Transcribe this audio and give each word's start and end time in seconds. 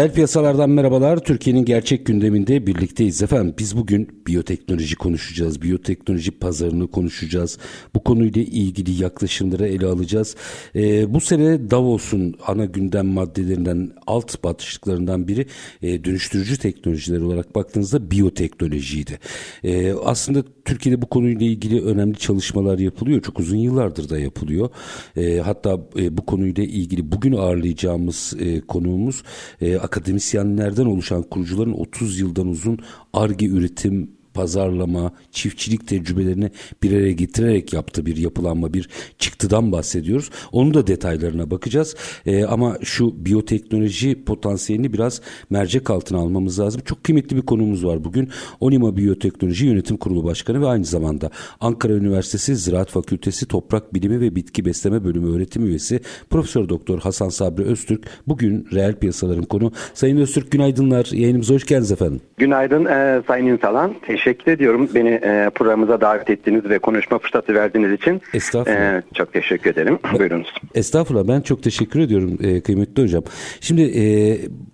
Reel 0.00 0.12
piyasalardan 0.12 0.70
merhabalar. 0.70 1.18
Türkiye'nin 1.18 1.64
gerçek 1.64 2.06
gündeminde 2.06 2.66
birlikteyiz 2.66 3.22
efendim. 3.22 3.54
Biz 3.58 3.76
bugün 3.76 4.08
biyoteknoloji 4.26 4.96
konuşacağız. 4.96 5.62
Biyoteknoloji 5.62 6.30
pazarını 6.30 6.90
konuşacağız. 6.90 7.58
Bu 7.94 8.04
konuyla 8.04 8.42
ilgili 8.42 9.02
yaklaşımları 9.02 9.66
ele 9.68 9.86
alacağız. 9.86 10.36
Ee, 10.76 11.14
bu 11.14 11.20
sene 11.20 11.70
Davos'un 11.70 12.34
ana 12.46 12.64
gündem 12.64 13.06
maddelerinden 13.06 13.90
alt 14.06 14.44
başlıklarından 14.44 15.28
biri 15.28 15.46
e, 15.82 16.04
dönüştürücü 16.04 16.58
teknolojiler 16.58 17.20
olarak 17.20 17.54
baktığınızda 17.54 18.10
biyoteknolojiydi. 18.10 19.18
E, 19.64 19.92
aslında 19.92 20.44
Türkiye'de 20.64 21.02
bu 21.02 21.06
konuyla 21.06 21.46
ilgili 21.46 21.84
önemli 21.84 22.18
çalışmalar 22.18 22.78
yapılıyor. 22.78 23.22
Çok 23.22 23.40
uzun 23.40 23.56
yıllardır 23.56 24.08
da 24.08 24.18
yapılıyor. 24.18 24.68
E, 25.16 25.38
hatta 25.38 25.80
e, 25.98 26.16
bu 26.16 26.26
konuyla 26.26 26.64
ilgili 26.64 27.12
bugün 27.12 27.32
ağırlayacağımız 27.32 28.34
e, 28.40 28.60
konuğumuz 28.60 29.22
e, 29.60 29.76
akademisyenlerden 29.90 30.86
oluşan 30.86 31.22
kurucuların 31.22 31.72
30 31.72 32.20
yıldan 32.20 32.48
uzun 32.48 32.78
ARGE 33.12 33.46
üretim 33.46 34.10
pazarlama, 34.34 35.12
çiftçilik 35.32 35.88
tecrübelerini 35.88 36.50
bir 36.82 36.96
araya 36.96 37.12
getirerek 37.12 37.72
yaptığı 37.72 38.06
bir 38.06 38.16
yapılanma, 38.16 38.74
bir 38.74 38.88
çıktıdan 39.18 39.72
bahsediyoruz. 39.72 40.30
Onun 40.52 40.74
da 40.74 40.86
detaylarına 40.86 41.50
bakacağız. 41.50 41.96
E, 42.26 42.44
ama 42.44 42.76
şu 42.82 43.26
biyoteknoloji 43.26 44.24
potansiyelini 44.24 44.92
biraz 44.92 45.20
mercek 45.50 45.90
altına 45.90 46.18
almamız 46.18 46.60
lazım. 46.60 46.82
Çok 46.84 47.04
kıymetli 47.04 47.36
bir 47.36 47.42
konumuz 47.42 47.84
var 47.84 48.04
bugün. 48.04 48.28
Onima 48.60 48.96
Biyoteknoloji 48.96 49.66
Yönetim 49.66 49.96
Kurulu 49.96 50.24
Başkanı 50.24 50.60
ve 50.60 50.66
aynı 50.66 50.84
zamanda 50.84 51.30
Ankara 51.60 51.92
Üniversitesi 51.92 52.56
Ziraat 52.56 52.90
Fakültesi 52.90 53.48
Toprak 53.48 53.94
Bilimi 53.94 54.20
ve 54.20 54.36
Bitki 54.36 54.64
Besleme 54.64 55.04
Bölümü 55.04 55.36
öğretim 55.36 55.66
üyesi 55.66 56.00
Profesör 56.30 56.68
Doktor 56.68 56.98
Hasan 56.98 57.28
Sabri 57.28 57.64
Öztürk 57.64 58.06
bugün 58.26 58.66
reel 58.72 58.94
piyasaların 58.94 59.44
konu. 59.44 59.72
Sayın 59.94 60.16
Öztürk 60.16 60.50
günaydınlar. 60.50 61.08
Yayınımıza 61.12 61.54
hoş 61.54 61.66
geldiniz 61.66 61.92
efendim. 61.92 62.20
Günaydın 62.36 62.84
e, 62.84 63.22
Sayın 63.26 63.46
İnsalan. 63.46 63.94
Teşekkür 64.24 64.52
ediyorum 64.52 64.88
beni 64.94 65.08
e, 65.08 65.50
programımıza 65.54 66.00
davet 66.00 66.30
ettiğiniz 66.30 66.64
ve 66.64 66.78
konuşma 66.78 67.18
fırsatı 67.18 67.54
verdiğiniz 67.54 67.92
için. 67.92 68.22
Estağfurullah. 68.34 68.98
E, 68.98 69.02
çok 69.14 69.32
teşekkür 69.32 69.70
ederim. 69.70 69.98
Ben, 70.04 70.18
Buyurunuz. 70.18 70.54
Estağfurullah 70.74 71.28
ben 71.28 71.40
çok 71.40 71.62
teşekkür 71.62 72.00
ediyorum 72.00 72.38
e, 72.42 72.60
kıymetli 72.60 73.02
hocam. 73.02 73.22
Şimdi 73.60 73.82
e, 73.82 74.02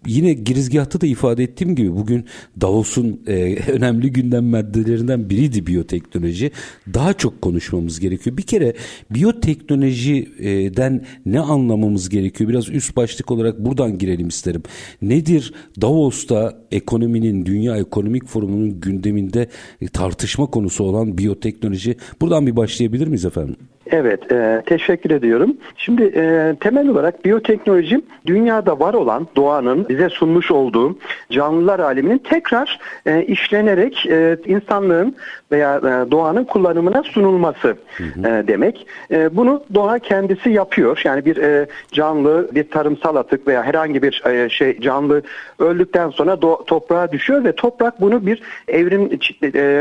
yine 0.06 0.33
girizgahta 0.33 1.00
da 1.00 1.06
ifade 1.06 1.42
ettiğim 1.42 1.75
gibi 1.75 1.97
bugün 1.97 2.25
Davos'un 2.61 3.22
e, 3.27 3.56
önemli 3.72 4.12
gündem 4.12 4.44
maddelerinden 4.44 5.30
biriydi 5.30 5.66
biyoteknoloji. 5.66 6.50
Daha 6.94 7.12
çok 7.12 7.42
konuşmamız 7.42 8.00
gerekiyor. 8.00 8.36
Bir 8.36 8.42
kere 8.42 8.72
biyoteknolojiden 9.10 11.04
ne 11.26 11.41
anlamamız 11.41 12.09
gerekiyor? 12.09 12.50
Biraz 12.50 12.69
üst 12.69 12.97
başlık 12.97 13.31
olarak 13.31 13.59
buradan 13.59 13.98
girelim 13.98 14.28
isterim. 14.28 14.62
Nedir 15.03 15.54
Davos'ta 15.81 16.59
ekonominin, 16.72 17.47
Dünya 17.47 17.76
Ekonomik 17.76 18.26
Forumu'nun 18.26 18.81
gündeminde 18.81 19.35
tartışma 19.92 20.47
konusu 20.47 20.84
olan 20.84 21.19
biyoteknoloji? 21.19 21.97
Buradan 22.20 22.47
bir 22.47 22.56
başlayabilir 22.56 23.06
miyiz 23.06 23.24
efendim? 23.24 23.56
Evet, 23.91 24.32
e, 24.32 24.62
teşekkür 24.66 25.10
ediyorum. 25.10 25.56
Şimdi 25.76 26.02
e, 26.02 26.54
temel 26.60 26.88
olarak 26.88 27.24
biyoteknoloji 27.24 28.00
dünyada 28.26 28.80
var 28.80 28.94
olan 28.94 29.26
doğanın 29.36 29.88
bize 29.88 30.08
sunmuş 30.08 30.50
olduğu 30.50 30.98
canlılar 31.30 31.78
aleminin 31.78 32.19
tekrar 32.19 32.78
e, 33.06 33.22
işlenerek 33.22 34.06
e, 34.06 34.38
insanlığın 34.47 35.16
veya 35.53 35.77
e, 35.77 36.11
doğanın 36.11 36.45
kullanımına 36.45 37.03
sunulması 37.03 37.77
hı 37.97 38.05
hı. 38.05 38.29
E, 38.29 38.49
demek. 38.49 38.87
E, 39.11 39.37
bunu 39.37 39.62
doğa 39.75 39.99
kendisi 39.99 40.51
yapıyor. 40.51 41.01
Yani 41.05 41.25
bir 41.25 41.67
canlı, 41.93 42.49
bir 42.55 42.71
tarımsal 42.71 43.17
atık 43.17 43.47
veya 43.47 43.62
herhangi 43.62 44.03
bir 44.03 44.23
şey 44.49 44.81
canlı 44.81 45.23
öldükten 45.59 46.11
sonra 46.11 46.33
do- 46.33 46.65
toprağa 46.65 47.12
düşüyor 47.12 47.45
ve 47.45 47.53
toprak 47.53 48.01
bunu 48.01 48.27
bir 48.27 48.43
evrim 48.69 49.19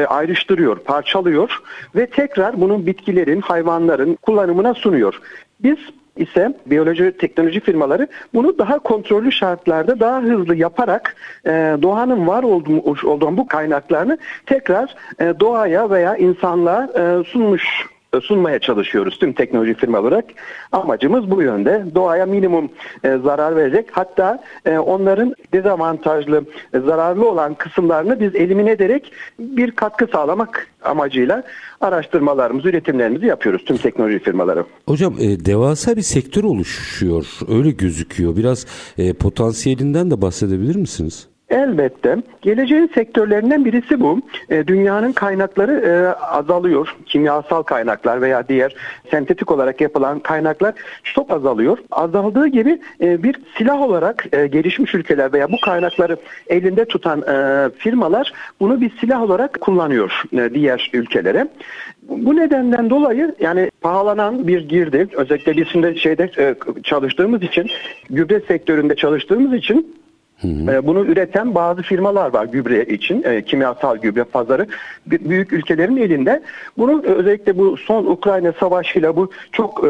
ayrıştırıyor, 0.09 0.80
parçalıyor 0.80 1.59
ve 1.96 2.06
tekrar 2.06 2.62
bunun 2.62 2.86
bitkilerin, 2.86 3.42
hayvanların 3.42 4.16
kullanımına 4.22 4.74
sunuyor. 4.74 5.22
Biz 5.59 5.78
ise 6.18 6.53
biyoloji 6.66 7.18
teknoloji 7.18 7.59
firmaları 7.59 8.08
bunu 8.34 8.58
daha 8.58 8.80
kontrollü 8.80 9.31
şartlarda 9.31 10.00
daha 10.00 10.22
hızlı 10.22 10.56
yaparak 10.56 11.16
e, 11.46 11.50
doğanın 11.81 12.28
var 12.28 12.44
olduğu, 12.44 13.08
olduğu 13.08 13.38
bu 13.38 13.48
kaynaklarını 13.48 14.18
tekrar 14.46 14.96
e, 15.20 15.34
doğaya 15.40 15.90
veya 15.90 16.18
insanlığa 16.18 16.84
e, 16.84 17.24
sunmuş 17.24 17.94
sunmaya 18.22 18.59
çalışıyoruz 18.59 19.20
tüm 19.20 19.34
teknoloji 19.34 19.74
firma 19.74 20.00
olarak. 20.00 20.26
Amacımız 20.72 21.31
bu 21.31 21.42
yönde. 21.42 21.86
Doğaya 21.96 22.26
minimum 22.26 22.70
e, 23.03 23.18
zarar 23.18 23.56
verecek. 23.56 23.88
Hatta 23.92 24.44
e, 24.66 24.78
onların 24.78 25.36
dezavantajlı, 25.53 26.46
e, 26.74 26.80
zararlı 26.80 27.30
olan 27.30 27.53
kısımlarını 27.53 28.20
biz 28.20 28.36
elimine 28.36 28.72
ederek 28.72 29.12
bir 29.40 29.72
katkı 29.72 30.08
sağlamak 30.08 30.68
amacıyla 30.84 31.44
araştırmalarımızı, 31.81 32.70
üretimlerimizi 32.70 33.26
yapıyoruz 33.26 33.66
tüm 33.66 33.78
teknoloji 33.78 34.20
firmaları. 34.20 34.66
Hocam 34.88 35.16
e, 35.20 35.46
devasa 35.46 35.96
bir 35.96 36.02
sektör 36.02 36.44
oluşuyor. 36.44 37.26
Öyle 37.50 37.72
gözüküyor. 37.72 38.36
Biraz 38.36 38.66
e, 38.97 39.14
potansiyelinden 39.14 40.12
de 40.12 40.22
bahsedebilir 40.22 40.76
misiniz? 40.76 41.28
Elbette. 41.50 42.17
Geleceğin 42.41 42.91
sektörlerinden 42.95 43.66
birisi 43.66 44.00
bu. 44.00 44.22
E, 44.50 44.67
dünyanın 44.67 45.11
kaynakları 45.11 45.72
e, 45.72 46.25
azalıyor. 46.25 46.95
Kimyasal 47.06 47.63
kaynaklar 47.63 48.22
veya 48.22 48.47
diğer 48.47 48.75
sentetik 49.11 49.51
olarak 49.51 49.81
yapılan 49.81 50.19
kaynaklar 50.19 50.73
çok 51.03 51.31
azalıyor. 51.31 51.78
Azaldığı 51.91 52.47
gibi 52.47 52.79
e, 53.01 53.23
bir 53.23 53.35
silah 53.57 53.81
olarak 53.81 54.25
e, 54.34 54.47
gelişmiş 54.47 54.95
ülkeler 54.95 55.34
veya 55.34 55.51
bu 55.51 55.59
kaynakları 55.61 56.17
elinde 56.47 56.85
tutan 56.85 57.22
e, 57.22 57.69
firmalar 57.78 58.34
bunu 58.59 58.81
bir 58.81 58.91
silah 59.00 59.22
olarak 59.22 59.61
kullanıyor 59.61 60.23
e, 60.34 60.53
diğer 60.53 60.91
ülkelere. 60.94 61.47
Bu 62.09 62.35
nedenden 62.35 62.89
dolayı 62.89 63.35
yani 63.39 63.72
pahalanan 63.81 64.47
bir 64.47 64.69
girdi. 64.69 65.07
Özellikle 65.13 65.57
biz 65.57 65.67
şimdi 65.67 66.00
şeyde 66.00 66.31
e, 66.38 66.55
çalıştığımız 66.84 67.44
için 67.44 67.69
gübre 68.09 68.39
sektöründe 68.39 68.95
çalıştığımız 68.95 69.53
için 69.53 70.04
Hı 70.41 70.47
hı. 70.47 70.72
Ee, 70.72 70.88
bunu 70.88 71.06
üreten 71.06 71.56
bazı 71.56 71.81
firmalar 71.81 72.34
var 72.34 72.46
gübre 72.46 72.84
için, 72.84 73.23
e, 73.23 73.41
kimyasal 73.41 73.97
gübre 73.97 74.23
pazarı 74.23 74.68
büyük 75.06 75.53
ülkelerin 75.53 75.97
elinde. 75.97 76.41
Bunu 76.78 77.03
özellikle 77.03 77.57
bu 77.57 77.78
son 77.78 78.06
Ukrayna 78.06 78.53
savaşıyla 78.59 79.16
bu 79.16 79.31
çok 79.51 79.84
e, 79.84 79.88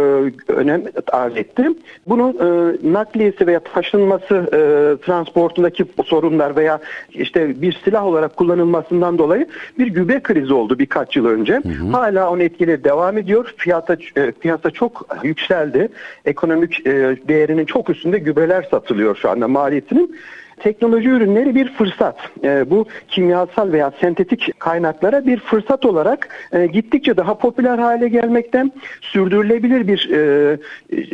önem 0.48 0.84
arz 1.12 1.38
etti. 1.38 1.68
Bunun 2.08 2.34
e, 2.34 2.78
nakliyesi 2.94 3.48
veya 3.48 3.60
taşınması, 3.60 4.36
e, 4.36 4.60
transportundaki 5.06 5.86
sorunlar 6.06 6.56
veya 6.56 6.80
işte 7.12 7.62
bir 7.62 7.80
silah 7.86 8.06
olarak 8.06 8.38
kullanılmasından 8.38 9.18
dolayı 9.18 9.48
bir 9.80 9.88
gübre 9.88 10.20
krizi 10.20 10.54
oldu 10.54 10.80
birkaç 10.80 11.16
yıl 11.16 11.26
önce. 11.26 11.54
Hı 11.54 11.70
hı. 11.70 11.92
Hala 11.92 12.30
onun 12.32 12.40
etkileri 12.40 12.84
devam 12.84 13.18
ediyor. 13.18 13.54
Fiyata 13.58 13.98
e, 14.16 14.32
piyasa 14.32 14.72
çok 14.72 15.08
yükseldi. 15.24 15.90
Ekonomik 16.26 16.88
e, 16.88 17.18
değerinin 17.28 17.66
çok 17.66 17.90
üstünde 17.90 18.20
gübreler 18.20 18.68
satılıyor 18.72 19.16
şu 19.16 19.30
anda 19.30 19.48
maliyetinin. 19.48 20.16
Teknoloji 20.60 21.10
ürünleri 21.10 21.56
bir 21.56 21.74
fırsat. 21.74 22.18
E, 22.44 22.70
bu 22.70 22.86
kimyasal 23.08 23.72
veya 23.72 23.92
sentetik 24.02 24.60
kaynaklara 24.60 25.26
bir 25.26 25.40
fırsat 25.40 25.86
olarak 25.86 26.30
e, 26.52 26.66
gittikçe 26.66 27.18
daha 27.18 27.38
popüler 27.38 27.78
hale 27.78 28.08
gelmekten 28.08 28.72
sürdürülebilir 29.02 29.88
bir 29.88 30.10
e, 30.12 30.58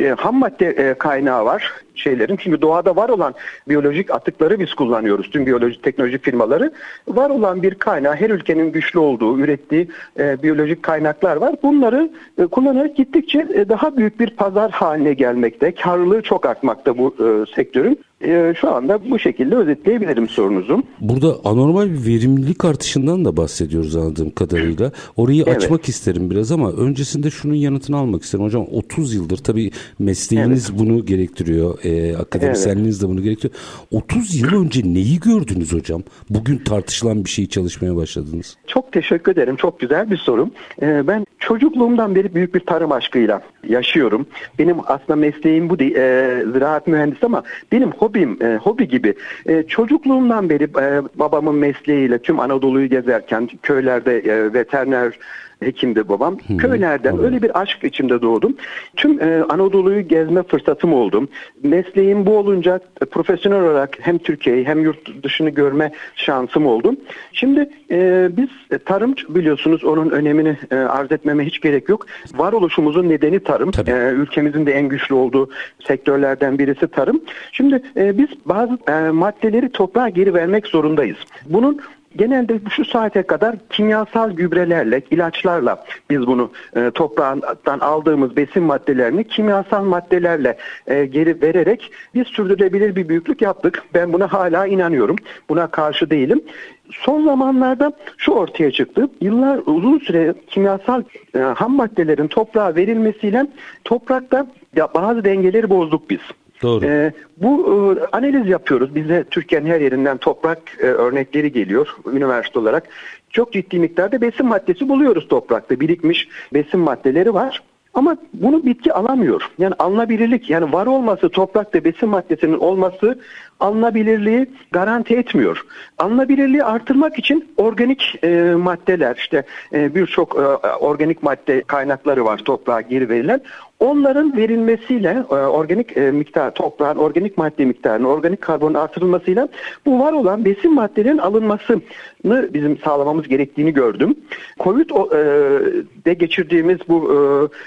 e, 0.04 0.08
ham 0.08 0.38
madde 0.38 0.66
e, 0.66 0.94
kaynağı 0.94 1.44
var 1.44 1.72
şeylerin. 1.94 2.36
Çünkü 2.36 2.62
doğada 2.62 2.96
var 2.96 3.08
olan 3.08 3.34
biyolojik 3.68 4.10
atıkları 4.10 4.60
biz 4.60 4.74
kullanıyoruz. 4.74 5.30
Tüm 5.30 5.46
biyoloji 5.46 5.82
teknoloji 5.82 6.18
firmaları 6.18 6.72
var 7.08 7.30
olan 7.30 7.62
bir 7.62 7.74
kaynağı 7.74 8.14
her 8.14 8.30
ülkenin 8.30 8.72
güçlü 8.72 8.98
olduğu, 8.98 9.38
ürettiği 9.38 9.88
e, 10.18 10.42
biyolojik 10.42 10.82
kaynaklar 10.82 11.36
var. 11.36 11.54
Bunları 11.62 12.10
e, 12.38 12.46
kullanarak 12.46 12.96
gittikçe 12.96 13.46
e, 13.54 13.68
daha 13.68 13.96
büyük 13.96 14.20
bir 14.20 14.30
pazar 14.30 14.70
haline 14.70 15.14
gelmekte. 15.14 15.74
Karlılığı 15.74 16.22
çok 16.22 16.46
artmakta 16.46 16.98
bu 16.98 17.14
e, 17.18 17.54
sektörün. 17.54 17.98
E, 18.24 18.54
şu 18.60 18.70
anda 18.70 19.10
bu 19.10 19.18
şekilde 19.18 19.56
özetleyebilirim 19.56 20.28
sorunuzu. 20.28 20.82
Burada 21.00 21.36
anormal 21.44 21.90
bir 21.90 22.06
verimlilik 22.06 22.64
artışından 22.64 23.24
da 23.24 23.36
bahsediyoruz 23.36 23.96
anladığım 23.96 24.30
kadarıyla. 24.30 24.92
Orayı 25.16 25.44
evet. 25.46 25.56
açmak 25.56 25.88
isterim 25.88 26.30
biraz 26.30 26.52
ama 26.52 26.72
öncesinde 26.72 27.30
şunun 27.30 27.54
yanıtını 27.54 27.96
almak 27.96 28.22
isterim. 28.22 28.44
Hocam 28.44 28.66
30 28.72 29.14
yıldır 29.14 29.36
tabii 29.36 29.70
mesleğiniz 29.98 30.70
evet. 30.70 30.80
bunu 30.80 31.06
gerektiriyor. 31.06 31.84
E, 31.84 32.16
akademisyenliğiniz 32.16 32.96
evet. 32.96 33.08
de 33.08 33.12
bunu 33.12 33.22
gerektiriyor. 33.22 33.54
30 33.90 34.40
yıl 34.40 34.62
önce 34.64 34.80
neyi 34.84 35.20
gördünüz 35.20 35.72
hocam? 35.72 36.02
Bugün 36.30 36.58
tartışılan 36.58 37.24
bir 37.24 37.30
şeyi 37.30 37.48
çalışmaya 37.48 37.96
başladınız. 37.96 38.56
Çok 38.66 38.92
teşekkür 38.92 39.32
ederim. 39.32 39.56
Çok 39.56 39.80
güzel 39.80 40.10
bir 40.10 40.16
soru. 40.16 40.50
E, 40.82 41.06
ben 41.06 41.26
çocukluğumdan 41.38 42.14
beri 42.14 42.34
büyük 42.34 42.54
bir 42.54 42.60
tarım 42.60 42.92
aşkıyla 42.92 43.42
yaşıyorum. 43.68 44.26
Benim 44.58 44.76
aslında 44.86 45.16
mesleğim 45.16 45.70
bu 45.70 45.78
değil. 45.78 45.96
E, 45.96 46.44
ziraat 46.52 46.86
mühendisi 46.86 47.26
ama 47.26 47.42
benim 47.72 47.90
hobim, 48.12 48.38
e, 48.42 48.56
hobi 48.56 48.88
gibi. 48.88 49.14
E, 49.46 49.62
çocukluğumdan 49.62 50.50
beri 50.50 50.64
e, 50.64 51.02
babamın 51.14 51.54
mesleğiyle 51.54 52.18
tüm 52.18 52.40
Anadolu'yu 52.40 52.88
gezerken 52.88 53.48
köylerde 53.62 54.18
e, 54.18 54.52
veteriner 54.52 55.18
hekimdi 55.62 56.08
babam. 56.08 56.38
Hı, 56.46 56.56
Köylerden 56.56 57.16
hı. 57.16 57.22
öyle 57.22 57.42
bir 57.42 57.60
aşk 57.60 57.84
içimde 57.84 58.22
doğdum. 58.22 58.56
Tüm 58.96 59.22
e, 59.22 59.42
Anadolu'yu 59.48 60.08
gezme 60.08 60.42
fırsatım 60.42 60.92
oldu. 60.92 61.28
Mesleğim 61.62 62.26
bu 62.26 62.38
olunca 62.38 62.80
e, 63.02 63.04
profesyonel 63.04 63.62
olarak 63.62 63.98
hem 64.00 64.18
Türkiye'yi 64.18 64.64
hem 64.64 64.80
yurt 64.80 65.22
dışını 65.22 65.50
görme 65.50 65.92
şansım 66.16 66.66
oldu. 66.66 66.94
Şimdi 67.32 67.70
e, 67.90 68.28
biz 68.36 68.48
e, 68.70 68.78
tarım 68.78 69.14
biliyorsunuz 69.28 69.84
onun 69.84 70.10
önemini 70.10 70.56
e, 70.70 70.76
arz 70.76 71.12
etmeme 71.12 71.44
hiç 71.44 71.60
gerek 71.60 71.88
yok. 71.88 72.06
Varoluşumuzun 72.34 73.08
nedeni 73.08 73.40
tarım. 73.40 73.70
E, 73.86 74.12
ülkemizin 74.12 74.66
de 74.66 74.72
en 74.72 74.88
güçlü 74.88 75.14
olduğu 75.14 75.50
sektörlerden 75.86 76.58
birisi 76.58 76.86
tarım. 76.88 77.20
Şimdi 77.52 77.82
e, 77.96 78.18
biz 78.18 78.28
bazı 78.44 78.78
e, 78.88 79.10
maddeleri 79.10 79.68
toprağa 79.68 80.08
geri 80.08 80.34
vermek 80.34 80.66
zorundayız. 80.66 81.16
Bunun 81.46 81.80
genelde 82.16 82.60
şu 82.70 82.84
saate 82.84 83.22
kadar 83.22 83.56
kimyasal 83.70 84.30
gübrelerle, 84.30 85.02
ilaçlarla 85.10 85.84
biz 86.10 86.26
bunu 86.26 86.50
e, 86.76 86.90
toprağından 86.90 87.78
aldığımız 87.78 88.36
besin 88.36 88.62
maddelerini 88.62 89.24
kimyasal 89.24 89.84
maddelerle 89.84 90.56
e, 90.86 91.04
geri 91.04 91.42
vererek 91.42 91.92
biz 92.14 92.26
sürdürülebilir 92.26 92.96
bir 92.96 93.08
büyüklük 93.08 93.42
yaptık. 93.42 93.82
Ben 93.94 94.12
buna 94.12 94.32
hala 94.32 94.66
inanıyorum. 94.66 95.16
Buna 95.48 95.66
karşı 95.66 96.10
değilim. 96.10 96.42
Son 96.90 97.24
zamanlarda 97.24 97.92
şu 98.16 98.32
ortaya 98.32 98.70
çıktı. 98.70 99.08
Yıllar 99.20 99.60
uzun 99.66 99.98
süre 99.98 100.34
kimyasal 100.46 101.02
e, 101.34 101.38
ham 101.38 101.76
maddelerin 101.76 102.28
toprağa 102.28 102.74
verilmesiyle 102.74 103.46
toprakta 103.84 104.46
ya 104.76 104.88
bazı 104.94 105.24
dengeleri 105.24 105.70
bozduk 105.70 106.10
biz. 106.10 106.20
Doğru. 106.62 106.84
E, 106.84 107.12
bu 107.36 107.66
e, 107.66 108.06
analiz 108.16 108.48
yapıyoruz. 108.48 108.94
Bize 108.94 109.24
Türkiye'nin 109.30 109.66
her 109.66 109.80
yerinden 109.80 110.16
toprak 110.16 110.58
e, 110.78 110.86
örnekleri 110.86 111.52
geliyor 111.52 111.96
üniversite 112.12 112.58
olarak. 112.58 112.88
Çok 113.30 113.52
ciddi 113.52 113.78
miktarda 113.78 114.20
besin 114.20 114.46
maddesi 114.46 114.88
buluyoruz 114.88 115.28
toprakta. 115.28 115.80
Birikmiş 115.80 116.28
besin 116.54 116.80
maddeleri 116.80 117.34
var. 117.34 117.62
Ama 117.94 118.16
bunu 118.34 118.64
bitki 118.64 118.92
alamıyor. 118.92 119.50
Yani 119.58 119.74
alınabilirlik 119.78 120.50
yani 120.50 120.72
var 120.72 120.86
olması 120.86 121.28
toprakta 121.28 121.84
besin 121.84 122.08
maddesinin 122.08 122.58
olması 122.58 123.18
alınabilirliği 123.60 124.46
garanti 124.70 125.16
etmiyor. 125.16 125.64
Alınabilirliği 125.98 126.64
artırmak 126.64 127.18
için 127.18 127.48
organik 127.56 128.24
e, 128.24 128.54
maddeler 128.58 129.16
işte 129.16 129.42
e, 129.72 129.94
birçok 129.94 130.36
e, 130.36 130.40
organik 130.66 131.22
madde 131.22 131.62
kaynakları 131.62 132.24
var 132.24 132.38
toprağa 132.38 132.80
geri 132.80 133.08
verilen. 133.08 133.40
Onların 133.82 134.36
verilmesiyle 134.36 135.24
e, 135.30 135.34
organik 135.34 135.96
e, 135.96 136.10
miktar 136.10 136.54
toprağın 136.54 136.96
organik 136.96 137.38
madde 137.38 137.64
miktarının 137.64 138.04
organik 138.04 138.40
karbonun 138.40 138.74
artırılmasıyla 138.74 139.48
bu 139.86 140.00
var 140.00 140.12
olan 140.12 140.44
besin 140.44 140.74
maddelerin 140.74 141.18
alınmasını 141.18 141.80
bizim 142.24 142.78
sağlamamız 142.78 143.28
gerektiğini 143.28 143.72
gördüm. 143.72 144.14
Covid'de 144.60 146.10
e, 146.10 146.14
geçirdiğimiz 146.14 146.78
bu 146.88 147.10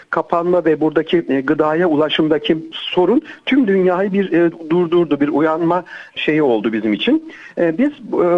kapanma 0.10 0.66
ve 0.66 0.82
buradaki 0.82 1.22
gıdaya 1.22 1.90
ulaşımdaki 1.90 2.58
sorun 2.72 3.22
tüm 3.46 3.68
dünyayı 3.68 4.14
bir 4.14 4.52
durdurdu, 4.70 5.20
bir 5.20 5.28
uyanma 5.28 5.84
şeyi 6.16 6.44
oldu 6.44 6.74
bizim 6.74 6.94
için. 6.94 7.34
Biz 7.58 7.92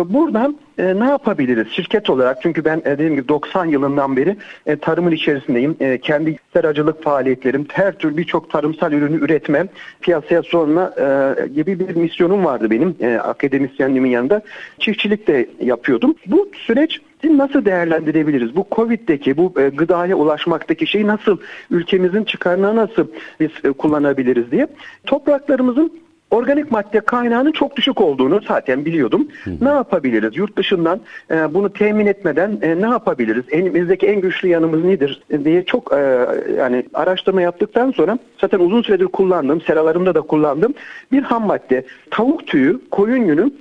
buradan 0.06 0.58
e, 0.78 1.00
ne 1.00 1.06
yapabiliriz 1.06 1.68
şirket 1.72 2.10
olarak? 2.10 2.42
Çünkü 2.42 2.66
ben 2.66 2.78
e, 2.78 2.86
dediğim 2.86 3.16
gibi 3.16 3.28
90 3.28 3.66
yılından 3.66 4.18
beri 4.18 4.38
e, 4.66 4.76
tarımın 4.76 5.12
içerisindeyim. 5.12 5.78
E, 5.80 5.98
kendi 5.98 6.38
seracılık 6.54 7.04
faaliyetlerim, 7.04 7.68
her 7.72 7.98
tür 7.98 8.18
birçok 8.18 8.50
tarımsal 8.50 8.92
ürünü 8.92 9.26
üretme, 9.26 9.68
piyasaya 10.02 10.44
sunma 10.44 10.94
e, 11.00 11.48
gibi 11.48 11.80
bir 11.80 11.96
misyonum 11.96 12.46
vardı 12.46 12.70
benim 12.70 12.96
e, 13.00 13.18
akademisyenliğimin 13.18 14.10
yanında. 14.10 14.42
Çiftçilik 14.80 15.28
de 15.28 15.50
yapıyordum. 15.62 16.16
Bu 16.26 16.50
süreç 16.54 17.02
nasıl 17.24 17.66
değerlendirebiliriz? 17.66 18.56
Bu 18.56 18.68
Covid'deki 18.72 19.38
bu 19.38 19.54
e, 19.62 19.70
gıdaya 19.70 20.16
ulaşmaktaki 20.16 20.88
şeyi 20.88 21.08
nasıl 21.08 21.38
ülkemizin 21.72 22.24
çıkarına 22.24 22.76
nasıl 22.76 23.08
biz 23.40 23.50
e, 23.64 23.72
kullanabiliriz 23.72 24.52
diye 24.52 24.68
topraklarımızın 25.06 26.07
organik 26.32 26.72
madde 26.72 27.00
kaynağının 27.00 27.52
çok 27.52 27.76
düşük 27.76 28.02
olduğunu 28.02 28.42
zaten 28.48 28.86
biliyordum. 28.86 29.28
Hı. 29.44 29.52
Ne 29.62 29.70
yapabiliriz? 29.70 30.38
Yurt 30.38 30.58
dışından 30.58 31.00
e, 31.32 31.54
bunu 31.54 31.74
temin 31.74 32.06
etmeden 32.06 32.60
e, 32.62 32.82
ne 32.82 32.88
yapabiliriz? 32.88 33.44
Elimizdeki 33.52 34.08
en 34.08 34.22
güçlü 34.22 34.48
yanımız 34.48 34.84
nedir 34.84 35.22
diye 35.46 35.66
çok 35.66 35.94
e, 35.94 36.28
yani 36.58 36.86
araştırma 36.94 37.42
yaptıktan 37.42 37.92
sonra 37.92 38.20
zaten 38.42 38.60
uzun 38.60 38.82
süredir 38.82 39.06
kullandığım, 39.06 39.62
seralarımda 39.62 40.16
da 40.16 40.22
kullandığım 40.22 40.74
bir 41.12 41.22
ham 41.22 41.46
madde. 41.46 41.86
Tavuk 42.12 42.48
tüyü, 42.48 42.80
koyun 42.92 43.26
yünü 43.26 43.52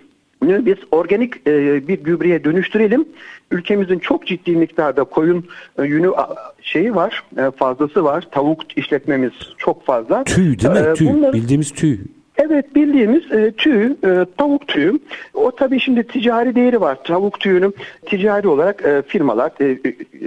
biz 0.42 0.76
organik 0.90 1.46
e, 1.46 1.88
bir 1.88 1.98
gübreye 1.98 2.44
dönüştürelim. 2.44 3.04
Ülkemizin 3.50 3.98
çok 3.98 4.26
ciddi 4.26 4.56
miktarda 4.56 5.04
koyun 5.04 5.44
e, 5.78 5.84
yünü 5.84 6.10
şeyi 6.62 6.94
var, 6.94 7.22
e, 7.38 7.50
fazlası 7.50 8.04
var. 8.04 8.24
Tavuk 8.30 8.78
işletmemiz 8.78 9.32
çok 9.58 9.84
fazla. 9.84 10.24
Tüy 10.24 10.58
değil 10.58 10.74
mi? 10.74 10.90
E, 10.90 10.94
tüy. 10.94 11.08
Bunları, 11.08 11.32
Bildiğimiz 11.32 11.72
tüy. 11.72 11.98
Evet 12.38 12.74
bildiğimiz 12.74 13.32
e, 13.32 13.52
tüy, 13.52 13.84
e, 13.84 14.26
tavuk 14.36 14.68
tüyü. 14.68 14.98
O 15.34 15.50
tabii 15.50 15.80
şimdi 15.80 16.02
ticari 16.06 16.54
değeri 16.54 16.80
var. 16.80 16.98
Tavuk 17.04 17.40
tüyünü 17.40 17.72
ticari 18.06 18.48
olarak 18.48 18.84
e, 18.84 19.02
firmalar, 19.02 19.52
e, 19.60 19.64
e, 19.64 19.78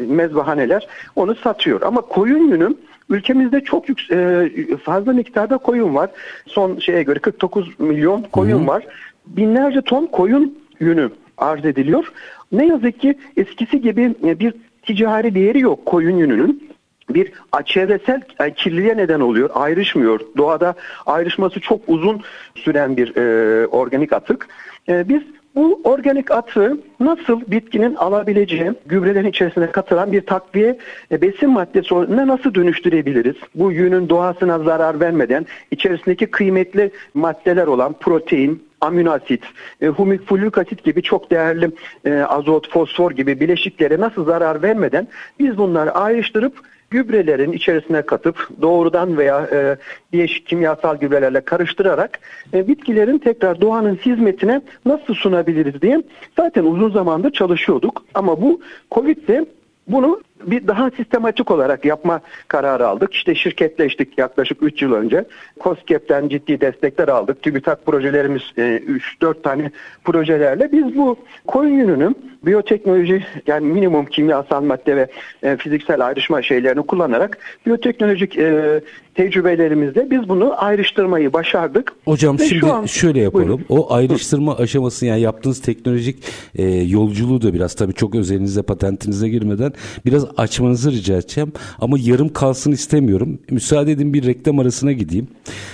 mezbahaneler 0.07 0.87
onu 1.15 1.35
satıyor. 1.35 1.81
Ama 1.81 2.01
koyun 2.01 2.51
yünü 2.51 2.75
ülkemizde 3.09 3.61
çok 3.61 3.89
yük, 3.89 4.11
e, 4.11 4.49
fazla 4.83 5.13
miktarda 5.13 5.57
koyun 5.57 5.95
var. 5.95 6.09
Son 6.47 6.79
şeye 6.79 7.03
göre 7.03 7.19
49 7.19 7.79
milyon 7.79 8.21
koyun 8.21 8.59
Hı-hı. 8.59 8.67
var. 8.67 8.83
Binlerce 9.27 9.81
ton 9.81 10.05
koyun 10.05 10.59
yünü 10.79 11.09
arz 11.37 11.65
ediliyor. 11.65 12.11
Ne 12.51 12.67
yazık 12.67 12.99
ki 12.99 13.15
eskisi 13.37 13.81
gibi 13.81 14.15
e, 14.23 14.39
bir 14.39 14.53
ticari 14.83 15.35
değeri 15.35 15.59
yok 15.59 15.85
koyun 15.85 16.17
yününün 16.17 16.68
bir 17.09 17.31
çevresel 17.65 18.21
e, 18.39 18.53
kirliliğe 18.53 18.97
neden 18.97 19.19
oluyor. 19.19 19.49
Ayrışmıyor. 19.53 20.19
Doğada 20.37 20.73
ayrışması 21.05 21.59
çok 21.59 21.81
uzun 21.87 22.21
süren 22.55 22.97
bir 22.97 23.15
e, 23.15 23.67
organik 23.67 24.13
atık. 24.13 24.47
E, 24.89 25.09
biz 25.09 25.21
bu 25.55 25.81
organik 25.83 26.31
atığı 26.31 26.77
nasıl 26.99 27.41
bitkinin 27.47 27.95
alabileceği 27.95 28.71
gübrelerin 28.85 29.29
içerisine 29.29 29.71
katılan 29.71 30.11
bir 30.11 30.21
takviye 30.21 30.77
e, 31.11 31.21
besin 31.21 31.49
maddesi 31.49 32.15
ne 32.15 32.27
nasıl 32.27 32.53
dönüştürebiliriz? 32.53 33.35
Bu 33.55 33.71
yünün 33.71 34.09
doğasına 34.09 34.59
zarar 34.59 34.99
vermeden 34.99 35.45
içerisindeki 35.71 36.25
kıymetli 36.25 36.91
maddeler 37.13 37.67
olan 37.67 37.93
protein, 37.93 38.63
amino 38.81 39.11
asit, 39.11 39.43
e, 39.81 39.87
humik 39.87 40.27
fulvik 40.27 40.57
asit 40.57 40.83
gibi 40.83 41.01
çok 41.01 41.31
değerli 41.31 41.71
e, 42.05 42.13
azot, 42.13 42.69
fosfor 42.69 43.11
gibi 43.11 43.39
bileşiklere 43.39 43.99
nasıl 43.99 44.25
zarar 44.25 44.61
vermeden 44.61 45.07
biz 45.39 45.57
bunları 45.57 45.91
ayrıştırıp 45.91 46.53
gübrelerin 46.89 47.51
içerisine 47.51 48.01
katıp 48.01 48.49
doğrudan 48.61 49.17
veya 49.17 49.49
e, 49.51 49.77
değişik 50.13 50.47
kimyasal 50.47 50.97
gübrelerle 50.97 51.41
karıştırarak 51.41 52.19
e, 52.53 52.67
bitkilerin 52.67 53.17
tekrar 53.17 53.61
doğanın 53.61 53.95
hizmetine 53.95 54.61
nasıl 54.85 55.13
sunabiliriz 55.13 55.81
diye 55.81 56.01
zaten 56.37 56.63
uzun 56.63 56.91
zamandır 56.91 57.31
çalışıyorduk. 57.31 58.03
Ama 58.13 58.41
bu 58.41 58.61
Covid'de 58.91 59.45
bunu 59.87 60.21
bir 60.45 60.67
daha 60.67 60.89
sistematik 60.89 61.51
olarak 61.51 61.85
yapma 61.85 62.21
kararı 62.47 62.87
aldık. 62.87 63.13
İşte 63.13 63.35
şirketleştik 63.35 64.17
yaklaşık 64.17 64.63
3 64.63 64.81
yıl 64.81 64.93
önce. 64.93 65.25
COSGAP'ten 65.59 66.29
ciddi 66.29 66.61
destekler 66.61 67.07
aldık. 67.07 67.41
TÜBİTAK 67.41 67.85
projelerimiz 67.85 68.41
3-4 68.57 69.37
e, 69.37 69.41
tane 69.41 69.71
projelerle 70.03 70.71
biz 70.71 70.97
bu 70.97 71.17
koyun 71.47 71.73
yününün 71.73 72.15
biyoteknoloji 72.45 73.25
yani 73.47 73.65
minimum 73.65 74.05
kimyasal 74.05 74.63
madde 74.63 74.95
ve 74.95 75.07
e, 75.43 75.57
fiziksel 75.57 76.05
ayrışma 76.05 76.41
şeylerini 76.41 76.81
kullanarak 76.85 77.37
biyoteknolojik 77.65 78.37
e, 78.37 78.81
tecrübelerimizde 79.19 80.11
biz 80.11 80.29
bunu 80.29 80.63
ayrıştırmayı 80.63 81.33
başardık. 81.33 81.93
Hocam 82.05 82.39
Ve 82.39 82.45
şimdi 82.45 82.65
an, 82.65 82.85
şöyle 82.85 83.19
yapalım. 83.19 83.47
Buyurun. 83.47 83.65
O 83.69 83.93
ayrıştırma 83.93 84.59
Hı. 84.59 84.63
aşaması 84.63 85.05
yani 85.05 85.21
yaptığınız 85.21 85.61
teknolojik 85.61 86.23
e, 86.55 86.65
yolculuğu 86.67 87.41
da 87.41 87.53
biraz 87.53 87.73
tabii 87.73 87.93
çok 87.93 88.15
özelinize 88.15 88.61
patentinize 88.61 89.29
girmeden 89.29 89.73
biraz 90.05 90.25
açmanızı 90.37 90.91
rica 90.91 91.17
edeceğim. 91.17 91.51
Ama 91.79 91.97
yarım 91.99 92.33
kalsın 92.33 92.71
istemiyorum. 92.71 93.39
Müsaade 93.49 93.91
edin 93.91 94.13
bir 94.13 94.25
reklam 94.25 94.59
arasına 94.59 94.91
gideyim. 94.91 95.27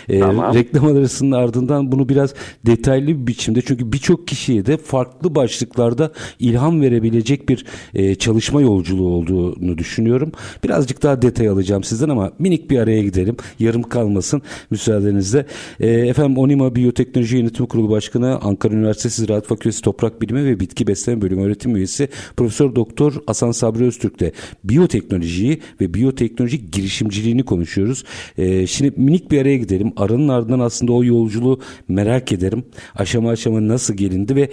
E, 0.10 0.20
tamam. 0.20 0.56
Reklam 0.56 0.86
arasının 0.86 1.32
ardından 1.32 1.92
bunu 1.92 2.10
biraz 2.10 2.34
detaylı 2.66 3.08
bir 3.08 3.28
biçimde 3.28 3.62
çünkü 3.62 3.92
birçok 3.94 4.28
kişiye 4.28 4.66
de 4.66 4.78
farklı 4.78 5.36
başlıklarda 5.36 6.12
ilham 6.40 6.82
verebilecek 6.82 7.50
bir 7.50 7.66
e, 7.94 8.16
çalışma 8.16 8.62
yolculuğu 8.62 9.08
olduğunu 9.08 9.78
düşünüyorum. 9.78 10.32
Birazcık 10.64 11.04
daha 11.04 11.22
detay 11.22 11.48
alacağım 11.48 11.84
sizden 11.84 12.10
ama 12.10 12.32
minik 12.40 12.70
bir 12.70 12.80
araya 12.80 13.02
gidelim. 13.02 13.35
Yarım 13.60 13.84
kalmasın 13.84 14.42
müsaadenizle. 14.70 15.46
E, 15.80 15.90
efendim 15.90 16.38
Onima 16.38 16.76
Biyoteknoloji 16.76 17.38
Yönetim 17.38 17.66
Kurulu 17.66 17.90
Başkanı 17.90 18.40
Ankara 18.40 18.74
Üniversitesi 18.74 19.22
Ziraat 19.22 19.48
Fakültesi 19.48 19.82
Toprak 19.82 20.22
Bilimi 20.22 20.46
ve 20.46 20.60
Bitki 20.60 20.88
Besleme 20.88 21.22
Bölümü 21.22 21.44
öğretim 21.44 21.76
üyesi 21.76 22.10
Profesör 22.38 22.76
Doktor 22.76 23.14
Hasan 23.28 23.52
Sabri 23.52 23.84
Öztürk'te 23.84 24.32
biyoteknolojiyi 24.64 25.62
ve 25.82 25.94
biyoteknoloji 25.94 26.72
girişimciliğini 26.72 27.44
konuşuyoruz. 27.46 28.04
E, 28.38 28.68
şimdi 28.68 28.94
minik 28.98 29.32
bir 29.32 29.42
araya 29.42 29.58
gidelim. 29.58 29.94
Aranın 29.98 30.28
ardından 30.28 30.60
aslında 30.60 30.94
o 30.94 31.04
yolculuğu 31.04 31.60
merak 31.88 32.32
ederim. 32.32 32.66
Aşama 32.96 33.30
aşama 33.30 33.68
nasıl 33.68 33.94
gelindi 33.94 34.36
ve 34.36 34.50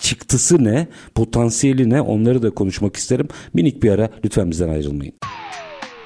çıktısı 0.00 0.64
ne, 0.64 0.88
potansiyeli 1.14 1.90
ne 1.90 2.00
onları 2.00 2.42
da 2.42 2.50
konuşmak 2.50 2.96
isterim. 2.96 3.28
Minik 3.54 3.82
bir 3.82 3.90
ara 3.90 4.10
lütfen 4.24 4.50
bizden 4.50 4.68
ayrılmayın. 4.68 5.14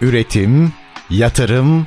Üretim, 0.00 0.72
yatırım, 1.10 1.86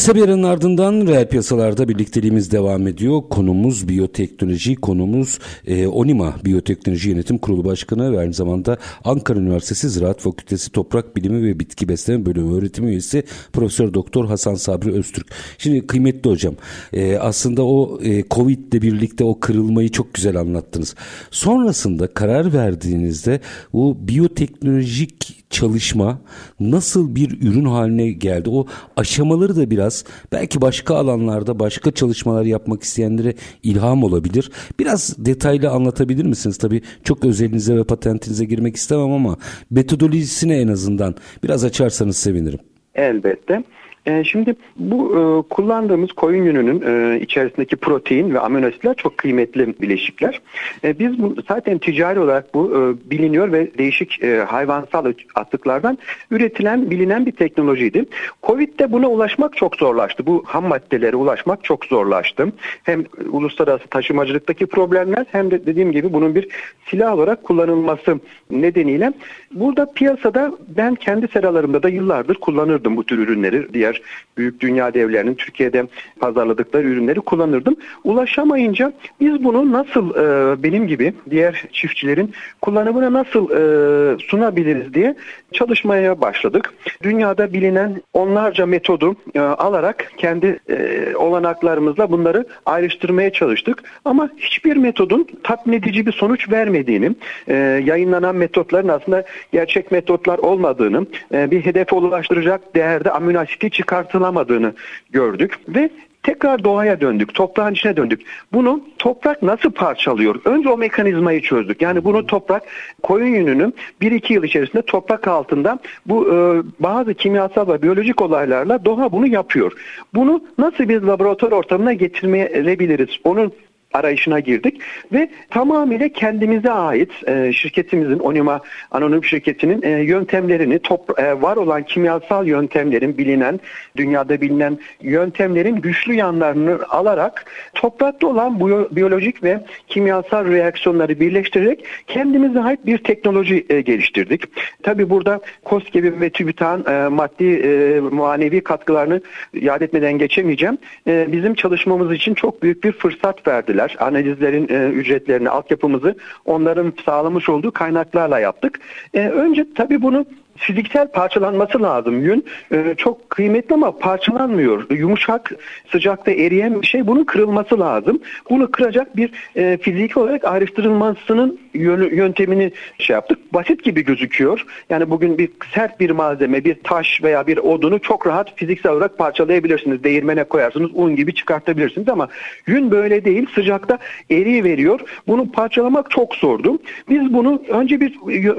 Kısa 0.00 0.14
bir 0.14 0.22
aranın 0.22 0.42
ardından 0.42 1.06
reel 1.06 1.28
piyasalarda 1.28 1.88
birlikteliğimiz 1.88 2.50
devam 2.50 2.86
ediyor. 2.86 3.22
Konumuz 3.30 3.88
biyoteknoloji, 3.88 4.76
konumuz 4.76 5.38
e, 5.66 5.86
Onima 5.86 6.34
Biyoteknoloji 6.44 7.10
Yönetim 7.10 7.38
Kurulu 7.38 7.64
Başkanı 7.64 8.12
ve 8.12 8.18
aynı 8.18 8.32
zamanda 8.32 8.78
Ankara 9.04 9.38
Üniversitesi 9.38 9.88
Ziraat 9.88 10.20
Fakültesi 10.20 10.72
Toprak 10.72 11.16
Bilimi 11.16 11.46
ve 11.46 11.60
Bitki 11.60 11.88
Besleme 11.88 12.26
Bölümü 12.26 12.58
öğretim 12.58 12.88
üyesi 12.88 13.24
Profesör 13.52 13.94
Doktor 13.94 14.26
Hasan 14.26 14.54
Sabri 14.54 14.92
Öztürk. 14.92 15.26
Şimdi 15.58 15.86
kıymetli 15.86 16.30
hocam 16.30 16.54
e, 16.92 17.16
aslında 17.16 17.64
o 17.64 18.00
e, 18.02 18.24
Covid 18.30 18.72
ile 18.72 18.82
birlikte 18.82 19.24
o 19.24 19.40
kırılmayı 19.40 19.88
çok 19.88 20.14
güzel 20.14 20.36
anlattınız. 20.36 20.94
Sonrasında 21.30 22.14
karar 22.14 22.52
verdiğinizde 22.52 23.40
bu 23.72 23.96
biyoteknolojik 24.00 25.40
çalışma 25.50 26.20
nasıl 26.60 27.14
bir 27.14 27.42
ürün 27.42 27.64
haline 27.64 28.10
geldi? 28.10 28.50
O 28.50 28.66
aşamaları 28.96 29.56
da 29.56 29.70
biraz 29.70 29.89
belki 30.32 30.60
başka 30.60 30.94
alanlarda 30.94 31.58
başka 31.58 31.90
çalışmalar 31.90 32.44
yapmak 32.44 32.82
isteyenlere 32.82 33.34
ilham 33.62 34.04
olabilir. 34.04 34.50
Biraz 34.78 35.26
detaylı 35.26 35.70
anlatabilir 35.70 36.24
misiniz? 36.24 36.58
Tabii 36.58 36.82
çok 37.04 37.24
özelinize 37.24 37.76
ve 37.76 37.84
patentinize 37.84 38.44
girmek 38.44 38.76
istemem 38.76 39.12
ama 39.12 39.36
metodolojisini 39.70 40.54
en 40.54 40.68
azından 40.68 41.14
biraz 41.42 41.64
açarsanız 41.64 42.16
sevinirim. 42.16 42.58
Elbette. 42.94 43.62
E, 44.06 44.24
şimdi 44.24 44.54
bu 44.76 45.10
e, 45.10 45.48
kullandığımız 45.48 46.12
koyun 46.12 46.44
yününün 46.44 46.82
e, 46.86 47.20
içerisindeki 47.20 47.76
protein 47.76 48.34
ve 48.34 48.40
amino 48.40 48.66
asitler 48.66 48.94
çok 48.94 49.18
kıymetli 49.18 49.80
bileşikler. 49.80 50.40
E, 50.84 50.98
biz 50.98 51.22
bu, 51.22 51.34
zaten 51.48 51.78
ticari 51.78 52.20
olarak 52.20 52.54
bu 52.54 52.70
biliniyor 53.04 53.52
ve 53.52 53.70
değişik 53.78 54.24
hayvansal 54.46 55.12
atıklardan 55.34 55.98
üretilen 56.30 56.90
bilinen 56.90 57.26
bir 57.26 57.32
teknolojiydi. 57.32 58.04
Covid'de 58.42 58.92
buna 58.92 59.08
ulaşmak 59.08 59.56
çok 59.56 59.76
zorlaştı. 59.76 60.26
Bu 60.26 60.42
ham 60.46 60.64
maddelere 60.64 61.16
ulaşmak 61.16 61.64
çok 61.64 61.84
zorlaştı. 61.84 62.52
Hem 62.82 63.04
uluslararası 63.30 63.86
taşımacılıktaki 63.86 64.66
problemler 64.66 65.26
hem 65.32 65.50
de 65.50 65.66
dediğim 65.66 65.92
gibi 65.92 66.12
bunun 66.12 66.34
bir 66.34 66.48
silah 66.86 67.14
olarak 67.14 67.44
kullanılması 67.44 68.20
nedeniyle 68.50 69.12
burada 69.54 69.92
piyasada 69.92 70.52
ben 70.68 70.94
kendi 70.94 71.28
seralarımda 71.28 71.82
da 71.82 71.88
yıllardır 71.88 72.34
kullanırdım 72.34 72.96
bu 72.96 73.04
tür 73.04 73.18
ürünleri 73.18 73.74
diğer 73.74 73.89
diğer 73.90 74.02
büyük 74.36 74.60
dünya 74.60 74.94
devlerinin 74.94 75.34
Türkiye'de 75.34 75.86
pazarladıkları 76.20 76.86
ürünleri 76.86 77.20
kullanırdım. 77.20 77.76
Ulaşamayınca 78.04 78.92
biz 79.20 79.44
bunu 79.44 79.72
nasıl 79.72 80.10
e, 80.10 80.62
benim 80.62 80.86
gibi 80.86 81.12
diğer 81.30 81.64
çiftçilerin 81.72 82.32
kullanımına 82.60 83.12
nasıl 83.12 83.50
e, 83.50 84.18
sunabiliriz 84.18 84.94
diye 84.94 85.14
çalışmaya 85.52 86.20
başladık. 86.20 86.74
Dünyada 87.02 87.52
bilinen 87.52 88.02
onlarca 88.14 88.66
metodu 88.66 89.16
e, 89.34 89.40
alarak 89.40 90.12
kendi 90.16 90.58
e, 90.70 91.16
olanaklarımızla 91.16 92.10
bunları 92.10 92.44
ayrıştırmaya 92.66 93.32
çalıştık. 93.32 93.82
Ama 94.04 94.30
hiçbir 94.36 94.76
metodun 94.76 95.26
tatmin 95.42 95.78
edici 95.78 96.06
bir 96.06 96.12
sonuç 96.12 96.50
vermediğini, 96.50 97.10
e, 97.48 97.54
yayınlanan 97.84 98.36
metotların 98.36 98.88
aslında 98.88 99.24
gerçek 99.52 99.92
metotlar 99.92 100.38
olmadığını, 100.38 101.06
e, 101.34 101.50
bir 101.50 101.60
hedefe 101.60 101.96
ulaştıracak 101.96 102.74
değerde 102.74 103.10
amino 103.10 103.40
asiti 103.40 103.70
çıkartılamadığını 103.80 104.74
gördük 105.10 105.58
ve 105.68 105.90
tekrar 106.22 106.64
doğaya 106.64 107.00
döndük, 107.00 107.34
toprağın 107.34 107.72
içine 107.72 107.96
döndük. 107.96 108.22
Bunu 108.52 108.80
toprak 108.98 109.42
nasıl 109.42 109.70
parçalıyor? 109.70 110.40
Önce 110.44 110.68
o 110.68 110.76
mekanizmayı 110.76 111.42
çözdük. 111.42 111.82
Yani 111.82 112.04
bunu 112.04 112.26
toprak 112.26 112.62
koyun 113.02 113.26
yününü 113.26 113.72
1-2 114.02 114.32
yıl 114.32 114.44
içerisinde 114.44 114.82
toprak 114.82 115.28
altında 115.28 115.78
bu 116.06 116.34
e, 116.34 116.62
bazı 116.80 117.14
kimyasal 117.14 117.68
ve 117.68 117.82
biyolojik 117.82 118.22
olaylarla 118.22 118.84
doğa 118.84 119.12
bunu 119.12 119.26
yapıyor. 119.26 119.72
Bunu 120.14 120.44
nasıl 120.58 120.88
biz 120.88 121.06
laboratuvar 121.06 121.52
ortamına 121.52 121.92
getirmeyebiliriz? 121.92 123.10
Onun 123.24 123.52
arayışına 123.94 124.40
girdik 124.40 124.80
ve 125.12 125.28
tamamıyla 125.50 126.08
kendimize 126.08 126.70
ait 126.70 127.10
e, 127.28 127.52
şirketimizin 127.52 128.18
Onima 128.18 128.60
Anonim 128.90 129.24
şirketinin 129.24 129.82
e, 129.82 129.88
yöntemlerini 129.88 130.78
top, 130.78 131.20
e, 131.20 131.42
var 131.42 131.56
olan 131.56 131.82
kimyasal 131.82 132.46
yöntemlerin 132.46 133.18
bilinen 133.18 133.60
dünyada 133.96 134.40
bilinen 134.40 134.78
yöntemlerin 135.00 135.76
güçlü 135.76 136.14
yanlarını 136.14 136.78
alarak 136.88 137.44
toprakta 137.74 138.26
olan 138.26 138.60
bu 138.60 138.88
biyolojik 138.90 139.42
ve 139.42 139.60
kimyasal 139.88 140.46
reaksiyonları 140.46 141.20
birleştirerek 141.20 141.84
kendimize 142.06 142.60
ait 142.60 142.86
bir 142.86 142.98
teknoloji 142.98 143.66
e, 143.70 143.80
geliştirdik. 143.80 144.42
Tabi 144.82 145.10
burada 145.10 145.40
COSGAP 145.66 146.20
ve 146.20 146.30
TÜBİTAK'ın 146.30 146.92
e, 146.92 147.08
maddi 147.08 147.44
e, 147.44 148.00
manevi 148.00 148.60
katkılarını 148.60 149.20
yad 149.54 149.80
etmeden 149.80 150.18
geçemeyeceğim. 150.18 150.78
E, 151.06 151.28
bizim 151.32 151.54
çalışmamız 151.54 152.12
için 152.12 152.34
çok 152.34 152.62
büyük 152.62 152.84
bir 152.84 152.92
fırsat 152.92 153.46
verdiler 153.48 153.79
verdiler. 153.80 153.96
Analizlerin 154.00 154.68
e, 154.68 154.88
ücretlerini, 154.90 155.50
altyapımızı 155.50 156.14
onların 156.44 156.92
sağlamış 157.04 157.48
olduğu 157.48 157.70
kaynaklarla 157.70 158.38
yaptık. 158.38 158.80
E, 159.14 159.28
önce 159.28 159.66
tabii 159.74 160.02
bunu 160.02 160.26
fiziksel 160.60 161.08
parçalanması 161.08 161.82
lazım. 161.82 162.24
Yün 162.24 162.44
e, 162.72 162.94
çok 162.96 163.30
kıymetli 163.30 163.74
ama 163.74 163.98
parçalanmıyor. 163.98 164.90
Yumuşak, 164.90 165.52
sıcakta 165.92 166.30
eriyen 166.30 166.82
bir 166.82 166.86
şey. 166.86 167.06
Bunun 167.06 167.24
kırılması 167.24 167.80
lazım. 167.80 168.20
Bunu 168.50 168.70
kıracak 168.70 169.16
bir 169.16 169.30
e, 169.56 169.78
fiziki 169.82 170.18
olarak 170.18 170.44
ayrıştırılmasının 170.44 171.60
yönü, 171.74 172.14
yöntemini 172.14 172.72
şey 172.98 173.14
yaptık. 173.14 173.54
Basit 173.54 173.84
gibi 173.84 174.04
gözüküyor. 174.04 174.66
Yani 174.90 175.10
bugün 175.10 175.38
bir 175.38 175.48
sert 175.74 176.00
bir 176.00 176.10
malzeme, 176.10 176.64
bir 176.64 176.74
taş 176.74 177.22
veya 177.22 177.46
bir 177.46 177.56
odunu 177.56 177.98
çok 177.98 178.26
rahat 178.26 178.56
fiziksel 178.56 178.92
olarak 178.92 179.18
parçalayabilirsiniz. 179.18 180.04
Değirmene 180.04 180.44
koyarsınız, 180.44 180.90
un 180.94 181.16
gibi 181.16 181.34
çıkartabilirsiniz 181.34 182.08
ama 182.08 182.28
yün 182.66 182.90
böyle 182.90 183.24
değil. 183.24 183.46
Sıcakta 183.54 183.98
eriyi 184.30 184.64
veriyor. 184.64 185.00
Bunu 185.28 185.52
parçalamak 185.52 186.10
çok 186.10 186.34
zordu. 186.34 186.78
Biz 187.08 187.32
bunu 187.32 187.62
önce 187.68 188.00
bir 188.00 188.10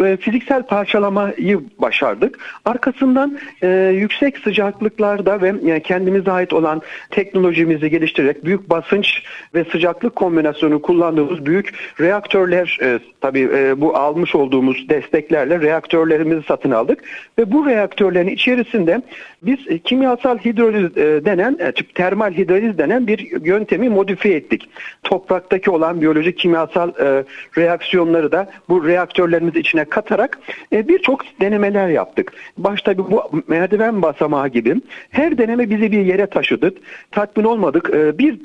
e, 0.06 0.18
fiziksel 0.18 0.64
parçalamayı 0.64 1.62
başardık. 1.92 2.40
Arkasından 2.66 3.40
e, 3.64 3.68
yüksek 3.96 4.38
sıcaklıklarda 4.38 5.42
ve 5.42 5.54
yani 5.64 5.84
kendimize 5.84 6.32
ait 6.32 6.54
olan 6.54 6.82
teknolojimizi 7.10 7.90
geliştirerek 7.90 8.46
büyük 8.46 8.70
basınç 8.70 9.24
ve 9.54 9.66
sıcaklık 9.72 10.16
kombinasyonu 10.16 10.82
kullandığımız 10.82 11.46
büyük 11.46 11.74
reaktörler 12.00 12.78
e, 12.82 13.00
tabii 13.22 13.50
e, 13.54 13.82
bu 13.82 13.98
almış 13.98 14.36
olduğumuz 14.36 14.90
desteklerle 14.90 15.60
reaktörlerimizi 15.60 16.42
satın 16.48 16.72
aldık 16.72 17.00
ve 17.40 17.52
bu 17.52 17.66
reaktörlerin 17.66 18.28
içerisinde 18.28 19.02
biz 19.42 19.60
e, 19.68 19.80
kimyasal 19.80 20.38
hidroliz 20.38 20.98
e, 20.98 21.26
denen 21.26 21.58
e, 21.60 21.72
termal 21.72 22.34
hidroliz 22.34 22.78
denen 22.78 23.08
bir 23.08 23.46
yöntemi 23.46 23.90
modifiye 23.90 24.36
ettik. 24.36 24.70
Topraktaki 25.04 25.72
olan 25.72 26.02
biyolojik 26.02 26.38
kimyasal 26.38 26.90
e, 26.90 27.24
reaksiyonları 27.58 28.32
da 28.32 28.50
bu 28.70 28.88
reaktörlerimiz 28.88 29.56
içine 29.56 29.86
katarak 29.86 30.40
e, 30.74 30.88
birçok 30.88 31.22
denemeler 31.42 31.81
denemeler 31.82 31.90
yaptık. 31.90 32.34
Başta 32.58 32.98
bu 32.98 33.44
merdiven 33.48 34.02
basamağı 34.02 34.48
gibi 34.48 34.82
her 35.10 35.38
deneme 35.38 35.70
bizi 35.70 35.92
bir 35.92 36.06
yere 36.06 36.28
taşıdı. 36.28 36.74
Tatmin 37.12 37.44
olmadık. 37.44 37.90
E, 37.94 38.18
bir 38.18 38.40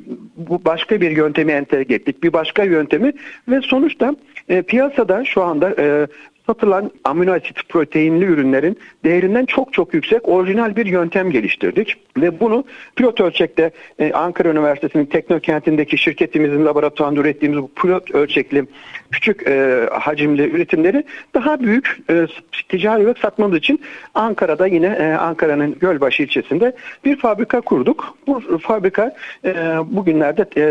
başka 0.65 1.01
bir 1.01 1.11
yöntemi 1.11 1.53
entegre 1.53 1.95
ettik. 1.95 2.23
Bir 2.23 2.33
başka 2.33 2.65
yöntemi 2.65 3.13
ve 3.49 3.61
sonuçta 3.61 4.17
e, 4.49 4.63
piyasada 4.63 5.25
şu 5.25 5.43
anda 5.43 5.75
e, 5.79 6.07
satılan 6.47 6.91
amino 7.05 7.33
asit 7.33 7.69
proteinli 7.69 8.25
ürünlerin 8.25 8.79
değerinden 9.05 9.47
çok 9.47 9.73
çok 9.73 9.95
yüksek 9.95 10.29
orijinal 10.29 10.77
bir 10.77 10.87
yöntem 10.87 11.31
geliştirdik. 11.31 11.97
Ve 12.17 12.41
bunu 12.41 12.65
pilot 12.97 13.21
ölçekte 13.21 13.71
e, 13.99 14.13
Ankara 14.13 14.49
Üniversitesi'nin 14.49 15.07
Teknokent'indeki 15.07 15.99
şirketimizin 15.99 16.65
laboratuvarında 16.65 17.21
ürettiğimiz 17.21 17.59
bu 17.63 17.69
pilot 17.69 18.11
ölçekli 18.11 18.67
küçük 19.11 19.47
e, 19.47 19.87
hacimli 19.93 20.51
üretimleri 20.51 21.05
daha 21.35 21.61
büyük 21.61 21.99
e, 22.11 22.27
ticari 22.69 23.03
olarak 23.03 23.19
satmamız 23.19 23.59
için 23.59 23.81
Ankara'da 24.15 24.67
yine 24.67 24.87
e, 24.87 25.13
Ankara'nın 25.13 25.79
Gölbaşı 25.79 26.23
ilçesinde 26.23 26.73
bir 27.05 27.17
fabrika 27.17 27.61
kurduk. 27.61 28.17
Bu 28.27 28.59
fabrika 28.59 29.15
e, 29.45 29.55
bugünlerde 29.87 30.47
e, 30.57 30.63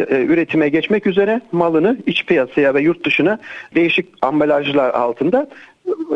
e, 0.00 0.24
üretime 0.24 0.68
geçmek 0.68 1.06
üzere 1.06 1.40
malını 1.52 1.96
iç 2.06 2.26
piyasaya 2.26 2.74
ve 2.74 2.80
yurt 2.80 3.06
dışına 3.06 3.38
değişik 3.74 4.08
ambalajlar 4.22 4.90
altında 5.22 5.48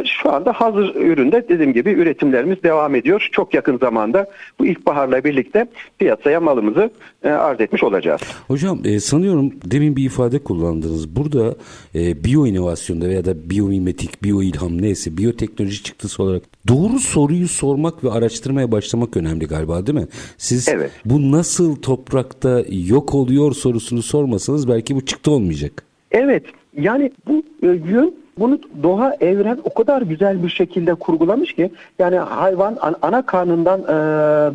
şu 0.04 0.32
anda 0.32 0.52
hazır 0.52 0.94
üründe 0.94 1.48
dediğim 1.48 1.72
gibi 1.72 1.90
üretimlerimiz 1.90 2.62
devam 2.62 2.94
ediyor. 2.94 3.28
Çok 3.32 3.54
yakın 3.54 3.78
zamanda 3.78 4.30
bu 4.58 4.66
ilkbaharla 4.66 5.24
birlikte 5.24 5.66
piyasaya 5.98 6.40
malımızı 6.40 6.90
e, 7.22 7.28
arz 7.28 7.60
etmiş 7.60 7.82
olacağız. 7.82 8.20
Hocam 8.48 8.80
e, 8.84 9.00
sanıyorum 9.00 9.52
demin 9.64 9.96
bir 9.96 10.04
ifade 10.04 10.38
kullandınız. 10.38 11.16
Burada 11.16 11.54
e, 11.94 12.24
biyo 12.24 12.46
inovasyonda 12.46 13.08
veya 13.08 13.24
da 13.24 13.50
biyomimetik, 13.50 14.22
biyo 14.22 14.42
ilham 14.42 14.82
neyse 14.82 15.16
biyoteknoloji 15.16 15.82
çıktısı 15.82 16.22
olarak 16.22 16.42
doğru 16.68 16.98
soruyu 16.98 17.48
sormak 17.48 18.04
ve 18.04 18.10
araştırmaya 18.10 18.72
başlamak 18.72 19.16
önemli 19.16 19.46
galiba 19.46 19.86
değil 19.86 19.98
mi? 19.98 20.06
Siz 20.38 20.68
evet. 20.68 20.90
bu 21.04 21.32
nasıl 21.32 21.76
toprakta 21.76 22.62
yok 22.70 23.14
oluyor 23.14 23.52
sorusunu 23.52 24.02
sormasanız 24.02 24.68
belki 24.68 24.96
bu 24.96 25.04
çıktı 25.04 25.30
olmayacak. 25.30 25.82
Evet 26.10 26.44
yani 26.76 27.12
bu 27.26 27.42
yön 27.62 28.14
bunu 28.38 28.58
doğa 28.82 29.16
evren 29.20 29.58
o 29.64 29.74
kadar 29.74 30.02
güzel 30.02 30.42
bir 30.42 30.48
şekilde 30.48 30.94
kurgulamış 30.94 31.52
ki 31.52 31.70
yani 31.98 32.16
hayvan 32.16 32.76
ana 33.02 33.22
karnından 33.22 33.80
e, 33.80 33.86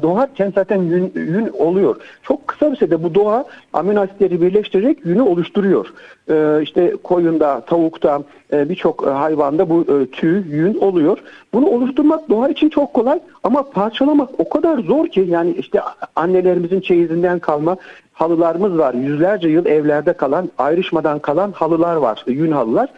doğarken 0.01 0.51
zaten 0.55 0.81
yün, 0.81 1.11
yün 1.15 1.47
oluyor. 1.47 1.95
Çok 2.23 2.47
kısa 2.47 2.71
bir 2.71 2.77
sürede 2.77 3.03
bu 3.03 3.15
doğa 3.15 3.45
amino 3.73 4.01
asitleri 4.01 4.41
birleştirerek 4.41 5.05
yünü 5.05 5.21
oluşturuyor. 5.21 5.93
E, 6.29 6.61
işte 6.61 6.93
koyunda, 7.03 7.61
tavukta, 7.61 8.23
e, 8.53 8.69
birçok 8.69 9.07
hayvanda 9.07 9.69
bu 9.69 9.81
e, 9.81 10.05
tüy, 10.05 10.43
yün 10.47 10.77
oluyor. 10.77 11.17
Bunu 11.53 11.67
oluşturmak 11.67 12.29
doğa 12.29 12.49
için 12.49 12.69
çok 12.69 12.93
kolay 12.93 13.19
ama 13.43 13.69
parçalamak 13.69 14.29
o 14.37 14.49
kadar 14.49 14.79
zor 14.79 15.07
ki 15.07 15.25
yani 15.29 15.51
işte 15.51 15.81
annelerimizin 16.15 16.81
çeyizinden 16.81 17.39
kalma 17.39 17.77
halılarımız 18.13 18.77
var. 18.77 18.93
Yüzlerce 18.93 19.47
yıl 19.47 19.65
evlerde 19.65 20.13
kalan, 20.13 20.49
ayrışmadan 20.57 21.19
kalan 21.19 21.51
halılar 21.51 21.95
var, 21.95 22.23
yün 22.27 22.51
halılar. 22.51 22.89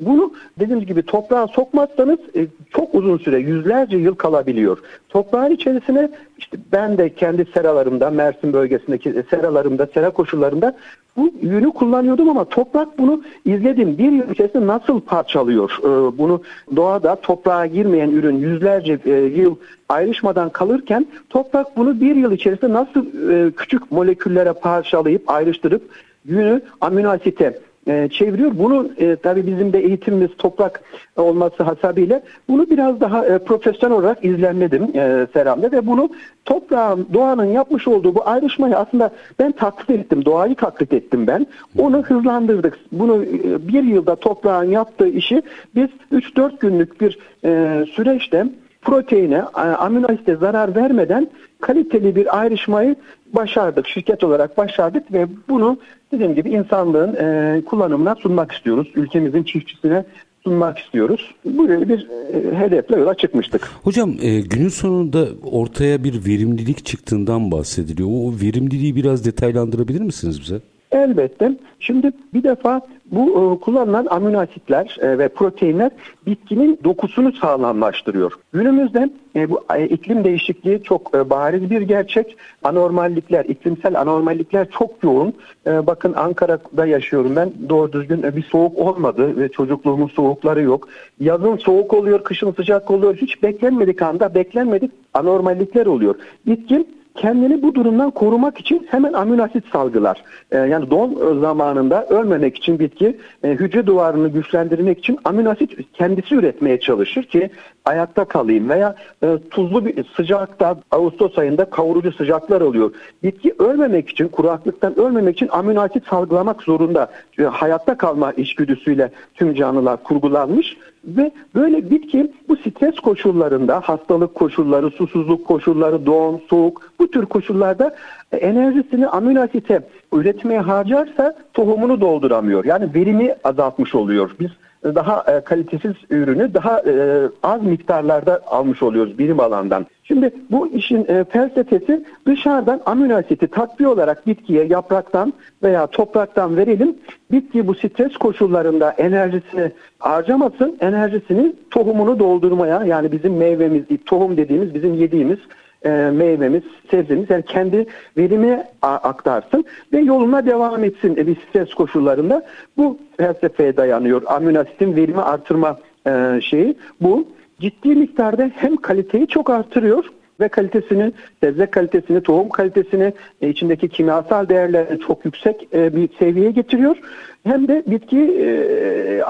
Bunu 0.00 0.32
dediğimiz 0.58 0.86
gibi 0.86 1.02
toprağa 1.02 1.46
sokmazsanız 1.46 2.18
e, 2.36 2.46
çok 2.70 2.94
uzun 2.94 3.18
süre 3.18 3.38
yüzlerce 3.38 3.96
yıl 3.96 4.14
kalabiliyor. 4.14 4.78
Toprağın 5.08 5.50
içerisine 5.50 6.10
işte 6.38 6.56
ben 6.72 6.98
de 6.98 7.14
kendi 7.14 7.44
seralarımda 7.44 8.10
Mersin 8.10 8.52
bölgesindeki 8.52 9.24
seralarımda 9.30 9.86
sera 9.86 10.10
koşullarında 10.10 10.76
bu 11.16 11.32
yünü 11.42 11.70
kullanıyordum 11.70 12.28
ama 12.28 12.44
toprak 12.44 12.98
bunu 12.98 13.22
izledim. 13.44 13.98
Bir 13.98 14.12
yıl 14.12 14.30
içerisinde 14.30 14.66
nasıl 14.66 15.00
parçalıyor? 15.00 15.78
E, 15.82 16.18
bunu 16.18 16.42
doğada 16.76 17.14
toprağa 17.14 17.66
girmeyen 17.66 18.10
ürün 18.10 18.36
yüzlerce 18.36 18.98
e, 19.04 19.10
yıl 19.12 19.56
ayrışmadan 19.88 20.50
kalırken 20.50 21.06
toprak 21.30 21.76
bunu 21.76 22.00
bir 22.00 22.16
yıl 22.16 22.32
içerisinde 22.32 22.72
nasıl 22.72 23.06
küçük 23.50 23.92
moleküllere 23.92 24.52
parçalayıp 24.52 25.30
ayrıştırıp 25.30 25.82
yünü 26.24 26.60
amino 26.80 27.08
asite 27.08 27.58
e, 27.86 28.08
çeviriyor. 28.08 28.50
Bunu 28.54 28.90
e, 28.98 29.16
tabii 29.16 29.46
bizim 29.46 29.72
de 29.72 29.78
eğitimimiz 29.78 30.30
toprak 30.38 30.82
olması 31.16 31.62
hasebiyle 31.62 32.22
bunu 32.48 32.70
biraz 32.70 33.00
daha 33.00 33.26
e, 33.26 33.38
profesyonel 33.38 33.96
olarak 33.96 34.24
izlenmedim 34.24 34.82
e, 34.94 35.26
Seram'da 35.32 35.72
ve 35.72 35.86
bunu 35.86 36.10
toprağın, 36.44 37.08
doğanın 37.12 37.44
yapmış 37.44 37.88
olduğu 37.88 38.14
bu 38.14 38.28
ayrışmayı 38.28 38.76
aslında 38.76 39.10
ben 39.38 39.52
taklit 39.52 39.90
ettim. 39.90 40.24
Doğayı 40.24 40.54
taklit 40.54 40.92
ettim 40.92 41.26
ben. 41.26 41.46
Onu 41.78 42.02
hızlandırdık. 42.02 42.78
Bunu 42.92 43.24
e, 43.24 43.68
bir 43.68 43.82
yılda 43.82 44.16
toprağın 44.16 44.70
yaptığı 44.70 45.08
işi 45.08 45.42
biz 45.74 45.88
3-4 46.12 46.58
günlük 46.60 47.00
bir 47.00 47.18
e, 47.44 47.84
süreçte 47.92 48.46
proteine, 48.82 49.42
amino 49.42 50.06
asite 50.12 50.36
zarar 50.36 50.74
vermeden 50.74 51.28
kaliteli 51.60 52.16
bir 52.16 52.40
ayrışmayı 52.40 52.96
başardık. 53.32 53.88
Şirket 53.88 54.24
olarak 54.24 54.56
başardık 54.58 55.12
ve 55.12 55.26
bunu 55.48 55.78
dediğim 56.12 56.34
gibi 56.34 56.50
insanlığın 56.50 57.14
e, 57.14 57.62
kullanımına 57.64 58.14
sunmak 58.14 58.52
istiyoruz. 58.52 58.88
Ülkemizin 58.94 59.42
çiftçisine 59.42 60.04
sunmak 60.44 60.78
istiyoruz. 60.78 61.34
Böyle 61.44 61.88
bir 61.88 62.08
e, 62.32 62.58
hedefle 62.58 62.98
yola 62.98 63.14
çıkmıştık. 63.14 63.70
Hocam 63.82 64.16
e, 64.20 64.40
günün 64.40 64.68
sonunda 64.68 65.28
ortaya 65.44 66.04
bir 66.04 66.26
verimlilik 66.26 66.86
çıktığından 66.86 67.50
bahsediliyor. 67.50 68.08
O 68.08 68.32
verimliliği 68.42 68.96
biraz 68.96 69.24
detaylandırabilir 69.24 70.00
misiniz 70.00 70.40
bize? 70.40 70.60
Elbette. 70.92 71.52
Şimdi 71.80 72.12
bir 72.34 72.42
defa 72.42 72.80
bu 73.06 73.28
e, 73.28 73.64
kullanılan 73.64 74.06
amino 74.10 74.38
asitler 74.38 74.96
e, 75.00 75.18
ve 75.18 75.28
proteinler 75.28 75.90
bitkinin 76.26 76.78
dokusunu 76.84 77.32
sağlamlaştırıyor. 77.32 78.32
Günümüzde 78.52 79.10
e, 79.36 79.50
bu 79.50 79.64
e, 79.76 79.86
iklim 79.86 80.24
değişikliği 80.24 80.82
çok 80.82 81.14
e, 81.14 81.30
bariz 81.30 81.70
bir 81.70 81.80
gerçek. 81.80 82.36
Anormallikler, 82.62 83.44
iklimsel 83.44 84.00
anormallikler 84.00 84.70
çok 84.70 85.04
yoğun. 85.04 85.34
E, 85.66 85.86
bakın 85.86 86.12
Ankara'da 86.12 86.86
yaşıyorum 86.86 87.36
ben. 87.36 87.52
Doğru 87.68 87.92
düzgün 87.92 88.22
e, 88.22 88.36
bir 88.36 88.42
soğuk 88.42 88.78
olmadı 88.78 89.36
ve 89.36 89.48
çocukluğumun 89.48 90.08
soğukları 90.08 90.62
yok. 90.62 90.88
Yazın 91.20 91.56
soğuk 91.56 91.94
oluyor, 91.94 92.24
kışın 92.24 92.52
sıcak 92.52 92.90
oluyor. 92.90 93.16
Hiç 93.16 93.42
beklenmedik 93.42 94.02
anda 94.02 94.34
beklenmedik 94.34 94.90
anormallikler 95.14 95.86
oluyor. 95.86 96.14
Bitkin 96.46 96.99
kendini 97.20 97.62
bu 97.62 97.74
durumdan 97.74 98.10
korumak 98.10 98.60
için 98.60 98.86
hemen 98.90 99.12
amino 99.12 99.42
asit 99.42 99.64
salgılar. 99.72 100.22
E, 100.50 100.58
yani 100.58 100.90
don 100.90 101.40
zamanında 101.40 102.06
ölmemek 102.06 102.56
için 102.56 102.78
bitki 102.78 103.16
e, 103.44 103.48
hücre 103.48 103.86
duvarını 103.86 104.28
güçlendirmek 104.28 104.98
için 104.98 105.18
amino 105.24 105.50
asit 105.50 105.92
kendisi 105.92 106.34
üretmeye 106.34 106.80
çalışır 106.80 107.22
ki 107.22 107.50
ayakta 107.84 108.24
kalayım 108.24 108.68
veya 108.68 108.94
e, 109.22 109.38
tuzlu 109.50 109.86
bir 109.86 110.04
sıcakta 110.16 110.76
Ağustos 110.90 111.38
ayında 111.38 111.64
kavurucu 111.64 112.12
sıcaklar 112.12 112.60
oluyor. 112.60 112.94
Bitki 113.22 113.54
ölmemek 113.58 114.08
için 114.08 114.28
kuraklıktan 114.28 114.98
ölmemek 114.98 115.36
için 115.36 115.48
amino 115.52 115.80
asit 115.80 116.06
salgılamak 116.06 116.62
zorunda. 116.62 117.10
E, 117.38 117.42
hayatta 117.42 117.96
kalma 117.96 118.32
içgüdüsüyle 118.32 119.10
tüm 119.34 119.54
canlılar 119.54 120.02
kurgulanmış 120.02 120.76
ve 121.04 121.30
böyle 121.54 121.90
bitki 121.90 122.32
bu 122.48 122.56
stres 122.56 122.94
koşullarında 122.94 123.80
hastalık 123.80 124.34
koşulları, 124.34 124.90
susuzluk 124.90 125.46
koşulları, 125.46 126.06
doğum, 126.06 126.40
soğuk 126.50 126.92
bu 126.98 127.10
tür 127.10 127.26
koşullarda 127.26 127.96
enerjisini 128.32 129.08
amino 129.08 129.40
asite 129.40 129.80
üretmeye 130.12 130.60
harcarsa 130.60 131.36
tohumunu 131.54 132.00
dolduramıyor. 132.00 132.64
Yani 132.64 132.94
verimi 132.94 133.34
azaltmış 133.44 133.94
oluyor. 133.94 134.30
Biz 134.40 134.50
daha 134.84 135.24
e, 135.28 135.40
kalitesiz 135.40 135.92
ürünü 136.10 136.54
daha 136.54 136.80
e, 136.80 137.22
az 137.42 137.62
miktarlarda 137.62 138.40
almış 138.46 138.82
oluyoruz 138.82 139.18
birim 139.18 139.40
alandan. 139.40 139.86
Şimdi 140.04 140.30
bu 140.50 140.68
işin 140.68 141.06
e, 141.08 141.24
felsefesi 141.24 142.04
dışarıdan 142.26 142.80
amino 142.86 143.14
asiti 143.14 143.46
takviye 143.46 143.88
olarak 143.88 144.26
bitkiye 144.26 144.64
yapraktan 144.64 145.32
veya 145.62 145.86
topraktan 145.86 146.56
verelim. 146.56 146.96
Bitki 147.32 147.66
bu 147.66 147.74
stres 147.74 148.16
koşullarında 148.16 148.90
enerjisini 148.90 149.72
harcamasın, 149.98 150.76
enerjisini 150.80 151.52
tohumunu 151.70 152.18
doldurmaya 152.18 152.84
yani 152.84 153.12
bizim 153.12 153.36
meyvemiz, 153.36 153.82
tohum 154.06 154.36
dediğimiz 154.36 154.74
bizim 154.74 154.94
yediğimiz 154.94 155.38
e, 155.84 155.90
meyvemiz, 155.90 156.62
sebzemiz 156.90 157.30
yani 157.30 157.42
kendi 157.42 157.86
verimi 158.16 158.64
aktarsın 158.82 159.64
ve 159.92 160.00
yoluna 160.00 160.46
devam 160.46 160.84
etsin 160.84 161.16
e, 161.16 161.26
bir 161.26 161.36
stres 161.48 161.74
koşullarında. 161.74 162.46
Bu 162.76 162.98
felsefeye 163.16 163.76
dayanıyor. 163.76 164.22
Amino 164.26 164.60
asitin 164.60 164.96
verimi 164.96 165.20
artırma 165.20 165.78
e, 166.06 166.40
şeyi 166.40 166.76
bu. 167.00 167.26
Ciddi 167.60 167.88
miktarda 167.88 168.50
hem 168.54 168.76
kaliteyi 168.76 169.26
çok 169.26 169.50
artırıyor 169.50 170.04
ve 170.40 170.48
kalitesini, 170.48 171.12
sebze 171.40 171.66
kalitesini, 171.66 172.22
tohum 172.22 172.48
kalitesini, 172.48 173.12
e, 173.42 173.48
içindeki 173.48 173.88
kimyasal 173.88 174.48
değerlerini 174.48 175.00
çok 175.00 175.24
yüksek 175.24 175.68
e, 175.74 175.96
bir 175.96 176.08
seviyeye 176.18 176.50
getiriyor. 176.50 176.96
Hem 177.44 177.68
de 177.68 177.82
bitki 177.86 178.18
e, 178.18 179.22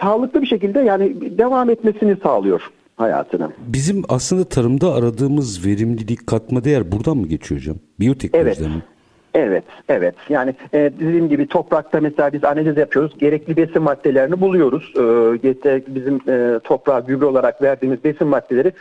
sağlıklı 0.00 0.42
bir 0.42 0.46
şekilde 0.46 0.80
yani 0.80 1.38
devam 1.38 1.70
etmesini 1.70 2.16
sağlıyor 2.22 2.70
hayatına. 2.96 3.50
Bizim 3.58 4.02
aslında 4.08 4.44
tarımda 4.44 4.94
aradığımız 4.94 5.66
verimlilik 5.66 6.26
katma 6.26 6.64
değer 6.64 6.92
buradan 6.92 7.16
mı 7.16 7.26
geçiyor 7.26 7.60
hocam? 7.60 7.76
Biyoteknolojiden 8.00 8.64
evet. 8.64 8.76
mi? 8.76 8.82
Evet, 9.34 9.64
evet. 9.88 10.14
Yani 10.28 10.54
e, 10.72 10.78
dediğim 10.78 11.28
gibi 11.28 11.46
toprakta 11.46 12.00
mesela 12.00 12.32
biz 12.32 12.44
analiz 12.44 12.76
yapıyoruz. 12.76 13.18
Gerekli 13.18 13.56
besin 13.56 13.82
maddelerini 13.82 14.40
buluyoruz. 14.40 14.92
E, 14.96 15.94
bizim 15.94 16.20
e, 16.28 16.60
toprağa 16.64 17.00
gübre 17.00 17.24
olarak 17.24 17.62
verdiğimiz 17.62 18.04
besin 18.04 18.26
maddeleri 18.28 18.72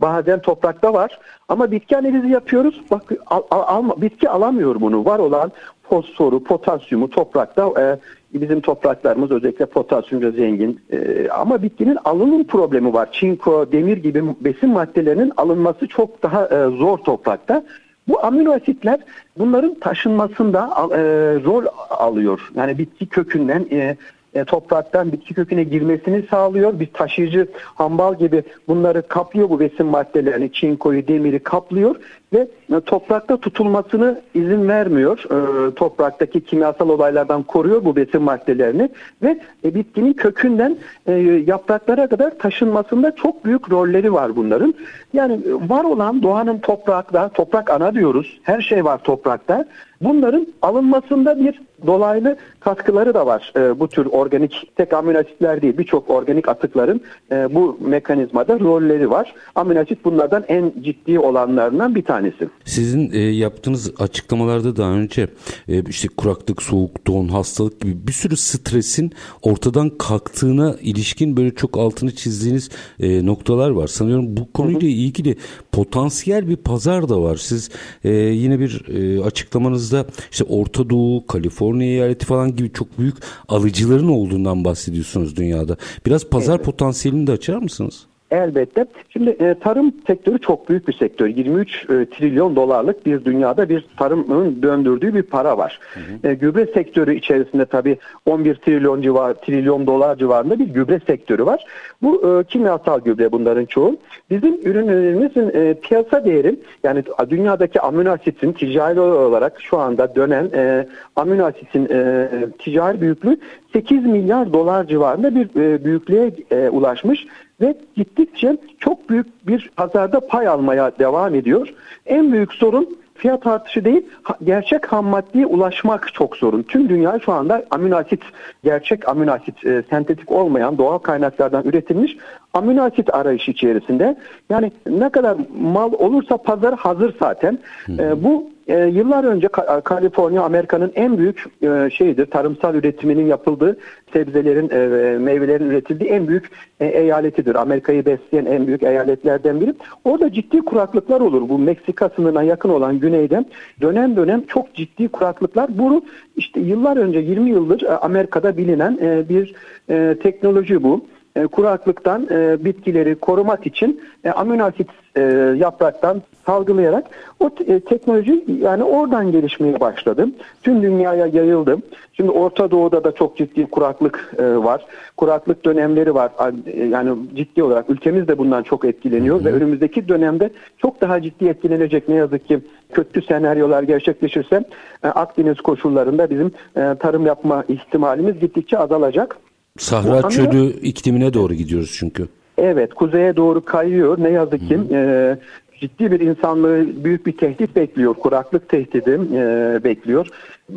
bazen 0.00 0.40
toprakta 0.40 0.92
var. 0.92 1.18
Ama 1.48 1.70
bitki 1.70 1.96
analizi 1.96 2.28
yapıyoruz. 2.28 2.80
Bak 2.90 3.12
al, 3.26 3.42
al, 3.50 4.00
bitki 4.00 4.30
alamıyor 4.30 4.80
bunu. 4.80 5.04
Var 5.04 5.18
olan 5.18 5.52
fosforu, 5.90 6.44
potasyumu 6.44 7.10
toprakta 7.10 7.72
e, 7.80 7.98
bizim 8.40 8.60
topraklarımız 8.60 9.30
özellikle 9.30 9.66
potasyumca 9.66 10.30
zengin. 10.30 10.80
E, 10.92 11.28
ama 11.28 11.62
bitkinin 11.62 11.98
alınım 12.04 12.44
problemi 12.44 12.92
var. 12.92 13.08
Çinko, 13.12 13.72
demir 13.72 13.96
gibi 13.96 14.22
besin 14.40 14.70
maddelerinin 14.70 15.32
alınması 15.36 15.88
çok 15.88 16.22
daha 16.22 16.46
e, 16.46 16.76
zor 16.76 16.98
toprakta. 16.98 17.64
Bu 18.08 18.24
amino 18.24 18.52
asitler 18.52 19.00
bunların 19.38 19.74
taşınmasında 19.74 20.70
e, 20.92 21.00
rol 21.44 21.64
alıyor. 21.90 22.50
Yani 22.56 22.78
bitki 22.78 23.06
kökünden 23.06 23.66
e, 23.72 23.96
e, 24.34 24.44
topraktan 24.44 25.12
bitki 25.12 25.34
köküne 25.34 25.64
girmesini 25.64 26.22
sağlıyor. 26.30 26.80
Bir 26.80 26.86
taşıyıcı 26.86 27.46
hambal 27.74 28.18
gibi 28.18 28.42
bunları 28.68 29.02
kaplıyor 29.08 29.50
bu 29.50 29.60
besin 29.60 29.86
maddelerini, 29.86 30.52
çinkoyu, 30.52 31.08
demiri 31.08 31.38
kaplıyor 31.38 31.96
ve 32.32 32.48
toprakta 32.86 33.36
tutulmasını 33.36 34.20
izin 34.34 34.68
vermiyor. 34.68 35.24
E, 35.24 35.74
topraktaki 35.74 36.44
kimyasal 36.44 36.88
olaylardan 36.88 37.42
koruyor 37.42 37.84
bu 37.84 37.96
besin 37.96 38.22
maddelerini 38.22 38.88
ve 39.22 39.40
e, 39.64 39.74
bitkinin 39.74 40.12
kökünden 40.12 40.76
e, 41.06 41.12
yapraklara 41.46 42.06
kadar 42.06 42.38
taşınmasında 42.38 43.14
çok 43.16 43.44
büyük 43.44 43.70
rolleri 43.70 44.12
var 44.12 44.36
bunların. 44.36 44.74
Yani 45.12 45.32
e, 45.32 45.68
var 45.68 45.84
olan 45.84 46.22
doğanın 46.22 46.58
toprakta, 46.58 47.28
toprak 47.28 47.70
ana 47.70 47.94
diyoruz. 47.94 48.40
Her 48.42 48.60
şey 48.60 48.84
var 48.84 48.98
toprakta. 48.98 49.64
Bunların 50.00 50.46
alınmasında 50.62 51.40
bir 51.40 51.60
dolaylı 51.86 52.36
katkıları 52.60 53.14
da 53.14 53.26
var. 53.26 53.52
E, 53.56 53.80
bu 53.80 53.88
tür 53.88 54.06
organik 54.06 54.70
tek 54.76 54.92
amino 54.92 55.18
asitler 55.18 55.62
değil 55.62 55.78
birçok 55.78 56.10
organik 56.10 56.48
atıkların 56.48 57.00
e, 57.32 57.54
bu 57.54 57.78
mekanizmada 57.80 58.60
rolleri 58.60 59.10
var. 59.10 59.34
Amino 59.54 59.80
asit 59.80 60.04
bunlardan 60.04 60.44
en 60.48 60.72
ciddi 60.80 61.18
olanlarından 61.18 61.94
bir 61.94 62.02
tanesi. 62.02 62.19
Sizin 62.64 63.12
e, 63.12 63.18
yaptığınız 63.18 63.92
açıklamalarda 63.98 64.76
daha 64.76 64.92
önce 64.92 65.28
e, 65.68 65.82
işte 65.88 66.08
kuraklık, 66.08 66.62
soğuk, 66.62 67.06
don, 67.06 67.28
hastalık 67.28 67.80
gibi 67.80 68.06
bir 68.06 68.12
sürü 68.12 68.36
stresin 68.36 69.12
ortadan 69.42 69.98
kalktığına 69.98 70.76
ilişkin 70.80 71.36
böyle 71.36 71.54
çok 71.54 71.78
altını 71.78 72.14
çizdiğiniz 72.14 72.70
e, 73.00 73.26
noktalar 73.26 73.70
var. 73.70 73.86
Sanıyorum 73.86 74.36
bu 74.36 74.52
konuyla 74.52 74.88
ilgili 74.88 75.36
potansiyel 75.72 76.48
bir 76.48 76.56
pazar 76.56 77.08
da 77.08 77.22
var. 77.22 77.36
Siz 77.36 77.70
e, 78.04 78.10
yine 78.12 78.60
bir 78.60 78.88
e, 78.88 79.22
açıklamanızda 79.22 80.06
işte 80.30 80.44
Orta 80.44 80.90
Doğu, 80.90 81.26
Kaliforniya 81.26 81.90
eyaleti 81.90 82.26
falan 82.26 82.56
gibi 82.56 82.72
çok 82.72 82.98
büyük 82.98 83.16
alıcıların 83.48 84.08
olduğundan 84.08 84.64
bahsediyorsunuz 84.64 85.36
dünyada. 85.36 85.76
Biraz 86.06 86.28
pazar 86.28 86.56
evet. 86.56 86.64
potansiyelini 86.64 87.26
de 87.26 87.32
açar 87.32 87.56
mısınız? 87.56 88.09
Elbette. 88.30 88.86
Şimdi 89.08 89.30
e, 89.30 89.54
tarım 89.54 89.92
sektörü 90.06 90.38
çok 90.38 90.68
büyük 90.68 90.88
bir 90.88 90.92
sektör. 90.92 91.26
23 91.26 91.84
e, 91.84 91.86
trilyon 91.86 92.56
dolarlık 92.56 93.06
bir 93.06 93.24
dünyada 93.24 93.68
bir 93.68 93.86
tarımın 93.96 94.62
döndürdüğü 94.62 95.14
bir 95.14 95.22
para 95.22 95.58
var. 95.58 95.80
Hı 95.94 96.00
hı. 96.00 96.30
E, 96.30 96.34
gübre 96.34 96.66
sektörü 96.66 97.14
içerisinde 97.14 97.64
tabii 97.64 97.98
11 98.26 98.54
trilyon 98.54 99.02
civar 99.02 99.34
trilyon 99.34 99.86
dolar 99.86 100.16
civarında 100.16 100.58
bir 100.58 100.66
gübre 100.66 101.00
sektörü 101.06 101.46
var. 101.46 101.64
Bu 102.02 102.40
e, 102.40 102.44
kimyasal 102.44 103.00
gübre 103.00 103.32
bunların 103.32 103.64
çoğu. 103.64 103.96
Bizim 104.30 104.54
ürünlerimizin 104.54 105.50
e, 105.54 105.74
piyasa 105.74 106.24
değeri 106.24 106.56
yani 106.84 107.02
dünyadaki 107.30 107.80
amino 107.80 108.10
asitin 108.10 108.52
ticari 108.52 109.00
olarak 109.00 109.60
şu 109.60 109.78
anda 109.78 110.14
dönen 110.14 110.50
e, 110.54 110.86
amino 111.16 111.44
asitin 111.44 111.88
e, 111.90 112.28
ticari 112.58 113.00
büyüklüğü 113.00 113.36
8 113.72 114.06
milyar 114.06 114.52
dolar 114.52 114.86
civarında 114.86 115.34
bir 115.34 115.60
e, 115.60 115.84
büyüklüğe 115.84 116.32
e, 116.50 116.68
ulaşmış 116.68 117.26
ve 117.60 117.74
gittikçe 117.96 118.56
çok 118.78 119.10
büyük 119.10 119.46
bir 119.46 119.70
pazarda 119.76 120.20
pay 120.20 120.48
almaya 120.48 120.92
devam 120.98 121.34
ediyor. 121.34 121.74
En 122.06 122.32
büyük 122.32 122.52
sorun 122.52 122.98
fiyat 123.14 123.46
artışı 123.46 123.84
değil, 123.84 124.06
gerçek 124.44 124.92
ham 124.92 125.06
maddeye 125.06 125.46
ulaşmak 125.46 126.14
çok 126.14 126.36
sorun. 126.36 126.62
Tüm 126.62 126.88
dünya 126.88 127.18
şu 127.24 127.32
anda 127.32 127.64
amino 127.70 127.96
asit, 127.96 128.22
gerçek 128.64 129.08
amino 129.08 129.32
asit, 129.32 129.66
e, 129.66 129.82
sentetik 129.90 130.32
olmayan 130.32 130.78
doğal 130.78 130.98
kaynaklardan 130.98 131.64
üretilmiş 131.64 132.16
amino 132.54 132.82
asit 132.82 133.14
arayışı 133.14 133.50
içerisinde. 133.50 134.16
Yani 134.50 134.72
ne 134.86 135.08
kadar 135.08 135.36
mal 135.60 135.92
olursa 135.92 136.36
pazar 136.36 136.74
hazır 136.74 137.14
zaten. 137.20 137.58
E, 137.98 138.24
bu 138.24 138.50
e, 138.70 138.86
yıllar 138.86 139.24
önce 139.24 139.48
Kaliforniya 139.84 140.42
Amerika'nın 140.42 140.92
en 140.94 141.18
büyük 141.18 141.44
e, 141.62 141.90
şeyidir. 141.90 142.26
Tarımsal 142.26 142.74
üretiminin 142.74 143.26
yapıldığı, 143.26 143.76
sebzelerin, 144.12 144.70
e, 144.70 145.18
meyvelerin 145.18 145.70
üretildiği 145.70 146.10
en 146.10 146.28
büyük 146.28 146.50
e, 146.80 146.86
eyaletidir. 146.86 147.54
Amerika'yı 147.54 148.06
besleyen 148.06 148.46
en 148.46 148.66
büyük 148.66 148.82
eyaletlerden 148.82 149.60
biri. 149.60 149.74
Orada 150.04 150.32
ciddi 150.32 150.60
kuraklıklar 150.60 151.20
olur. 151.20 151.48
Bu 151.48 151.58
Meksika 151.58 152.08
sınırına 152.08 152.42
yakın 152.42 152.68
olan 152.68 153.00
güneyde 153.00 153.44
dönem 153.80 154.16
dönem 154.16 154.42
çok 154.46 154.74
ciddi 154.74 155.08
kuraklıklar. 155.08 155.78
Bu 155.78 156.04
işte 156.36 156.60
yıllar 156.60 156.96
önce 156.96 157.18
20 157.18 157.50
yıldır 157.50 157.82
e, 157.82 157.88
Amerika'da 157.88 158.56
bilinen 158.56 158.98
e, 159.02 159.28
bir 159.28 159.54
e, 159.90 160.16
teknoloji 160.22 160.82
bu 160.82 161.04
e, 161.40 161.46
kuraklıktan 161.46 162.28
e, 162.30 162.64
bitkileri 162.64 163.14
korumak 163.14 163.66
için 163.66 164.00
e, 164.24 164.30
amino 164.30 164.64
asit 164.64 164.88
e, 165.16 165.22
yapraktan 165.56 166.22
salgılayarak 166.46 167.04
o 167.40 167.50
e, 167.66 167.80
teknoloji 167.80 168.44
yani 168.60 168.84
oradan 168.84 169.32
gelişmeye 169.32 169.80
başladı. 169.80 170.28
Tüm 170.62 170.82
dünyaya 170.82 171.26
yayıldı. 171.26 171.78
Şimdi 172.12 172.30
Orta 172.30 172.70
Doğu'da 172.70 173.04
da 173.04 173.12
çok 173.12 173.36
ciddi 173.36 173.66
kuraklık 173.66 174.34
e, 174.38 174.44
var. 174.44 174.86
Kuraklık 175.16 175.64
dönemleri 175.64 176.14
var. 176.14 176.30
E, 176.66 176.84
yani 176.84 177.16
ciddi 177.34 177.62
olarak 177.62 177.90
ülkemiz 177.90 178.28
de 178.28 178.38
bundan 178.38 178.62
çok 178.62 178.84
etkileniyor 178.84 179.36
hı 179.36 179.40
hı. 179.40 179.44
ve 179.44 179.52
önümüzdeki 179.52 180.08
dönemde 180.08 180.50
çok 180.78 181.00
daha 181.00 181.22
ciddi 181.22 181.48
etkilenecek 181.48 182.08
ne 182.08 182.14
yazık 182.14 182.48
ki 182.48 182.60
kötü 182.92 183.22
senaryolar 183.22 183.82
gerçekleşirse 183.82 184.64
e, 185.04 185.08
Akdeniz 185.08 185.60
koşullarında 185.60 186.30
bizim 186.30 186.52
e, 186.76 186.94
tarım 187.00 187.26
yapma 187.26 187.64
ihtimalimiz 187.68 188.40
gittikçe 188.40 188.78
azalacak. 188.78 189.36
Sahra 189.78 190.22
Bu, 190.22 190.30
çölü 190.30 190.66
iklimine 190.66 191.34
doğru 191.34 191.54
gidiyoruz 191.54 191.96
çünkü. 191.98 192.28
Evet, 192.58 192.94
kuzeye 192.94 193.36
doğru 193.36 193.64
kayıyor. 193.64 194.18
Ne 194.22 194.30
yazık 194.30 194.68
ki 194.68 194.78
e, 194.92 195.36
ciddi 195.80 196.10
bir 196.10 196.20
insanlığı 196.20 197.04
büyük 197.04 197.26
bir 197.26 197.36
tehdit 197.36 197.76
bekliyor. 197.76 198.14
Kuraklık 198.14 198.68
tehdidi 198.68 199.20
e, 199.34 199.84
bekliyor. 199.84 200.26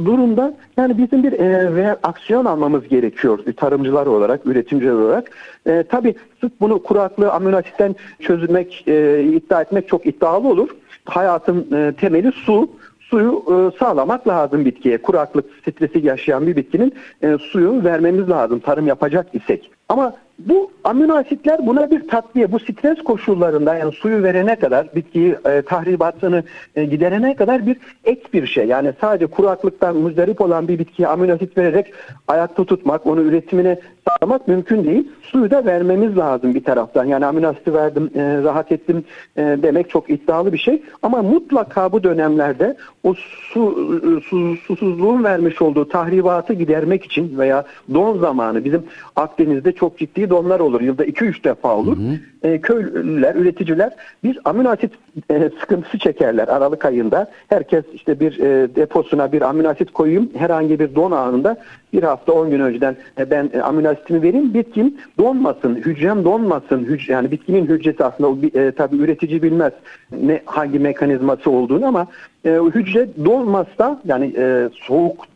Durumda 0.05 0.57
yani 0.77 0.97
bizim 0.97 1.23
bir 1.23 1.31
e, 1.31 1.97
aksiyon 2.03 2.45
almamız 2.45 2.87
gerekiyor 2.87 3.39
tarımcılar 3.57 4.05
olarak, 4.05 4.45
üretimciler 4.45 4.91
olarak. 4.91 5.31
E, 5.67 5.83
tabii 5.89 6.15
sırf 6.41 6.51
bunu 6.61 6.83
kuraklığı 6.83 7.31
amino 7.31 7.57
asitten 7.57 7.95
çözülmek, 8.19 8.83
e, 8.87 9.23
iddia 9.23 9.61
etmek 9.61 9.87
çok 9.87 10.05
iddialı 10.05 10.47
olur. 10.47 10.69
Hayatın 11.05 11.67
e, 11.75 11.93
temeli 11.93 12.31
su 12.31 12.69
suyu 13.13 13.43
e, 13.47 13.77
sağlamak 13.79 14.27
lazım 14.27 14.65
bitkiye. 14.65 15.01
Kuraklık 15.01 15.45
stresi 15.61 15.99
yaşayan 16.05 16.47
bir 16.47 16.55
bitkinin 16.55 16.93
e, 17.21 17.37
suyu 17.37 17.83
vermemiz 17.83 18.29
lazım 18.29 18.59
tarım 18.59 18.87
yapacak 18.87 19.27
isek. 19.33 19.71
Ama 19.89 20.13
bu 20.39 20.71
amino 20.83 21.15
asitler 21.15 21.67
buna 21.67 21.91
bir 21.91 22.07
tatbiye. 22.07 22.51
Bu 22.51 22.59
stres 22.59 22.97
koşullarında 23.03 23.75
yani 23.75 23.91
suyu 23.91 24.23
verene 24.23 24.55
kadar, 24.55 24.95
bitkiyi 24.95 25.35
e, 25.45 25.61
tahribatını 25.61 26.43
e, 26.75 26.85
giderene 26.85 27.35
kadar 27.35 27.65
bir 27.65 27.77
ek 28.03 28.21
bir 28.33 28.47
şey. 28.47 28.65
Yani 28.67 28.93
sadece 29.01 29.25
kuraklıktan 29.25 29.95
muzdarip 29.95 30.41
olan 30.41 30.67
bir 30.67 30.79
bitkiye 30.79 31.07
amino 31.07 31.33
asit 31.33 31.57
vererek 31.57 31.93
ayakta 32.27 32.65
tutmak, 32.65 33.07
onu 33.07 33.21
üretimine 33.21 33.79
sağlamak 34.07 34.47
mümkün 34.47 34.83
değil. 34.83 35.07
Suyu 35.21 35.51
da 35.51 35.65
vermemiz 35.65 36.17
lazım 36.17 36.55
bir 36.55 36.63
taraftan. 36.63 37.05
Yani 37.05 37.25
amino 37.25 37.47
asiti 37.47 37.73
verdim, 37.73 38.09
e, 38.15 38.43
rahat 38.43 38.71
ettim 38.71 39.03
e, 39.37 39.41
demek 39.41 39.89
çok 39.89 40.09
iddialı 40.09 40.53
bir 40.53 40.57
şey. 40.57 40.83
Ama 41.03 41.21
mutlaka 41.21 41.91
bu 41.91 42.03
dönemlerde 42.03 42.77
o 43.03 43.13
su, 43.13 44.21
su, 44.23 44.55
susuzluğun 44.55 45.23
vermiş 45.23 45.61
olduğu 45.61 45.89
tahribatı 45.89 46.53
gidermek 46.53 47.05
için 47.05 47.37
veya 47.37 47.65
don 47.93 48.19
zamanı 48.19 48.65
bizim 48.65 48.83
Akdeniz'de 49.15 49.71
çok 49.71 49.97
ciddi 49.97 50.22
donlar 50.29 50.59
olur. 50.59 50.81
Yılda 50.81 51.05
2-3 51.05 51.43
defa 51.43 51.75
olur. 51.75 51.97
Hı 51.97 52.01
hı. 52.01 52.49
E, 52.49 52.61
köylüler, 52.61 53.35
üreticiler 53.35 53.93
bir 54.23 54.39
amino 54.45 54.69
asit 54.69 54.91
e, 55.31 55.49
sıkıntısı 55.59 55.99
çekerler 55.99 56.47
Aralık 56.47 56.85
ayında. 56.85 57.31
Herkes 57.47 57.83
işte 57.93 58.19
bir 58.19 58.39
e, 58.39 58.75
deposuna 58.75 59.31
bir 59.31 59.41
amino 59.41 59.69
asit 59.69 59.91
koyayım. 59.91 60.29
Herhangi 60.37 60.79
bir 60.79 60.95
don 60.95 61.11
anında 61.11 61.57
bir 61.93 62.03
hafta 62.03 62.33
10 62.33 62.49
gün 62.49 62.59
önceden 62.59 62.95
e, 63.19 63.29
ben 63.29 63.49
e, 63.53 63.61
amino 63.61 63.89
asitimi 63.89 64.21
vereyim. 64.21 64.53
Bitkim 64.53 64.95
donmasın, 65.19 65.75
hücrem 65.75 66.25
donmasın. 66.25 66.83
Hücre, 66.83 67.13
yani 67.13 67.31
bitkinin 67.31 67.65
hücresi 67.65 68.03
aslında 68.03 68.29
o, 68.29 68.37
e, 68.59 68.71
tabii 68.71 68.95
üretici 68.95 69.43
bilmez 69.43 69.73
ne 70.21 70.41
hangi 70.45 70.79
mekanizması 70.79 71.51
olduğunu 71.51 71.85
ama 71.85 72.07
e, 72.45 72.49
hücre 72.49 73.07
donmazsa 73.25 74.01
yani 74.05 74.33
e, 74.37 74.69
soğuk 74.73 75.32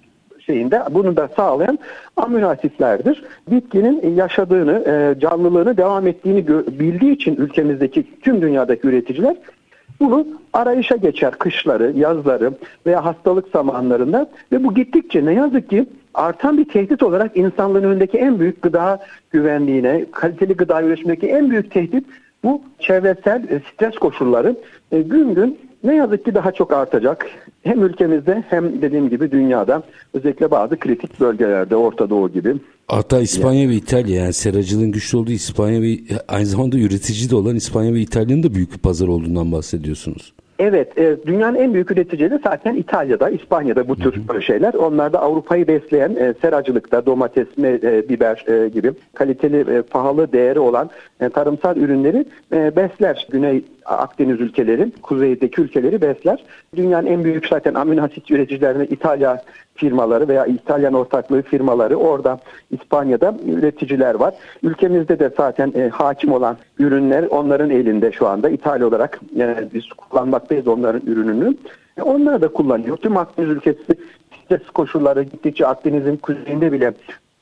şeyinde. 0.48 0.84
Bunu 0.92 1.18
da 1.18 1.30
sağlayan 1.36 1.80
amino 2.18 2.48
asitlerdir. 2.48 3.24
Bitkinin 3.52 4.16
yaşadığını, 4.16 4.84
e, 4.88 5.20
canlılığını 5.20 5.78
devam 5.78 6.08
ettiğini 6.08 6.48
bildiği 6.80 7.12
için 7.12 7.36
ülkemizdeki 7.36 8.22
tüm 8.22 8.42
dünyadaki 8.42 8.88
üreticiler 8.88 9.36
bunu 10.00 10.28
arayışa 10.54 10.96
geçer. 10.96 11.32
Kışları, 11.32 11.94
yazları 11.96 12.54
veya 12.86 13.06
hastalık 13.06 13.48
zamanlarında. 13.48 14.28
Ve 14.52 14.64
bu 14.64 14.74
gittikçe 14.74 15.26
ne 15.26 15.34
yazık 15.34 15.70
ki 15.70 15.86
artan 16.14 16.58
bir 16.58 16.66
tehdit 16.66 17.04
olarak 17.04 17.38
insanlığın 17.38 17.84
önündeki 17.84 18.18
en 18.18 18.40
büyük 18.40 18.62
gıda 18.62 19.00
güvenliğine, 19.32 20.06
kaliteli 20.12 20.54
gıda 20.54 20.84
üretimindeki 20.84 21.28
en 21.28 21.50
büyük 21.50 21.72
tehdit 21.72 22.06
bu 22.44 22.62
çevresel 22.80 23.44
e, 23.50 23.62
stres 23.74 23.96
koşulları. 23.96 24.56
E, 24.92 25.02
gün 25.02 25.36
gün 25.36 25.60
ne 25.84 25.96
yazık 25.96 26.26
ki 26.26 26.36
daha 26.36 26.52
çok 26.52 26.74
artacak. 26.74 27.26
Hem 27.63 27.84
ülkemizde 27.84 28.44
hem 28.50 28.82
dediğim 28.82 29.10
gibi 29.10 29.32
dünyada 29.32 29.84
özellikle 30.13 30.52
bazı 30.52 30.80
kritik 30.80 31.20
bölgelerde 31.20 31.76
Orta 31.76 32.10
Doğu 32.10 32.30
gibi. 32.30 32.56
Hatta 32.88 33.20
İspanya 33.20 33.62
yani. 33.62 33.72
ve 33.72 33.76
İtalya 33.76 34.24
yani 34.24 34.34
seracılığın 34.34 34.92
güçlü 34.92 35.18
olduğu 35.18 35.32
İspanya 35.32 35.82
ve 35.82 35.98
aynı 36.28 36.46
zamanda 36.46 36.78
üretici 36.78 37.30
de 37.30 37.36
olan 37.36 37.56
İspanya 37.56 37.94
ve 37.94 38.00
İtalya'nın 38.00 38.44
da 38.44 38.54
büyük 38.54 38.74
bir 38.74 38.78
pazar 38.78 39.08
olduğundan 39.08 39.52
bahsediyorsunuz. 39.52 40.34
Evet, 40.60 40.98
e, 40.98 41.17
dünyanın 41.26 41.56
en 41.56 41.74
büyük 41.74 41.91
üreticileri 41.91 42.39
zaten 42.43 42.76
İtalya'da, 42.76 43.30
İspanya'da 43.30 43.88
bu 43.88 43.96
tür 43.96 44.15
hı 44.15 44.34
hı. 44.34 44.41
şeyler. 44.41 44.74
Onlar 44.74 45.13
da 45.13 45.22
Avrupa'yı 45.22 45.67
besleyen 45.67 46.15
e, 46.15 46.34
seracılıkta 46.41 47.06
domates, 47.06 47.48
e, 47.58 48.10
biber 48.10 48.46
e, 48.48 48.70
gibi 48.70 48.91
kaliteli, 49.13 49.78
e, 49.78 49.82
pahalı 49.82 50.32
değeri 50.32 50.60
olan 50.60 50.89
e, 51.22 51.30
tarımsal 51.30 51.78
ürünleri 51.78 52.26
e, 52.54 52.76
besler. 52.76 53.28
Güney 53.32 53.63
Akdeniz 53.86 54.41
ülkeleri, 54.41 54.91
kuzeydeki 55.02 55.62
ülkeleri 55.62 56.02
besler. 56.02 56.43
Dünyanın 56.76 57.08
en 57.08 57.24
büyük 57.24 57.48
zaten 57.48 57.74
amino 57.74 58.04
asit 58.04 58.32
üreticilerini 58.32 58.86
İtalya 58.86 59.41
firmaları 59.78 60.28
veya 60.28 60.46
İtalyan 60.46 60.94
ortaklığı 60.94 61.42
firmaları 61.42 61.96
orada 61.96 62.40
İspanya'da 62.72 63.36
üreticiler 63.48 64.16
var. 64.16 64.34
Ülkemizde 64.63 65.20
de 65.20 65.32
zaten 65.38 65.74
e, 65.76 65.90
hakim 65.90 66.32
olan 66.32 66.58
ürünler 66.80 67.24
onların 67.24 67.70
elinde 67.70 68.12
şu 68.12 68.28
anda. 68.28 68.50
İtalya 68.50 68.88
olarak 68.88 69.20
e, 69.40 69.70
biz 69.74 69.90
kullanmaktayız 69.90 70.68
onların 70.68 71.02
ürününü. 71.08 71.56
E, 71.98 72.02
onları 72.02 72.42
da 72.42 72.48
kullanıyor. 72.48 72.98
Tüm 72.98 73.18
Akdeniz 73.18 73.50
ülkesi 73.50 73.96
stres 74.46 74.70
koşulları 74.74 75.24
gittikçe 75.24 75.68
Akdeniz'in 75.68 76.18
kuzeyinde 76.18 76.72
bile 76.72 76.94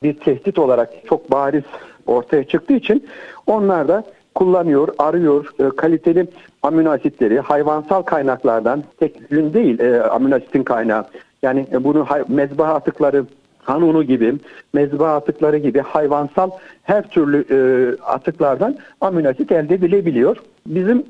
bir 0.02 0.14
tehdit 0.14 0.58
olarak 0.58 0.90
çok 1.08 1.30
bariz 1.30 1.64
ortaya 2.06 2.44
çıktığı 2.44 2.74
için 2.74 3.06
onlar 3.46 3.88
da 3.88 4.04
kullanıyor, 4.34 4.88
arıyor 4.98 5.50
e, 5.58 5.76
kaliteli 5.76 6.26
amino 6.62 6.90
asitleri 6.90 7.40
hayvansal 7.40 8.02
kaynaklardan 8.02 8.84
tek 9.00 9.30
gün 9.30 9.52
değil 9.52 9.80
e, 9.80 10.02
amino 10.02 10.36
asitin 10.36 10.62
kaynağı. 10.62 11.06
Yani 11.42 11.66
e, 11.72 11.84
bunu 11.84 12.06
mezbaha 12.28 12.74
atıkları 12.74 13.24
kanunu 13.64 14.02
gibi, 14.02 14.34
mezbaha 14.72 15.16
atıkları 15.16 15.58
gibi 15.58 15.80
hayvansal 15.80 16.50
her 16.82 17.10
türlü 17.10 17.44
e, 17.50 17.58
atıklardan 18.02 18.76
amino 19.00 19.28
asit 19.28 19.52
elde 19.52 19.74
edilebiliyor. 19.74 20.36
Bizim 20.66 21.04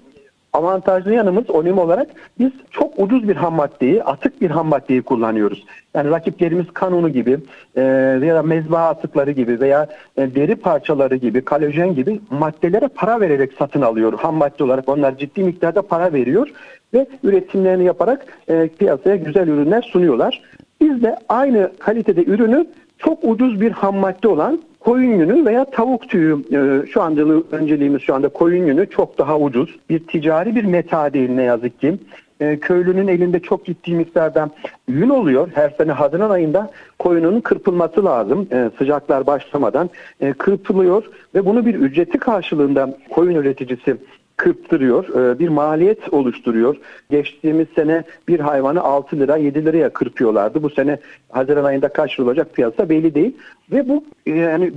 avantajlı 0.52 1.14
yanımız 1.14 1.50
onim 1.50 1.78
olarak 1.78 2.08
biz 2.38 2.50
çok 2.70 2.98
ucuz 2.98 3.28
bir 3.28 3.36
ham 3.36 3.54
maddeyi, 3.54 4.02
atık 4.02 4.40
bir 4.40 4.50
ham 4.50 4.66
maddeyi 4.66 5.02
kullanıyoruz. 5.02 5.64
Yani 5.94 6.10
rakiplerimiz 6.10 6.66
kanunu 6.74 7.08
gibi 7.08 7.38
e, 7.76 7.82
veya 8.20 8.42
mezbaha 8.42 8.88
atıkları 8.88 9.30
gibi 9.30 9.60
veya 9.60 9.86
e, 10.16 10.34
deri 10.34 10.56
parçaları 10.56 11.16
gibi, 11.16 11.44
kalojen 11.44 11.94
gibi 11.94 12.20
maddelere 12.30 12.88
para 12.88 13.20
vererek 13.20 13.52
satın 13.58 13.82
alıyor. 13.82 14.12
Ham 14.18 14.34
madde 14.34 14.64
olarak 14.64 14.88
onlar 14.88 15.18
ciddi 15.18 15.42
miktarda 15.42 15.82
para 15.82 16.12
veriyor 16.12 16.48
ve 16.94 17.06
üretimlerini 17.22 17.84
yaparak 17.84 18.26
e, 18.48 18.68
piyasaya 18.68 19.16
güzel 19.16 19.48
ürünler 19.48 19.82
sunuyorlar. 19.82 20.42
Biz 20.80 21.02
de 21.02 21.16
aynı 21.28 21.72
kalitede 21.78 22.24
ürünü 22.24 22.66
çok 22.98 23.18
ucuz 23.24 23.60
bir 23.60 23.70
ham 23.70 23.96
madde 23.96 24.28
olan 24.28 24.60
koyun 24.86 25.18
yünü 25.18 25.44
veya 25.44 25.64
tavuk 25.64 26.08
tüyü 26.08 26.36
e, 26.52 26.86
şu 26.86 27.02
anda 27.02 27.22
önceliğimiz 27.56 28.02
şu 28.02 28.14
anda 28.14 28.28
koyun 28.28 28.66
yünü 28.66 28.90
çok 28.90 29.18
daha 29.18 29.38
ucuz. 29.38 29.78
Bir 29.90 29.98
ticari 29.98 30.56
bir 30.56 30.64
meta 30.64 31.12
değil 31.12 31.30
ne 31.30 31.42
yazık 31.42 31.80
ki. 31.80 31.98
E, 32.40 32.58
köylünün 32.58 33.08
elinde 33.08 33.40
çok 33.40 33.64
ciddi 33.64 33.94
miktarda 33.94 34.50
yün 34.88 35.08
oluyor. 35.08 35.48
Her 35.54 35.70
sene 35.70 35.92
Haziran 35.92 36.30
ayında 36.30 36.70
koyunun 36.98 37.40
kırpılması 37.40 38.04
lazım. 38.04 38.48
E, 38.52 38.70
sıcaklar 38.78 39.26
başlamadan 39.26 39.90
kırpılıyor 40.38 41.04
ve 41.34 41.46
bunu 41.46 41.66
bir 41.66 41.74
ücreti 41.74 42.18
karşılığında 42.18 42.98
koyun 43.10 43.34
üreticisi 43.34 43.96
kırptırıyor, 44.36 45.08
e, 45.08 45.38
bir 45.38 45.48
maliyet 45.48 46.12
oluşturuyor. 46.12 46.76
Geçtiğimiz 47.10 47.66
sene 47.74 48.04
bir 48.28 48.40
hayvanı 48.40 48.80
6 48.80 49.18
lira 49.18 49.36
7 49.36 49.64
liraya 49.64 49.88
kırpıyorlardı. 49.88 50.62
Bu 50.62 50.70
sene 50.70 50.98
Haziran 51.28 51.64
ayında 51.64 51.88
kaç 51.88 52.20
lira 52.20 52.26
olacak 52.26 52.54
piyasa 52.54 52.88
belli 52.88 53.14
değil. 53.14 53.36
Ve 53.72 53.88
bu 53.88 54.04
e, 54.26 54.30
yani 54.30 54.72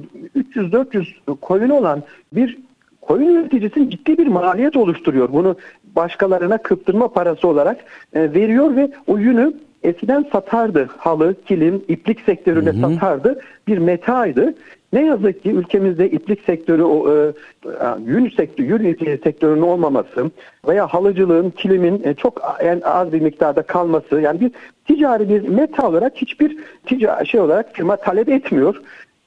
300-400 0.55 1.35
koyun 1.41 1.69
olan 1.69 2.03
bir 2.33 2.57
koyun 3.01 3.35
üreticisinin 3.35 3.89
ciddi 3.89 4.17
bir 4.17 4.27
maliyet 4.27 4.75
oluşturuyor. 4.75 5.33
Bunu 5.33 5.55
başkalarına 5.95 6.57
kırptırma 6.57 7.07
parası 7.07 7.47
olarak 7.47 7.77
e, 8.13 8.33
veriyor 8.33 8.75
ve 8.75 8.91
o 9.07 9.17
yünü 9.17 9.53
eskiden 9.83 10.25
satardı. 10.31 10.89
Halı, 10.97 11.35
kilim, 11.45 11.83
iplik 11.87 12.21
sektörüne 12.21 12.69
hı 12.69 12.73
hı. 12.73 12.81
satardı. 12.81 13.39
Bir 13.67 13.77
metaydı. 13.77 14.53
Ne 14.93 15.05
yazık 15.05 15.43
ki 15.43 15.51
ülkemizde 15.51 16.09
iplik 16.09 16.41
sektörü, 16.45 16.83
e, 16.83 17.33
yün 18.05 18.29
sektörü, 18.29 18.67
yün 18.67 18.83
ipliği 18.83 19.17
sektörünün 19.17 19.61
olmaması 19.61 20.31
veya 20.67 20.87
halıcılığın, 20.87 21.49
kilimin 21.49 22.03
e, 22.03 22.13
çok 22.13 22.41
en 22.59 22.81
az 22.81 23.13
bir 23.13 23.21
miktarda 23.21 23.61
kalması 23.61 24.21
yani 24.21 24.39
bir 24.39 24.51
ticari 24.87 25.29
bir 25.29 25.49
meta 25.49 25.89
olarak 25.89 26.15
hiçbir 26.15 26.57
ticari 26.85 27.27
şey 27.27 27.39
olarak 27.39 27.75
firma 27.75 27.95
talep 27.95 28.29
etmiyor 28.29 28.81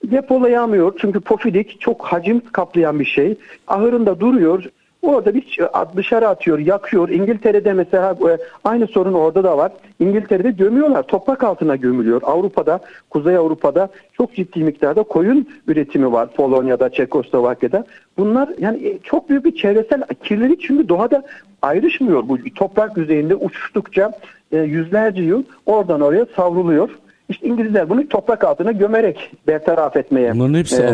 depolayamıyor 0.04 0.98
çünkü 1.00 1.20
pofidik 1.20 1.80
çok 1.80 2.04
hacim 2.04 2.42
kaplayan 2.52 3.00
bir 3.00 3.04
şey. 3.04 3.36
Ahırında 3.68 4.20
duruyor. 4.20 4.64
Orada 5.02 5.34
bir 5.34 5.58
dışarı 5.96 6.28
atıyor, 6.28 6.58
yakıyor. 6.58 7.08
İngiltere'de 7.08 7.72
mesela 7.72 8.10
e, 8.30 8.38
aynı 8.64 8.86
sorun 8.86 9.12
orada 9.12 9.44
da 9.44 9.58
var. 9.58 9.72
İngiltere'de 10.00 10.50
gömüyorlar. 10.50 11.02
Toprak 11.02 11.44
altına 11.44 11.76
gömülüyor. 11.76 12.20
Avrupa'da, 12.24 12.80
Kuzey 13.10 13.36
Avrupa'da 13.36 13.88
çok 14.12 14.34
ciddi 14.34 14.64
miktarda 14.64 15.02
koyun 15.02 15.48
üretimi 15.68 16.12
var. 16.12 16.28
Polonya'da, 16.32 16.88
Çekoslovakya'da. 16.90 17.84
Bunlar 18.18 18.48
yani 18.58 18.88
e, 18.88 18.98
çok 18.98 19.28
büyük 19.28 19.44
bir 19.44 19.54
çevresel 19.56 20.02
kirlilik 20.24 20.60
çünkü 20.60 20.88
doğada 20.88 21.22
ayrışmıyor. 21.62 22.28
Bu 22.28 22.38
toprak 22.54 22.96
yüzeyinde 22.96 23.34
uçuştukça 23.34 24.12
e, 24.52 24.58
yüzlerce 24.58 25.22
yıl 25.22 25.42
oradan 25.66 26.00
oraya 26.00 26.26
savruluyor. 26.36 26.90
İşte 27.28 27.46
İngilizler 27.48 27.88
bunu 27.90 28.08
toprak 28.08 28.44
altına 28.44 28.72
gömerek 28.72 29.32
bertaraf 29.46 29.96
etmeye 29.96 30.34
Bunların 30.34 30.54
hepsi 30.54 30.82
e, 30.82 30.86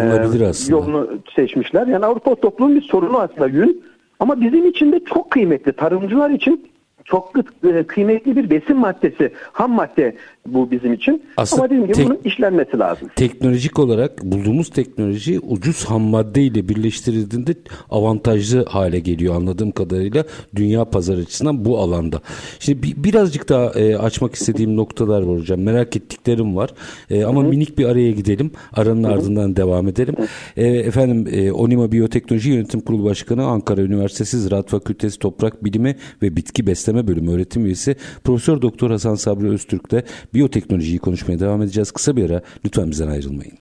aslında. 0.49 0.77
yolunu 0.77 1.09
seçmişler. 1.37 1.87
Yani 1.87 2.07
Avrupa 2.07 2.35
toplumun 2.35 2.77
bir 2.77 2.83
sorunu 2.83 3.19
aslında 3.19 3.47
yün. 3.47 3.83
Ama 4.21 4.41
bizim 4.41 4.67
için 4.67 4.93
de 4.93 5.01
çok 5.05 5.31
kıymetli. 5.31 5.73
Tarımcılar 5.73 6.31
için 6.31 6.71
çok 7.11 7.33
e, 7.65 7.83
kıymetli 7.83 8.37
bir 8.37 8.51
besin 8.51 8.77
maddesi, 8.77 9.33
ham 9.53 9.73
madde 9.73 10.17
bu 10.47 10.71
bizim 10.71 10.93
için. 10.93 11.23
Aslında 11.37 11.63
Ama 11.63 11.71
dediğim 11.71 11.87
gibi 11.87 12.07
bunun 12.07 12.21
işlenmesi 12.25 12.79
lazım. 12.79 13.09
Teknolojik 13.17 13.79
olarak 13.79 14.25
bulduğumuz 14.25 14.71
teknoloji 14.71 15.41
ucuz 15.41 15.85
ham 15.85 16.03
madde 16.03 16.43
ile 16.43 16.69
birleştirildiğinde 16.69 17.55
avantajlı 17.91 18.65
hale 18.65 19.01
geliyor 19.01 19.35
anladığım 19.35 19.71
kadarıyla 19.71 20.25
dünya 20.57 20.85
pazar 20.85 21.19
açısından 21.19 21.65
bu 21.65 21.79
alanda. 21.79 22.21
Şimdi 22.59 22.83
bir, 22.83 23.05
birazcık 23.05 23.49
daha 23.49 23.71
e, 23.71 23.97
açmak 23.97 24.35
istediğim 24.35 24.77
noktalar 24.77 25.23
var 25.23 25.39
hocam. 25.39 25.61
Merak 25.61 25.97
ettiklerim 25.97 26.57
var. 26.57 26.71
E, 27.11 27.25
ama 27.25 27.41
Hı-hı. 27.41 27.51
minik 27.51 27.79
bir 27.79 27.85
araya 27.85 28.11
gidelim. 28.11 28.51
Aranın 28.73 29.05
Hı-hı. 29.05 29.13
ardından 29.13 29.57
devam 29.57 29.89
edelim. 29.89 30.15
E, 30.57 30.67
efendim 30.67 31.27
e, 31.33 31.53
Onima 31.53 31.93
Biyoteknoloji 31.93 32.51
Yönetim 32.51 32.81
Kurulu 32.81 33.05
Başkanı 33.05 33.45
Ankara 33.45 33.81
Üniversitesi 33.81 34.39
Ziraat 34.39 34.69
Fakültesi 34.69 35.19
Toprak 35.19 35.65
Bilimi 35.65 35.97
ve 36.23 36.37
Bitki 36.37 36.67
Besleme 36.67 36.98
Bölümü 37.07 37.31
öğretim 37.31 37.67
üyesi 37.67 37.97
Profesör 38.25 38.63
Doktor 38.63 38.91
Hasan 38.91 39.15
Sabri 39.15 39.49
Öztürk'te 39.49 40.05
biyoteknolojiyi 40.35 40.99
konuşmaya 40.99 41.41
devam 41.41 41.63
edeceğiz. 41.63 41.91
Kısa 41.91 42.17
bir 42.17 42.31
ara 42.31 42.43
lütfen 42.65 42.91
bizden 42.91 43.09
ayrılmayın. 43.09 43.59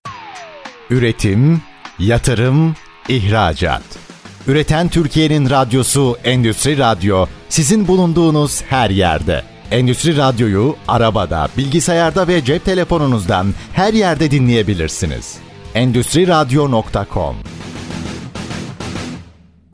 Üretim, 0.89 1.61
yatırım, 1.99 2.75
ihracat. 3.09 3.83
Üreten 4.47 4.89
Türkiye'nin 4.89 5.49
radyosu 5.49 6.17
Endüstri 6.23 6.77
Radyo 6.77 7.25
sizin 7.49 7.87
bulunduğunuz 7.87 8.61
her 8.61 8.89
yerde. 8.89 9.43
Endüstri 9.71 10.17
Radyo'yu 10.17 10.75
arabada, 10.87 11.47
bilgisayarda 11.57 12.27
ve 12.27 12.45
cep 12.45 12.65
telefonunuzdan 12.65 13.47
her 13.73 13.93
yerde 13.93 14.31
dinleyebilirsiniz. 14.31 15.37
Endüstri 15.75 16.27
Radyo.com 16.27 17.35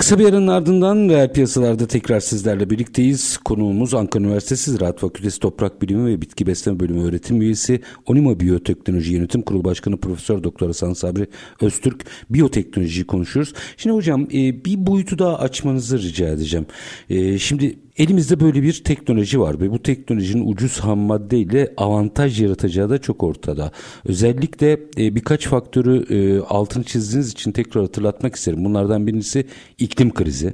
Kısa 0.03 0.19
bir 0.19 0.25
aranın 0.25 0.47
ardından 0.47 1.09
reel 1.09 1.33
piyasalarda 1.33 1.87
tekrar 1.87 2.19
sizlerle 2.19 2.69
birlikteyiz. 2.69 3.37
Konuğumuz 3.37 3.93
Ankara 3.93 4.23
Üniversitesi 4.23 4.71
Ziraat 4.71 4.99
Fakültesi 4.99 5.39
Toprak 5.39 5.81
Bilimi 5.81 6.05
ve 6.05 6.21
Bitki 6.21 6.47
Besleme 6.47 6.79
Bölümü 6.79 7.03
öğretim 7.03 7.41
üyesi 7.41 7.81
Onima 8.05 8.39
Biyoteknoloji 8.39 9.13
Yönetim 9.13 9.41
Kurulu 9.41 9.63
Başkanı 9.63 9.97
Profesör 9.97 10.43
Doktor 10.43 10.67
Hasan 10.67 10.93
Sabri 10.93 11.27
Öztürk 11.61 12.05
biyoteknolojiyi 12.29 13.07
konuşuyoruz. 13.07 13.53
Şimdi 13.77 13.95
hocam 13.95 14.23
e, 14.33 14.65
bir 14.65 14.87
boyutu 14.87 15.19
daha 15.19 15.39
açmanızı 15.39 15.99
rica 15.99 16.27
edeceğim. 16.27 16.65
E, 17.09 17.39
şimdi 17.39 17.79
Elimizde 17.97 18.39
böyle 18.39 18.63
bir 18.63 18.83
teknoloji 18.83 19.39
var 19.39 19.59
ve 19.59 19.71
bu 19.71 19.83
teknolojinin 19.83 20.51
ucuz 20.51 20.79
ham 20.79 20.99
madde 20.99 21.39
ile 21.39 21.73
avantaj 21.77 22.41
yaratacağı 22.41 22.89
da 22.89 22.97
çok 22.97 23.23
ortada. 23.23 23.71
Özellikle 24.05 24.71
e, 24.71 25.15
birkaç 25.15 25.47
faktörü 25.47 26.05
e, 26.09 26.39
altını 26.39 26.83
çizdiğiniz 26.83 27.31
için 27.31 27.51
tekrar 27.51 27.83
hatırlatmak 27.83 28.35
isterim. 28.35 28.65
Bunlardan 28.65 29.07
birincisi 29.07 29.47
iklim 29.77 30.13
krizi. 30.13 30.53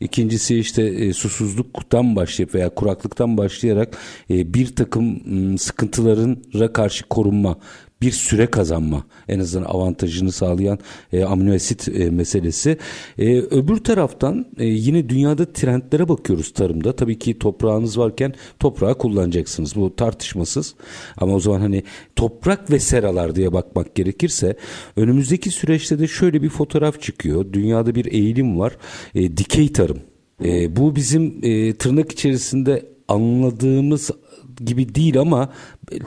İkincisi 0.00 0.58
işte 0.58 0.82
e, 0.82 1.12
susuzluktan 1.12 2.16
başlayıp 2.16 2.54
veya 2.54 2.74
kuraklıktan 2.74 3.36
başlayarak 3.36 3.98
e, 4.30 4.54
bir 4.54 4.76
takım 4.76 5.20
m, 5.24 5.58
sıkıntılara 5.58 6.72
karşı 6.72 7.04
korunma 7.08 7.58
bir 8.04 8.12
süre 8.12 8.46
kazanma 8.46 9.04
en 9.28 9.38
azından 9.38 9.64
avantajını 9.64 10.32
sağlayan 10.32 10.78
e, 11.12 11.24
amino 11.24 11.54
asit 11.54 11.88
e, 11.88 12.10
meselesi. 12.10 12.78
E, 13.18 13.38
öbür 13.38 13.76
taraftan 13.76 14.46
e, 14.58 14.66
yine 14.66 15.08
dünyada 15.08 15.52
trendlere 15.52 16.08
bakıyoruz 16.08 16.52
tarımda. 16.52 16.96
Tabii 16.96 17.18
ki 17.18 17.38
toprağınız 17.38 17.98
varken 17.98 18.34
toprağı 18.60 18.98
kullanacaksınız. 18.98 19.76
Bu 19.76 19.96
tartışmasız. 19.96 20.74
Ama 21.16 21.34
o 21.34 21.40
zaman 21.40 21.60
hani 21.60 21.82
toprak 22.16 22.70
ve 22.70 22.78
seralar 22.78 23.36
diye 23.36 23.52
bakmak 23.52 23.94
gerekirse 23.94 24.56
önümüzdeki 24.96 25.50
süreçte 25.50 25.98
de 25.98 26.06
şöyle 26.06 26.42
bir 26.42 26.48
fotoğraf 26.48 27.00
çıkıyor. 27.00 27.52
Dünyada 27.52 27.94
bir 27.94 28.12
eğilim 28.12 28.58
var. 28.58 28.76
E, 29.14 29.36
dikey 29.36 29.72
tarım. 29.72 29.98
E, 30.44 30.76
bu 30.76 30.96
bizim 30.96 31.38
e, 31.42 31.74
tırnak 31.74 32.12
içerisinde 32.12 32.94
anladığımız 33.08 34.10
gibi 34.64 34.94
değil 34.94 35.20
ama 35.20 35.52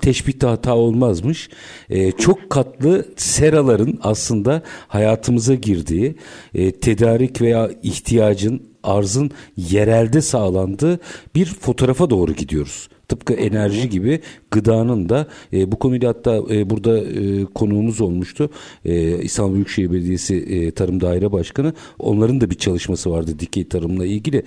teşbihte 0.02 0.48
hata 0.48 0.76
olmazmış. 0.76 1.50
E, 1.90 2.12
çok 2.12 2.50
katlı 2.50 3.06
seraların 3.18 4.00
aslında 4.02 4.62
hayatımıza 4.88 5.56
girdiği 5.56 6.16
e, 6.54 6.72
tedarik 6.72 7.42
veya 7.42 7.70
ihtiyacın 7.84 8.62
arzın 8.84 9.32
yerelde 9.58 10.22
sağlandığı 10.22 11.00
bir 11.36 11.46
fotoğrafa 11.46 12.10
doğru 12.10 12.34
gidiyoruz. 12.34 12.90
Tıpkı 13.08 13.34
enerji 13.34 13.90
gibi 13.90 14.20
gıdanın 14.52 15.10
da 15.10 15.28
e, 15.54 15.72
bu 15.72 15.80
konuyla 15.80 16.10
hatta 16.10 16.36
e, 16.50 16.70
burada 16.70 17.00
e, 17.00 17.46
konuğumuz 17.46 18.02
olmuştu. 18.02 18.50
E, 18.86 19.24
İstanbul 19.24 19.56
Büyükşehir 19.56 19.92
Belediyesi 19.92 20.36
e, 20.36 20.72
Tarım 20.72 21.02
Daire 21.02 21.32
Başkanı. 21.32 21.74
Onların 22.00 22.42
da 22.42 22.50
bir 22.50 22.56
çalışması 22.56 23.12
vardı 23.12 23.40
dikey 23.40 23.68
tarımla 23.68 24.06
ilgili. 24.06 24.44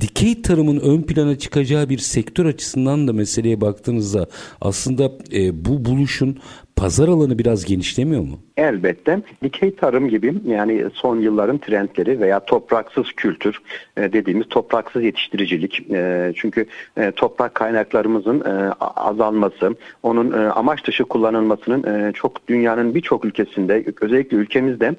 Dikey 0.00 0.42
tarımın 0.42 0.80
ön 0.80 1.02
plana 1.02 1.38
çıkacağı 1.38 1.88
bir 1.88 1.98
sektör 1.98 2.46
açısından 2.46 3.08
da 3.08 3.12
meseleye 3.12 3.60
baktığınızda 3.60 4.26
aslında 4.60 5.12
e, 5.32 5.64
bu 5.64 5.84
buluşun 5.84 6.38
pazar 6.80 7.08
alanı 7.08 7.38
biraz 7.38 7.64
genişlemiyor 7.64 8.22
mu? 8.22 8.38
Elbette. 8.56 9.20
Dikey 9.42 9.74
tarım 9.74 10.08
gibi 10.08 10.34
yani 10.46 10.84
son 10.94 11.20
yılların 11.20 11.58
trendleri 11.58 12.20
veya 12.20 12.40
topraksız 12.40 13.12
kültür 13.12 13.58
e, 13.96 14.12
dediğimiz 14.12 14.48
topraksız 14.48 15.02
yetiştiricilik. 15.02 15.90
E, 15.90 16.32
çünkü 16.36 16.66
e, 16.96 17.10
toprak 17.10 17.54
kaynaklarımızın 17.54 18.42
azalması, 18.80 19.74
onun 20.02 20.32
amaç 20.32 20.86
dışı 20.86 21.04
kullanılmasının 21.04 22.12
çok 22.12 22.48
dünyanın 22.48 22.94
birçok 22.94 23.24
ülkesinde 23.24 23.84
özellikle 24.00 24.36
ülkemizde 24.36 24.94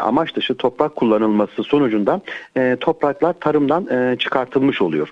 amaç 0.00 0.36
dışı 0.36 0.54
toprak 0.54 0.96
kullanılması 0.96 1.62
sonucunda 1.62 2.20
topraklar 2.80 3.32
tarımdan 3.32 4.16
çıkartılmış 4.16 4.82
oluyor. 4.82 5.08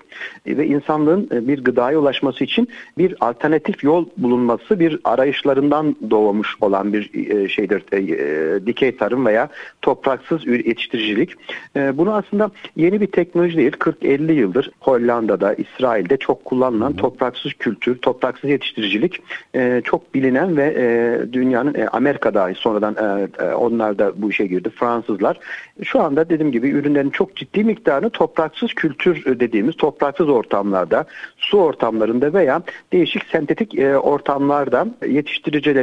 Ve 0.47 0.67
insanlığın 0.67 1.29
bir 1.31 1.63
gıdaya 1.63 1.99
ulaşması 1.99 2.43
için 2.43 2.67
bir 2.97 3.15
alternatif 3.19 3.83
yol 3.83 4.05
bulunması 4.17 4.79
bir 4.79 4.99
arayışlarından 5.03 5.95
doğmuş 6.09 6.55
olan 6.61 6.93
bir 6.93 7.09
şeydir 7.49 7.83
e, 7.91 7.97
e, 7.97 8.65
dikey 8.65 8.97
tarım 8.97 9.25
veya 9.25 9.49
topraksız 9.81 10.47
yetiştiricilik. 10.47 11.35
E, 11.75 11.97
bunu 11.97 12.13
aslında 12.13 12.51
yeni 12.75 13.01
bir 13.01 13.07
teknoloji 13.07 13.57
değil. 13.57 13.71
40-50 13.71 14.31
yıldır 14.31 14.71
Hollanda'da, 14.79 15.53
İsrail'de 15.53 16.17
çok 16.17 16.45
kullanılan 16.45 16.93
topraksız 16.93 17.53
kültür, 17.53 17.97
topraksız 17.97 18.49
yetiştiricilik 18.49 19.21
e, 19.55 19.81
çok 19.83 20.13
bilinen 20.13 20.57
ve 20.57 20.73
e, 20.77 21.33
dünyanın 21.33 21.73
e, 21.73 21.87
Amerika'da 21.87 22.53
sonradan 22.55 22.95
e, 22.95 23.27
e, 23.43 23.53
onlar 23.53 23.99
da 23.99 24.21
bu 24.21 24.29
işe 24.29 24.45
girdi. 24.45 24.69
Fransızlar. 24.69 25.39
Şu 25.83 26.01
anda 26.01 26.29
dediğim 26.29 26.51
gibi 26.51 26.69
ürünlerin 26.69 27.09
çok 27.09 27.35
ciddi 27.35 27.63
miktarını 27.63 28.09
topraksız 28.09 28.73
kültür 28.73 29.39
dediğimiz 29.39 29.75
topraksız 29.77 30.29
ortamlarda, 30.29 31.05
su 31.37 31.57
ortamlarında 31.57 32.33
veya 32.33 32.61
değişik 32.93 33.23
sentetik 33.31 33.79
e, 33.79 33.97
ortamlarda 33.97 34.87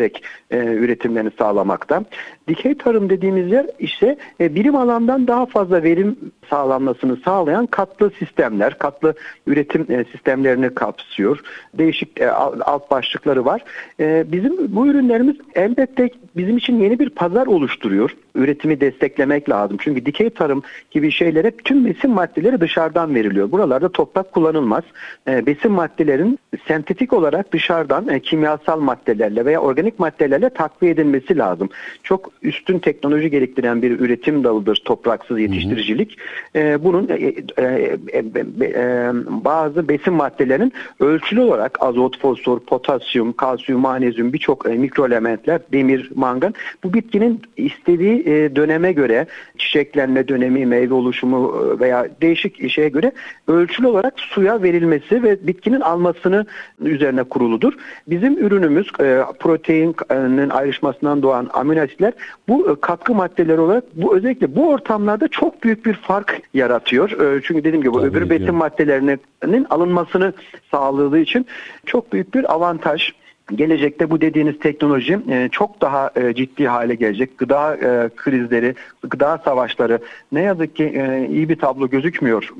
yetiştiricilerek 0.08 0.22
e, 0.50 0.56
üretimlerini 0.56 1.30
sağlamakta. 1.38 2.04
Dikey 2.48 2.74
tarım 2.74 3.10
dediğimiz 3.10 3.52
yer 3.52 3.66
ise 3.78 4.16
e, 4.40 4.54
birim 4.54 4.76
alandan 4.76 5.26
daha 5.26 5.46
fazla 5.46 5.82
verim 5.82 6.16
sağlanmasını 6.50 7.16
sağlayan 7.16 7.66
katlı 7.66 8.10
sistemler, 8.18 8.78
katlı 8.78 9.14
üretim 9.46 9.86
e, 9.88 10.04
sistemlerini 10.04 10.74
kapsıyor. 10.74 11.40
Değişik 11.74 12.20
e, 12.20 12.30
alt 12.30 12.90
başlıkları 12.90 13.44
var. 13.44 13.64
E, 14.00 14.24
bizim 14.32 14.76
bu 14.76 14.86
ürünlerimiz 14.86 15.36
elbette 15.54 16.10
bizim 16.36 16.56
için 16.56 16.80
yeni 16.80 16.98
bir 16.98 17.10
pazar 17.10 17.46
oluşturuyor. 17.46 18.16
Üretimi 18.38 18.80
desteklemek 18.80 19.50
lazım. 19.50 19.76
Çünkü 19.80 20.06
dikey 20.06 20.30
tarım 20.30 20.62
gibi 20.90 21.12
şeylere 21.12 21.50
tüm 21.50 21.86
besin 21.86 22.10
maddeleri 22.10 22.60
dışarıdan 22.60 23.14
veriliyor. 23.14 23.50
Buralarda 23.50 23.88
toprak 23.88 24.32
kullanılmaz. 24.32 24.84
E, 25.28 25.46
besin 25.46 25.72
maddelerin 25.72 26.38
sentetik 26.68 27.12
olarak 27.12 27.52
dışarıdan 27.52 28.08
e, 28.08 28.20
kimyasal 28.20 28.80
maddelerle 28.80 29.44
veya 29.44 29.60
organik 29.60 29.98
maddelerle 29.98 30.50
takviye 30.50 30.92
edilmesi 30.92 31.38
lazım. 31.38 31.68
Çok 32.02 32.30
üstün 32.42 32.78
teknoloji 32.78 33.30
gerektiren 33.30 33.82
bir 33.82 34.00
üretim 34.00 34.44
dalıdır 34.44 34.82
topraksız 34.84 35.40
yetiştiricilik. 35.40 36.18
E, 36.56 36.84
bunun 36.84 37.08
e, 37.08 37.14
e, 37.14 37.98
e, 38.12 38.24
e, 38.62 39.10
bazı 39.28 39.88
besin 39.88 40.14
maddelerinin 40.14 40.72
ölçülü 41.00 41.40
olarak 41.40 41.82
azot, 41.82 42.20
fosfor, 42.20 42.60
potasyum, 42.60 43.32
kalsiyum, 43.32 43.80
manezyum 43.80 44.32
birçok 44.32 44.66
e, 44.66 44.70
mikroelementler, 44.70 45.60
demir, 45.72 46.10
mangan 46.14 46.54
bu 46.84 46.94
bitkinin 46.94 47.42
istediği 47.56 48.27
e, 48.28 48.56
döneme 48.56 48.92
göre 48.92 49.26
çiçeklenme 49.58 50.28
dönemi, 50.28 50.66
meyve 50.66 50.94
oluşumu 50.94 51.54
e, 51.56 51.80
veya 51.80 52.08
değişik 52.20 52.70
şeye 52.70 52.88
göre 52.88 53.12
ölçülü 53.48 53.86
olarak 53.86 54.20
suya 54.20 54.62
verilmesi 54.62 55.22
ve 55.22 55.46
bitkinin 55.46 55.80
almasını 55.80 56.46
üzerine 56.80 57.22
kuruludur. 57.22 57.72
Bizim 58.06 58.38
ürünümüz 58.38 58.86
e, 59.00 59.22
proteinin 59.38 60.50
ayrışmasından 60.50 61.22
doğan 61.22 61.50
amino 61.52 61.80
asitler 61.80 62.12
bu 62.48 62.70
e, 62.70 62.80
katkı 62.80 63.14
maddeleri 63.14 63.60
olarak 63.60 63.84
bu 63.94 64.16
özellikle 64.16 64.56
bu 64.56 64.68
ortamlarda 64.68 65.28
çok 65.28 65.62
büyük 65.62 65.86
bir 65.86 65.94
fark 65.94 66.40
yaratıyor. 66.54 67.10
E, 67.10 67.40
çünkü 67.44 67.64
dediğim 67.64 67.82
gibi 67.82 67.92
Tabii 67.92 68.06
öbür 68.06 68.30
besin 68.30 68.54
maddelerinin 68.54 69.66
alınmasını 69.70 70.32
sağladığı 70.70 71.18
için 71.18 71.46
çok 71.86 72.12
büyük 72.12 72.34
bir 72.34 72.52
avantaj 72.52 73.12
gelecekte 73.54 74.10
bu 74.10 74.20
dediğiniz 74.20 74.58
teknoloji 74.58 75.18
e, 75.30 75.48
çok 75.52 75.80
daha 75.80 76.10
e, 76.16 76.34
ciddi 76.34 76.68
hale 76.68 76.94
gelecek. 76.94 77.38
Gıda 77.38 77.76
e, 77.76 78.10
krizleri, 78.16 78.74
gıda 79.02 79.38
savaşları 79.44 79.98
ne 80.32 80.42
yazık 80.42 80.76
ki 80.76 80.84
iyi 81.30 81.48
bir 81.48 81.56
tablo 81.56 81.88
gözükmüyor 81.88 82.54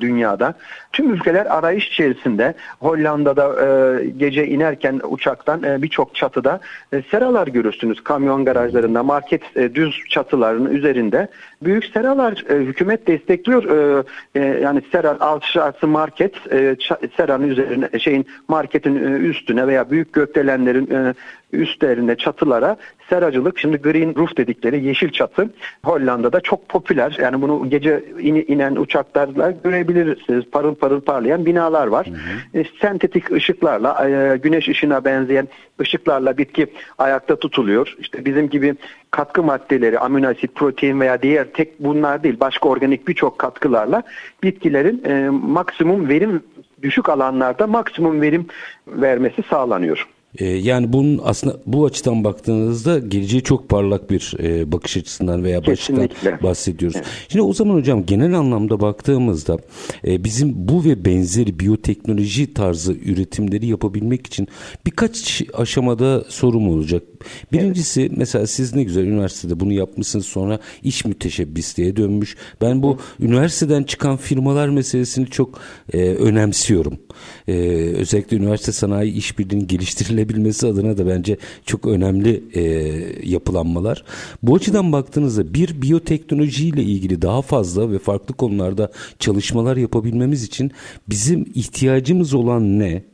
dünyada. 0.00 0.54
Tüm 0.92 1.12
ülkeler 1.14 1.46
arayış 1.46 1.88
içerisinde. 1.88 2.54
Hollanda'da 2.80 3.54
gece 4.16 4.46
inerken 4.46 5.00
uçaktan 5.08 5.62
birçok 5.82 6.14
çatıda 6.14 6.60
seralar 7.10 7.46
görürsünüz. 7.46 8.04
Kamyon 8.04 8.44
garajlarında, 8.44 9.02
market 9.02 9.42
düz 9.74 10.04
çatıların 10.08 10.74
üzerinde 10.74 11.28
büyük 11.62 11.84
seralar 11.84 12.34
hükümet 12.48 13.06
destekliyor. 13.06 13.64
Yani 14.62 14.82
sera 14.92 15.10
aşağısı 15.20 15.86
market 15.86 16.34
seranın 17.16 17.48
üzerine 17.48 17.98
şeyin 17.98 18.26
marketin 18.48 18.94
üstüne 19.14 19.66
veya 19.66 19.90
büyük 19.90 19.99
büyük 20.00 20.12
gökdelenlerin 20.12 20.90
e, 20.90 21.14
üstlerinde 21.52 22.16
çatılara 22.16 22.76
seracılık 23.10 23.58
şimdi 23.58 23.76
green 23.76 24.14
roof 24.16 24.36
dedikleri 24.36 24.84
yeşil 24.84 25.10
çatı 25.10 25.50
Hollanda'da 25.84 26.40
çok 26.40 26.68
popüler. 26.68 27.16
Yani 27.20 27.42
bunu 27.42 27.70
gece 27.70 28.04
in, 28.18 28.44
inen 28.48 28.76
uçaklarla 28.76 29.50
görebilirsiniz. 29.64 30.44
Parıl 30.52 30.74
parıl 30.74 31.00
parlayan 31.00 31.46
binalar 31.46 31.86
var. 31.86 32.06
Hı 32.06 32.10
hı. 32.58 32.60
E, 32.60 32.64
sentetik 32.80 33.30
ışıklarla 33.30 34.08
e, 34.08 34.36
güneş 34.36 34.68
ışığına 34.68 35.04
benzeyen 35.04 35.48
ışıklarla 35.80 36.38
bitki 36.38 36.66
ayakta 36.98 37.36
tutuluyor. 37.36 37.96
İşte 37.98 38.24
bizim 38.24 38.48
gibi 38.48 38.74
katkı 39.10 39.42
maddeleri, 39.42 39.98
amino 39.98 40.28
asit, 40.28 40.54
protein 40.54 41.00
veya 41.00 41.22
diğer 41.22 41.44
tek 41.44 41.80
bunlar 41.80 42.22
değil 42.22 42.40
başka 42.40 42.68
organik 42.68 43.08
birçok 43.08 43.38
katkılarla 43.38 44.02
bitkilerin 44.42 45.04
e, 45.04 45.28
maksimum 45.30 46.08
verim 46.08 46.42
düşük 46.82 47.08
alanlarda 47.08 47.66
maksimum 47.66 48.20
verim 48.20 48.46
vermesi 48.86 49.42
sağlanıyor. 49.50 50.08
Ee, 50.38 50.44
yani 50.46 50.92
bunun 50.92 51.20
aslında 51.24 51.56
bu 51.66 51.86
açıdan 51.86 52.24
baktığınızda 52.24 52.98
geleceği 52.98 53.42
çok 53.42 53.68
parlak 53.68 54.10
bir 54.10 54.34
e, 54.42 54.72
bakış 54.72 54.96
açısından 54.96 55.44
veya 55.44 55.66
başlıktan 55.66 56.08
bahsediyoruz. 56.42 56.96
Evet. 56.96 57.06
Şimdi 57.28 57.42
o 57.42 57.52
zaman 57.52 57.74
hocam 57.74 58.06
genel 58.06 58.34
anlamda 58.34 58.80
baktığımızda 58.80 59.58
e, 60.06 60.24
bizim 60.24 60.52
bu 60.56 60.84
ve 60.84 61.04
benzeri 61.04 61.58
biyoteknoloji 61.58 62.54
tarzı 62.54 62.92
üretimleri 62.92 63.66
yapabilmek 63.66 64.26
için 64.26 64.48
birkaç 64.86 65.42
aşamada 65.54 66.24
sorum 66.28 66.68
olacak. 66.70 67.02
Birincisi 67.52 68.10
mesela 68.16 68.46
siz 68.46 68.74
ne 68.74 68.82
güzel 68.82 69.04
üniversitede 69.04 69.60
bunu 69.60 69.72
yapmışsınız 69.72 70.26
sonra 70.26 70.58
iş 70.82 71.04
müteşebbisliğe 71.04 71.96
dönmüş. 71.96 72.36
Ben 72.60 72.82
bu 72.82 72.98
üniversiteden 73.20 73.82
çıkan 73.82 74.16
firmalar 74.16 74.68
meselesini 74.68 75.26
çok 75.26 75.60
e, 75.92 75.98
önemsiyorum. 75.98 76.98
E, 77.48 77.54
özellikle 77.96 78.36
üniversite 78.36 78.72
sanayi 78.72 79.12
işbirliğinin 79.12 79.66
geliştirilebilmesi 79.66 80.66
adına 80.66 80.98
da 80.98 81.06
bence 81.06 81.36
çok 81.66 81.86
önemli 81.86 82.44
e, 82.54 82.62
yapılanmalar. 83.28 84.04
Bu 84.42 84.54
açıdan 84.54 84.92
baktığınızda 84.92 85.54
bir 85.54 85.82
biyoteknolojiyle 85.82 86.82
ilgili 86.82 87.22
daha 87.22 87.42
fazla 87.42 87.92
ve 87.92 87.98
farklı 87.98 88.34
konularda 88.34 88.92
çalışmalar 89.18 89.76
yapabilmemiz 89.76 90.44
için 90.44 90.70
bizim 91.08 91.46
ihtiyacımız 91.54 92.34
olan 92.34 92.78
ne? 92.78 93.09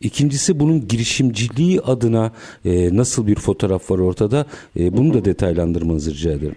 İkincisi 0.00 0.60
bunun 0.60 0.88
girişimciliği 0.88 1.80
adına 1.80 2.32
e, 2.64 2.96
nasıl 2.96 3.26
bir 3.26 3.36
fotoğraf 3.36 3.90
var 3.90 3.98
ortada? 3.98 4.46
E, 4.78 4.96
bunu 4.96 5.14
da 5.14 5.24
detaylandırmanızı 5.24 6.10
rica 6.14 6.30
ederim. 6.30 6.56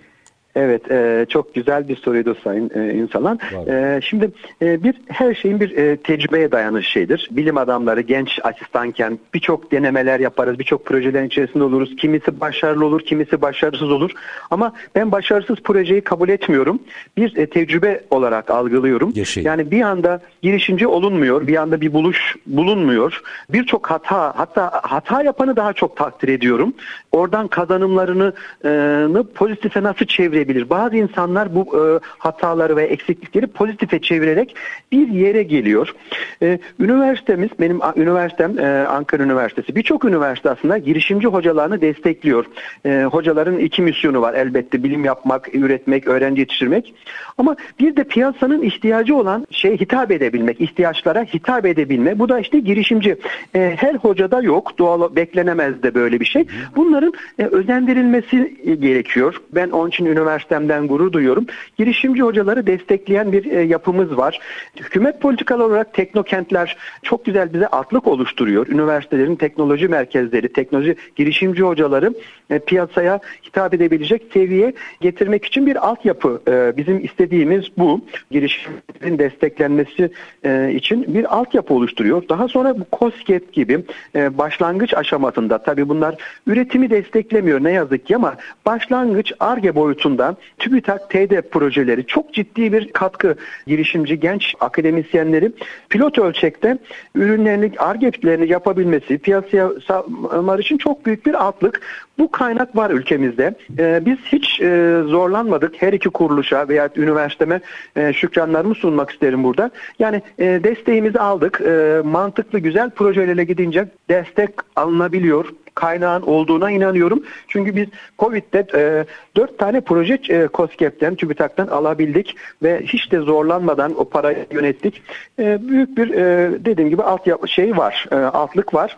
Evet, 0.55 0.91
e, 0.91 1.25
çok 1.29 1.55
güzel 1.55 1.87
bir 1.87 1.95
soruydu 1.95 2.35
Sayın 2.43 2.71
e, 2.75 2.93
İnsalan. 2.93 3.39
E, 3.67 3.99
şimdi 4.03 4.31
e, 4.61 4.83
bir 4.83 4.95
her 5.07 5.33
şeyin 5.33 5.59
bir 5.59 5.77
e, 5.77 5.97
tecrübeye 5.97 6.51
dayanan 6.51 6.81
şeydir. 6.81 7.29
Bilim 7.31 7.57
adamları 7.57 8.01
genç 8.01 8.39
asistanken 8.43 9.19
birçok 9.33 9.71
denemeler 9.71 10.19
yaparız, 10.19 10.59
birçok 10.59 10.85
projelerin 10.85 11.27
içerisinde 11.27 11.63
oluruz. 11.63 11.95
Kimisi 11.95 12.39
başarılı 12.39 12.85
olur, 12.85 13.01
kimisi 13.01 13.41
başarısız 13.41 13.91
olur. 13.91 14.11
Ama 14.51 14.73
ben 14.95 15.11
başarısız 15.11 15.57
projeyi 15.63 16.01
kabul 16.01 16.29
etmiyorum. 16.29 16.79
Bir 17.17 17.37
e, 17.37 17.45
tecrübe 17.45 18.03
olarak 18.09 18.49
algılıyorum. 18.49 19.11
Yaşayın. 19.15 19.47
Yani 19.47 19.71
bir 19.71 19.81
anda 19.81 20.21
girişimci 20.41 20.87
olunmuyor, 20.87 21.47
bir 21.47 21.55
anda 21.55 21.81
bir 21.81 21.93
buluş 21.93 22.35
bulunmuyor. 22.45 23.21
Birçok 23.49 23.91
hata, 23.91 24.33
hatta 24.35 24.79
hata 24.83 25.23
yapanı 25.23 25.55
daha 25.55 25.73
çok 25.73 25.97
takdir 25.97 26.27
ediyorum. 26.27 26.73
Oradan 27.11 27.47
kazanımlarını 27.47 28.33
e, 28.65 29.23
pozitife 29.35 29.83
nasıl 29.83 30.05
çevirebilir? 30.05 30.48
Çevirebilir. 30.49 30.69
Bazı 30.69 30.95
insanlar 30.95 31.55
bu 31.55 31.61
e, 31.77 31.99
hataları 32.17 32.75
ve 32.75 32.83
eksiklikleri 32.83 33.47
pozitife 33.47 33.99
çevirerek 33.99 34.55
bir 34.91 35.07
yere 35.07 35.43
geliyor. 35.43 35.95
E, 36.41 36.59
üniversitemiz, 36.79 37.49
benim 37.59 37.79
üniversitem 37.95 38.59
e, 38.59 38.87
Ankara 38.87 39.23
Üniversitesi. 39.23 39.75
Birçok 39.75 40.05
üniversite 40.05 40.49
aslında 40.49 40.77
girişimci 40.77 41.27
hocalarını 41.27 41.81
destekliyor. 41.81 42.45
E, 42.85 43.03
hocaların 43.11 43.59
iki 43.59 43.81
misyonu 43.81 44.21
var 44.21 44.33
elbette. 44.33 44.83
Bilim 44.83 45.05
yapmak, 45.05 45.55
üretmek, 45.55 46.07
öğrenci 46.07 46.39
yetiştirmek. 46.39 46.93
Ama 47.37 47.55
bir 47.79 47.95
de 47.95 48.03
piyasanın 48.03 48.61
ihtiyacı 48.61 49.15
olan 49.15 49.47
şey 49.51 49.77
hitap 49.77 50.11
edebilmek, 50.11 50.61
ihtiyaçlara 50.61 51.23
hitap 51.23 51.65
edebilme. 51.65 52.19
Bu 52.19 52.29
da 52.29 52.39
işte 52.39 52.59
girişimci. 52.59 53.15
E, 53.55 53.75
her 53.77 53.95
hocada 53.95 54.41
yok. 54.41 54.77
Doğal 54.77 55.15
beklenemez 55.15 55.83
de 55.83 55.93
böyle 55.93 56.19
bir 56.19 56.25
şey. 56.25 56.45
Bunların 56.75 57.13
e, 57.39 57.45
özendirilmesi 57.45 58.55
gerekiyor. 58.79 59.41
Ben 59.55 59.69
onun 59.69 59.89
için 59.89 60.05
üniversite 60.05 60.28
üniversitemden 60.29 60.87
gurur 60.87 61.11
duyuyorum. 61.11 61.45
Girişimci 61.77 62.21
hocaları 62.21 62.67
destekleyen 62.67 63.31
bir 63.31 63.45
e, 63.45 63.61
yapımız 63.61 64.17
var. 64.17 64.39
Hükümet 64.75 65.21
politikalar 65.21 65.65
olarak 65.65 65.93
teknokentler 65.93 66.77
çok 67.03 67.25
güzel 67.25 67.53
bize 67.53 67.67
atlık 67.67 68.07
oluşturuyor. 68.07 68.67
Üniversitelerin 68.67 69.35
teknoloji 69.35 69.87
merkezleri, 69.87 70.53
teknoloji 70.53 70.95
girişimci 71.15 71.63
hocaları 71.63 72.13
e, 72.49 72.59
piyasaya 72.59 73.19
hitap 73.47 73.73
edebilecek 73.73 74.21
seviye 74.33 74.73
getirmek 75.01 75.45
için 75.45 75.65
bir 75.65 75.87
altyapı. 75.87 76.41
E, 76.47 76.77
bizim 76.77 77.05
istediğimiz 77.05 77.65
bu. 77.77 78.01
Girişimlerin 78.31 79.19
desteklenmesi 79.19 80.11
e, 80.43 80.71
için 80.73 81.13
bir 81.13 81.35
altyapı 81.37 81.73
oluşturuyor. 81.73 82.23
Daha 82.29 82.47
sonra 82.47 82.79
bu 82.79 82.97
COSGAP 82.97 83.53
gibi 83.53 83.79
başlangıç 84.15 84.93
aşamasında 84.93 85.57
tabii 85.57 85.89
bunlar 85.89 86.15
üretimi 86.47 86.89
desteklemiyor 86.89 87.63
ne 87.63 87.71
yazık 87.71 88.07
ki 88.07 88.15
ama 88.15 88.35
başlangıç 88.65 89.33
ARGE 89.39 89.75
boyutunda 89.75 90.18
TÜBİTAK 90.59 91.09
TD 91.09 91.41
projeleri 91.51 92.05
çok 92.05 92.33
ciddi 92.33 92.73
bir 92.73 92.93
katkı 92.93 93.35
girişimci 93.67 94.19
genç 94.19 94.55
akademisyenleri 94.59 95.51
pilot 95.89 96.19
ölçekte 96.19 96.77
ürünlerini, 97.15 97.71
argetlerini 97.77 98.51
yapabilmesi, 98.51 99.17
piyasaya 99.17 99.69
salmalar 99.87 100.59
için 100.59 100.77
çok 100.77 101.05
büyük 101.05 101.25
bir 101.25 101.33
altlık. 101.33 101.81
Bu 102.19 102.31
kaynak 102.31 102.75
var 102.75 102.89
ülkemizde. 102.89 103.55
Ee, 103.79 104.01
biz 104.05 104.17
hiç 104.25 104.61
e, 104.61 105.01
zorlanmadık. 105.05 105.81
Her 105.81 105.93
iki 105.93 106.09
kuruluşa 106.09 106.69
veya 106.69 106.89
üniversiteme 106.95 107.61
e, 107.95 108.13
şükranlarımı 108.13 108.75
sunmak 108.75 109.11
isterim 109.11 109.43
burada. 109.43 109.71
Yani 109.99 110.21
e, 110.39 110.45
desteğimizi 110.63 111.19
aldık. 111.19 111.61
E, 111.61 112.01
mantıklı, 112.05 112.59
güzel 112.59 112.89
projelerle 112.89 113.43
gidince 113.43 113.87
destek 114.09 114.49
alınabiliyor 114.75 115.45
kaynağın 115.79 116.21
olduğuna 116.21 116.71
inanıyorum. 116.71 117.23
Çünkü 117.47 117.75
biz 117.75 117.87
Covid'de 118.19 118.67
e, 118.73 119.05
4 119.35 119.57
tane 119.59 119.81
proje 119.81 120.19
e, 120.29 120.47
COSGAP'ten, 120.53 121.15
TÜBİTAK'tan 121.15 121.67
alabildik 121.67 122.35
ve 122.63 122.81
hiç 122.83 123.11
de 123.11 123.19
zorlanmadan 123.19 123.99
o 123.99 124.05
parayı 124.05 124.45
yönettik. 124.51 125.01
E, 125.39 125.67
büyük 125.67 125.97
bir 125.97 126.09
e, 126.09 126.51
dediğim 126.65 126.89
gibi 126.89 127.03
alt 127.03 127.47
şey 127.49 127.77
var, 127.77 128.07
e, 128.11 128.15
altlık 128.15 128.73
var. 128.73 128.97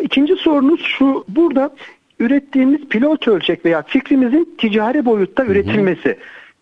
İkinci 0.00 0.36
sorunuz 0.36 0.80
şu, 0.80 1.24
burada 1.28 1.70
ürettiğimiz 2.20 2.88
pilot 2.88 3.28
ölçek 3.28 3.64
veya 3.64 3.82
fikrimizin 3.82 4.54
ticari 4.58 5.04
boyutta 5.04 5.44
üretilmesi. 5.44 6.08
Hı 6.08 6.12
hı. 6.12 6.16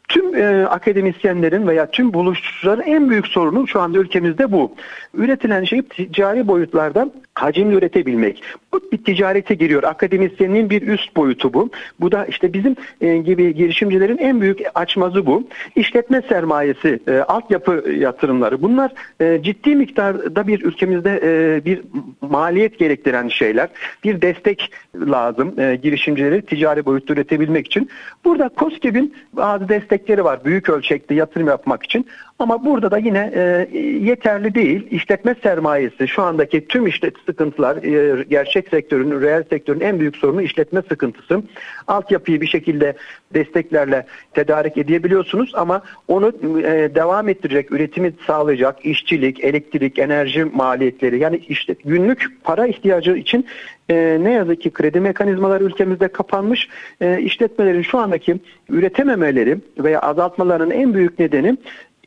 Tüm 0.08 0.34
e, 0.34 0.66
akademisyenlerin 0.66 1.66
veya 1.66 1.90
tüm 1.90 2.12
buluşçuların 2.12 2.82
en 2.82 3.10
büyük 3.10 3.26
sorunu 3.26 3.68
şu 3.68 3.80
anda 3.80 3.98
ülkemizde 3.98 4.52
bu. 4.52 4.72
Üretilen 5.14 5.64
şey 5.64 5.82
ticari 5.82 6.48
boyutlarda 6.48 7.10
hacimli 7.34 7.74
üretebilmek. 7.74 8.42
Bu 8.72 8.80
bir 8.92 9.04
ticarete 9.04 9.54
giriyor. 9.54 9.82
Akademisyenin 9.82 10.70
bir 10.70 10.82
üst 10.82 11.16
boyutu 11.16 11.54
bu. 11.54 11.70
Bu 12.00 12.12
da 12.12 12.26
işte 12.26 12.52
bizim 12.52 12.76
e, 13.00 13.16
gibi 13.16 13.54
girişimcilerin 13.54 14.18
en 14.18 14.40
büyük 14.40 14.60
açmazı 14.74 15.26
bu. 15.26 15.48
İşletme 15.76 16.22
sermayesi, 16.28 17.00
e, 17.08 17.18
altyapı 17.18 17.84
yatırımları 17.98 18.62
bunlar 18.62 18.92
e, 19.20 19.42
ciddi 19.42 19.76
miktarda 19.76 20.46
bir 20.46 20.64
ülkemizde 20.64 21.20
e, 21.22 21.64
bir 21.64 21.82
maliyet 22.20 22.78
gerektiren 22.78 23.28
şeyler. 23.28 23.68
Bir 24.04 24.22
destek 24.22 24.70
lazım 24.94 25.60
e, 25.60 25.76
girişimcileri 25.82 26.42
ticari 26.42 26.84
boyutta 26.84 27.12
üretebilmek 27.12 27.66
için. 27.66 27.90
Burada 28.24 28.50
COSGAP'in 28.56 29.14
bazı 29.32 29.68
destekleri 29.94 30.24
var 30.24 30.44
büyük 30.44 30.68
ölçekte 30.68 31.14
yatırım 31.14 31.48
yapmak 31.48 31.82
için. 31.82 32.06
Ama 32.38 32.64
burada 32.64 32.90
da 32.90 32.98
yine 32.98 33.32
e, 33.34 33.68
yeterli 34.00 34.54
değil. 34.54 34.86
İşletme 34.90 35.34
sermayesi 35.42 36.08
şu 36.08 36.22
andaki 36.22 36.68
tüm 36.68 36.86
işlet 36.86 37.14
sıkıntılar 37.26 37.76
e, 37.76 38.22
gerçek 38.22 38.68
sektörün, 38.68 39.20
reel 39.20 39.44
sektörün 39.50 39.80
en 39.80 40.00
büyük 40.00 40.16
sorunu 40.16 40.42
işletme 40.42 40.82
sıkıntısı. 40.88 41.42
Altyapıyı 41.86 42.40
bir 42.40 42.46
şekilde 42.46 42.96
desteklerle 43.34 44.06
tedarik 44.32 44.78
edebiliyorsunuz 44.78 45.52
ama 45.54 45.82
onu 46.08 46.28
e, 46.58 46.94
devam 46.94 47.28
ettirecek, 47.28 47.72
üretimi 47.72 48.12
sağlayacak 48.26 48.86
işçilik, 48.86 49.44
elektrik, 49.44 49.98
enerji 49.98 50.44
maliyetleri 50.44 51.18
yani 51.18 51.40
işte 51.48 51.74
günlük 51.84 52.44
para 52.44 52.66
ihtiyacı 52.66 53.16
için 53.16 53.46
e, 53.88 54.18
ne 54.20 54.30
yazık 54.30 54.60
ki 54.60 54.70
kredi 54.70 55.00
mekanizmaları 55.00 55.64
ülkemizde 55.64 56.08
kapanmış. 56.08 56.68
E, 57.00 57.20
işletmelerin 57.20 57.82
şu 57.82 57.98
andaki 57.98 58.36
üretememeleri 58.68 59.58
veya 59.78 60.00
azaltmalarının 60.00 60.70
en 60.70 60.94
büyük 60.94 61.18
nedeni 61.18 61.56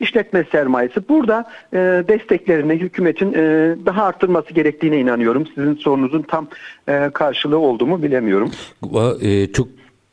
işletme 0.00 0.44
sermayesi. 0.52 1.08
Burada 1.08 1.44
e, 1.72 1.78
desteklerini 2.08 2.72
hükümetin 2.72 3.32
e, 3.32 3.36
daha 3.86 4.04
arttırması 4.04 4.54
gerektiğine 4.54 4.98
inanıyorum. 4.98 5.46
Sizin 5.54 5.74
sorunuzun 5.74 6.22
tam 6.22 6.48
e, 6.88 7.10
karşılığı 7.14 7.58
olduğumu 7.58 8.02
bilemiyorum. 8.02 8.50
E, 9.22 9.52
çok 9.52 9.68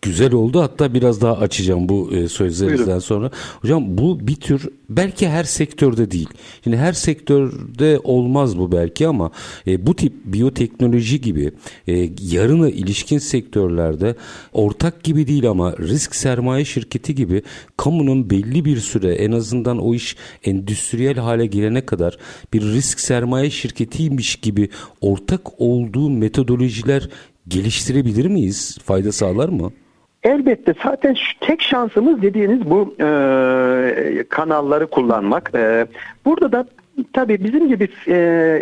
güzel 0.06 0.34
oldu. 0.34 0.62
Hatta 0.62 0.93
biraz 0.93 1.22
daha 1.22 1.38
açacağım 1.38 1.89
bu 1.89 2.12
e, 2.14 2.28
sözlerinizden 2.28 2.99
sonra. 2.99 3.32
Hocam 3.62 3.97
bu 3.97 4.28
bir 4.28 4.36
tür 4.36 4.70
belki 4.89 5.30
her 5.30 5.43
sektörde 5.43 6.12
değil. 6.12 6.30
Şimdi 6.64 6.78
her 6.78 6.93
sektörde 6.93 7.99
olmaz 8.03 8.58
bu 8.58 8.72
belki 8.72 9.08
ama 9.08 9.32
e, 9.68 9.88
bu 9.88 9.95
tip 9.95 10.14
biyoteknoloji 10.26 11.22
gibi 11.22 11.51
e, 11.88 12.10
yarına 12.22 12.70
ilişkin 12.70 13.18
sektörlerde 13.18 14.16
ortak 14.53 15.03
gibi 15.03 15.28
değil 15.28 15.49
ama 15.49 15.78
risk 15.78 16.16
sermaye 16.16 16.66
şirketi 16.66 17.16
gibi 17.16 17.41
kamunun 17.78 18.30
belli 18.30 18.66
bir 18.66 18.78
süre 18.78 19.16
en 19.16 19.32
azından 19.32 19.78
o 19.78 19.93
iş 19.93 20.16
endüstriyel 20.43 21.18
hale 21.18 21.45
gelene 21.45 21.86
kadar 21.86 22.18
bir 22.53 22.62
risk 22.62 22.99
sermaye 22.99 23.49
şirketiymiş 23.49 24.36
gibi 24.36 24.70
ortak 25.01 25.62
olduğu 25.62 26.10
metodolojiler 26.10 27.10
geliştirebilir 27.47 28.26
miyiz? 28.26 28.78
Fayda 28.84 29.12
sağlar 29.12 29.49
mı? 29.49 29.72
Elbette 30.26 30.73
zaten 30.84 31.13
şu, 31.13 31.39
tek 31.39 31.61
şansımız 31.61 32.21
dediğiniz 32.21 32.69
bu 32.69 32.95
e, 32.99 34.23
kanalları 34.30 34.88
kullanmak. 34.88 35.51
E, 35.55 35.88
burada 36.26 36.51
da 36.51 36.65
Tabii 37.13 37.43
bizim 37.43 37.67
gibi 37.67 37.87
e, 38.07 38.13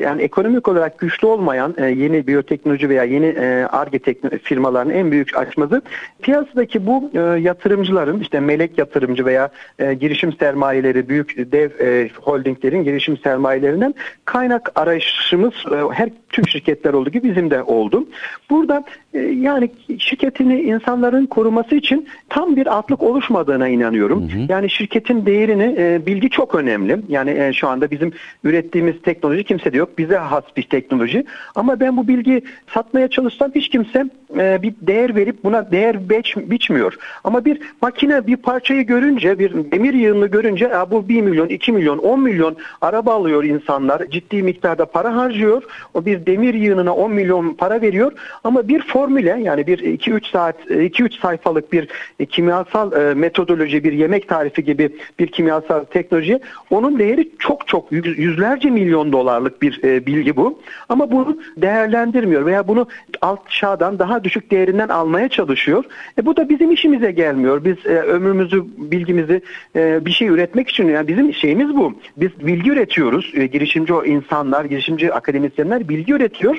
yani 0.03 0.21
ekonomik 0.21 0.67
olarak 0.67 0.99
güçlü 0.99 1.27
olmayan 1.27 1.75
e, 1.77 1.85
yeni 1.85 2.27
biyoteknoloji 2.27 2.89
veya 2.89 3.03
yeni 3.03 3.39
ARGE 3.67 3.99
e, 4.31 4.37
firmaların 4.37 4.93
en 4.93 5.11
büyük 5.11 5.37
açmazı 5.37 5.81
piyasadaki 6.21 6.85
bu 6.85 7.11
e, 7.13 7.19
yatırımcıların 7.19 8.19
işte 8.19 8.39
melek 8.39 8.77
yatırımcı 8.77 9.25
veya 9.25 9.49
e, 9.79 9.93
girişim 9.93 10.33
sermayeleri 10.33 11.09
büyük 11.09 11.51
dev 11.51 11.69
e, 11.79 12.09
holdinglerin 12.21 12.83
girişim 12.83 13.17
sermayelerinden 13.17 13.93
kaynak 14.25 14.71
arayışımız 14.75 15.53
e, 15.71 15.93
her 15.93 16.09
tüm 16.29 16.47
şirketler 16.47 16.93
olduğu 16.93 17.09
gibi 17.09 17.29
bizim 17.29 17.51
de 17.51 17.63
oldu. 17.63 18.07
Burada 18.49 18.83
e, 19.13 19.19
yani 19.19 19.71
şirketini 19.99 20.61
insanların 20.61 21.25
koruması 21.25 21.75
için 21.75 22.07
tam 22.29 22.55
bir 22.55 22.77
atlık 22.77 23.03
oluşmadığına 23.03 23.67
inanıyorum. 23.67 24.29
Hı 24.29 24.37
hı. 24.37 24.45
Yani 24.49 24.69
şirketin 24.69 25.25
değerini 25.25 25.75
e, 25.77 26.05
bilgi 26.05 26.29
çok 26.29 26.55
önemli. 26.55 26.99
Yani 27.09 27.31
e, 27.39 27.53
şu 27.53 27.67
anda 27.67 27.91
bizim 27.91 28.13
ürettiğimiz 28.43 29.01
teknoloji 29.01 29.43
kimse 29.43 29.73
de 29.73 29.77
yok. 29.77 29.97
Bize 29.97 30.17
has 30.17 30.43
bir 30.57 30.63
teknoloji. 30.63 31.25
Ama 31.55 31.79
ben 31.79 31.97
bu 31.97 32.07
bilgi 32.07 32.41
satmaya 32.73 33.07
çalışsam 33.07 33.51
hiç 33.55 33.69
kimse 33.69 34.05
e, 34.37 34.61
bir 34.61 34.73
değer 34.81 35.15
verip 35.15 35.43
buna 35.43 35.71
değer 35.71 36.09
beç, 36.09 36.37
biçmiyor. 36.37 36.95
Ama 37.23 37.45
bir 37.45 37.59
makine 37.81 38.27
bir 38.27 38.35
parçayı 38.35 38.83
görünce, 38.83 39.39
bir 39.39 39.71
demir 39.71 39.93
yığını 39.93 40.27
görünce 40.27 40.71
bu 40.91 41.09
1 41.09 41.21
milyon, 41.21 41.47
2 41.47 41.71
milyon, 41.71 41.97
10 41.97 42.19
milyon 42.19 42.55
araba 42.81 43.13
alıyor 43.13 43.43
insanlar. 43.43 44.05
Ciddi 44.09 44.43
miktarda 44.43 44.85
para 44.85 45.15
harcıyor. 45.15 45.63
O 45.93 46.05
bir 46.05 46.25
demir 46.25 46.53
yığınına 46.53 46.95
10 46.95 47.11
milyon 47.11 47.53
para 47.53 47.81
veriyor. 47.81 48.11
Ama 48.43 48.67
bir 48.67 48.81
formüle 48.81 49.39
yani 49.43 49.67
bir 49.67 49.79
2-3 49.79 50.31
saat, 50.31 50.59
2-3 50.69 51.19
sayfalık 51.19 51.73
bir 51.73 51.87
kimyasal 52.29 52.91
e, 52.93 53.13
metodoloji, 53.13 53.83
bir 53.83 53.93
yemek 53.93 54.27
tarifi 54.27 54.63
gibi 54.63 54.89
bir 55.19 55.27
kimyasal 55.27 55.83
teknoloji 55.83 56.39
onun 56.69 56.99
değeri 56.99 57.29
çok 57.39 57.67
çok 57.67 57.91
yüzlerce 58.17 58.69
milyon 58.69 59.11
dolarlık 59.11 59.61
bir 59.61 59.83
e, 59.83 60.05
bilgi 60.05 60.35
bu. 60.35 60.59
Ama 60.89 61.11
bunu 61.11 61.37
değerlendirmiyor 61.57 62.45
veya 62.45 62.67
bunu 62.67 62.87
alt 63.21 63.39
aşağıdan 63.47 63.99
daha 63.99 64.23
düşük 64.23 64.51
değerinden 64.51 64.89
almaya 64.89 65.29
çalışıyor. 65.29 65.83
E, 66.17 66.25
bu 66.25 66.37
da 66.37 66.49
bizim 66.49 66.71
işimize 66.71 67.11
gelmiyor. 67.11 67.65
Biz 67.65 67.85
e, 67.85 67.89
ömrümüzü, 67.89 68.63
bilgimizi 68.77 69.41
e, 69.75 70.05
bir 70.05 70.11
şey 70.11 70.27
üretmek 70.27 70.69
için 70.69 70.87
yani 70.87 71.07
bizim 71.07 71.33
şeyimiz 71.33 71.75
bu. 71.75 71.93
Biz 72.17 72.29
bilgi 72.41 72.69
üretiyoruz. 72.71 73.31
E, 73.35 73.45
girişimci 73.45 73.93
o 73.93 74.05
insanlar, 74.05 74.65
girişimci 74.65 75.13
akademisyenler 75.13 75.89
bilgi 75.89 76.13
üretiyor. 76.13 76.57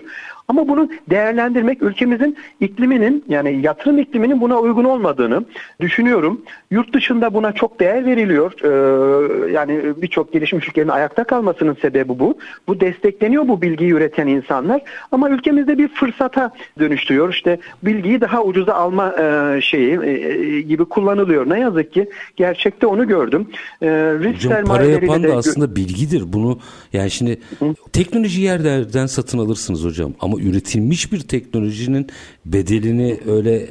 Ama 0.48 0.68
bunu 0.68 0.88
değerlendirmek 1.10 1.82
ülkemizin 1.82 2.36
ikliminin 2.60 3.24
yani 3.28 3.60
yatırım 3.62 3.98
ikliminin 3.98 4.40
buna 4.40 4.58
uygun 4.58 4.84
olmadığını 4.84 5.44
düşünüyorum. 5.80 6.42
Yurt 6.70 6.94
dışında 6.94 7.34
buna 7.34 7.52
çok 7.52 7.80
değer 7.80 8.06
veriliyor. 8.06 8.52
Ee, 8.64 9.52
yani 9.52 9.80
birçok 10.02 10.32
gelişmiş 10.32 10.68
ülkenin 10.68 10.88
ayakta 10.88 11.24
kalmasının 11.24 11.76
sebebi 11.82 12.18
bu. 12.18 12.38
Bu 12.68 12.80
destekleniyor 12.80 13.48
bu 13.48 13.62
bilgiyi 13.62 13.92
üreten 13.92 14.26
insanlar. 14.26 14.82
Ama 15.12 15.30
ülkemizde 15.30 15.78
bir 15.78 15.88
fırsata 15.88 16.50
dönüştürüyor. 16.78 17.32
İşte 17.32 17.58
bilgiyi 17.82 18.20
daha 18.20 18.42
ucuza 18.42 18.74
alma 18.74 19.14
e, 19.18 19.60
şeyi 19.60 20.00
e, 20.02 20.60
gibi 20.60 20.84
kullanılıyor. 20.84 21.50
Ne 21.50 21.60
yazık 21.60 21.92
ki 21.92 22.08
gerçekte 22.36 22.86
onu 22.86 23.08
gördüm. 23.08 23.48
E, 23.82 23.88
risk 23.88 24.44
Hocam 24.44 24.64
para 24.64 24.84
yapan 24.84 25.22
da 25.22 25.36
aslında 25.36 25.76
bilgidir. 25.76 26.22
Bunu 26.32 26.58
yani 26.92 27.10
şimdi 27.10 27.40
Hı. 27.58 27.74
teknoloji 27.92 28.40
yerlerden 28.40 29.06
satın 29.06 29.38
alırsınız 29.38 29.84
hocam 29.84 30.12
ama 30.20 30.33
ama 30.34 30.42
üretilmiş 30.42 31.12
bir 31.12 31.20
teknolojinin 31.20 32.06
bedelini 32.46 33.18
öyle 33.26 33.66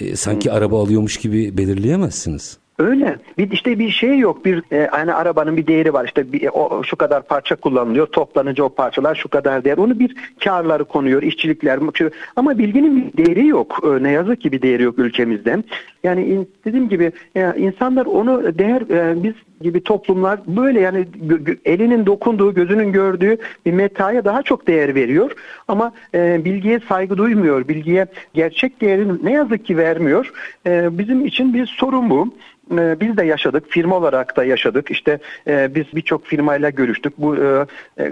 e, 0.00 0.16
sanki 0.16 0.52
araba 0.52 0.82
alıyormuş 0.82 1.16
gibi 1.16 1.58
belirleyemezsiniz. 1.58 2.58
Öyle. 2.78 3.16
Bir 3.38 3.50
işte 3.50 3.78
bir 3.78 3.90
şey 3.90 4.18
yok. 4.18 4.44
Bir 4.44 4.62
e, 4.72 4.76
yani 4.76 5.14
arabanın 5.14 5.56
bir 5.56 5.66
değeri 5.66 5.92
var. 5.92 6.04
İşte 6.04 6.32
bir, 6.32 6.48
o 6.52 6.82
şu 6.84 6.96
kadar 6.96 7.22
parça 7.22 7.56
kullanılıyor. 7.56 8.06
Toplanınca 8.06 8.64
o 8.64 8.68
parçalar 8.68 9.14
şu 9.14 9.28
kadar 9.28 9.64
değer. 9.64 9.78
Onu 9.78 9.98
bir 9.98 10.14
karları 10.44 10.84
konuyor, 10.84 11.22
işçilikler 11.22 11.78
ama 12.36 12.58
bilginin 12.58 13.12
bir 13.12 13.26
değeri 13.26 13.46
yok. 13.46 13.78
E, 13.84 14.02
ne 14.02 14.10
yazık 14.10 14.40
ki 14.40 14.52
bir 14.52 14.62
değeri 14.62 14.82
yok 14.82 14.98
ülkemizde. 14.98 15.62
Yani 16.04 16.46
dediğim 16.64 16.88
gibi 16.88 17.12
e, 17.36 17.54
insanlar 17.56 18.06
onu 18.06 18.58
değer 18.58 18.80
e, 18.80 19.22
biz 19.22 19.34
gibi 19.60 19.84
toplumlar 19.84 20.40
böyle 20.46 20.80
yani 20.80 21.06
elinin 21.64 22.06
dokunduğu, 22.06 22.54
gözünün 22.54 22.92
gördüğü 22.92 23.36
bir 23.66 23.72
metaya 23.72 24.24
daha 24.24 24.42
çok 24.42 24.66
değer 24.66 24.94
veriyor. 24.94 25.32
Ama 25.68 25.92
e, 26.14 26.44
bilgiye 26.44 26.80
saygı 26.88 27.16
duymuyor. 27.16 27.68
Bilgiye 27.68 28.06
gerçek 28.34 28.80
değerini 28.80 29.24
ne 29.24 29.32
yazık 29.32 29.66
ki 29.66 29.76
vermiyor. 29.76 30.32
E, 30.66 30.98
bizim 30.98 31.26
için 31.26 31.54
bir 31.54 31.66
sorun 31.66 32.10
bu. 32.10 32.34
E, 32.78 33.00
biz 33.00 33.16
de 33.16 33.24
yaşadık, 33.24 33.64
firma 33.68 33.96
olarak 33.96 34.36
da 34.36 34.44
yaşadık. 34.44 34.90
İşte 34.90 35.18
e, 35.46 35.74
biz 35.74 35.84
birçok 35.94 36.26
firmayla 36.26 36.70
görüştük. 36.70 37.18
Bu 37.18 37.36
e, 37.36 37.66
e, 37.98 38.10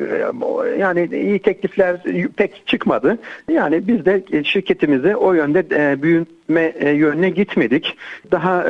yani 0.78 1.08
iyi 1.12 1.38
teklifler 1.38 2.02
pek 2.36 2.66
çıkmadı. 2.66 3.18
Yani 3.50 3.88
biz 3.88 4.04
de 4.04 4.22
şirketimizi 4.44 5.16
o 5.16 5.32
yönde 5.32 5.66
e, 5.70 6.02
büyütme 6.02 6.72
e, 6.78 6.90
yönüne 6.90 7.30
gitmedik. 7.30 7.96
Daha 8.30 8.64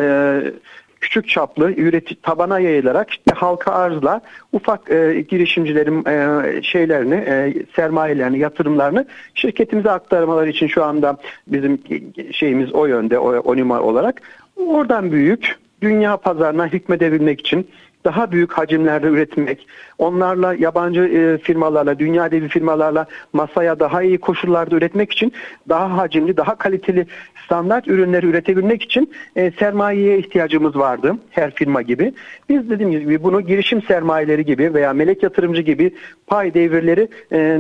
küçük 1.01 1.29
çaplı 1.29 1.73
üreti 1.73 2.15
tabana 2.15 2.59
yayılarak 2.59 3.11
işte 3.11 3.31
halka 3.35 3.73
arzla 3.73 4.21
ufak 4.53 4.91
e, 4.91 5.25
girişimcilerin 5.29 6.05
e, 6.07 6.63
şeylerini, 6.63 7.15
e, 7.15 7.55
sermayelerini, 7.77 8.39
yatırımlarını 8.39 9.07
şirketimize 9.35 9.91
aktarmaları 9.91 10.51
için 10.51 10.67
şu 10.67 10.85
anda 10.85 11.17
bizim 11.47 11.79
şeyimiz 12.33 12.73
o 12.73 12.87
yönde, 12.87 13.19
o, 13.19 13.37
o 13.37 13.57
olarak. 13.81 14.23
Oradan 14.57 15.13
büyük 15.13 15.59
dünya 15.83 16.17
pazarına 16.17 16.67
hükmedebilmek 16.67 17.41
için 17.41 17.69
daha 18.07 18.33
büyük 18.33 18.53
hacimlerde 18.53 19.07
üretmek, 19.07 19.67
onlarla 19.99 20.55
yabancı 20.55 21.01
e, 21.01 21.39
firmalarla, 21.39 21.99
dünya 21.99 22.31
devi 22.31 22.49
firmalarla 22.49 23.07
masaya 23.33 23.81
daha 23.81 24.03
iyi 24.03 24.19
koşullarda 24.19 24.77
üretmek 24.77 25.13
için 25.13 25.33
daha 25.69 25.97
hacimli, 25.97 26.37
daha 26.37 26.59
kaliteli 26.59 27.07
standart 27.45 27.89
ürünleri 27.89 28.27
üretebilmek 28.27 28.83
için 28.83 29.13
e, 29.37 29.51
sermayeye 29.51 30.19
ihtiyacımız 30.19 30.77
vardı 30.77 31.15
her 31.31 31.55
firma 31.55 31.83
gibi. 31.83 32.13
Biz 32.49 32.71
dediğim 32.71 32.91
gibi 32.91 33.23
bunu 33.23 33.41
girişim 33.41 33.83
sermayeleri 33.83 34.45
gibi 34.45 34.75
veya 34.75 34.93
melek 34.93 35.23
yatırımcı 35.23 35.63
gibi 35.63 35.95
pay 36.27 36.55
devirleri 36.55 37.09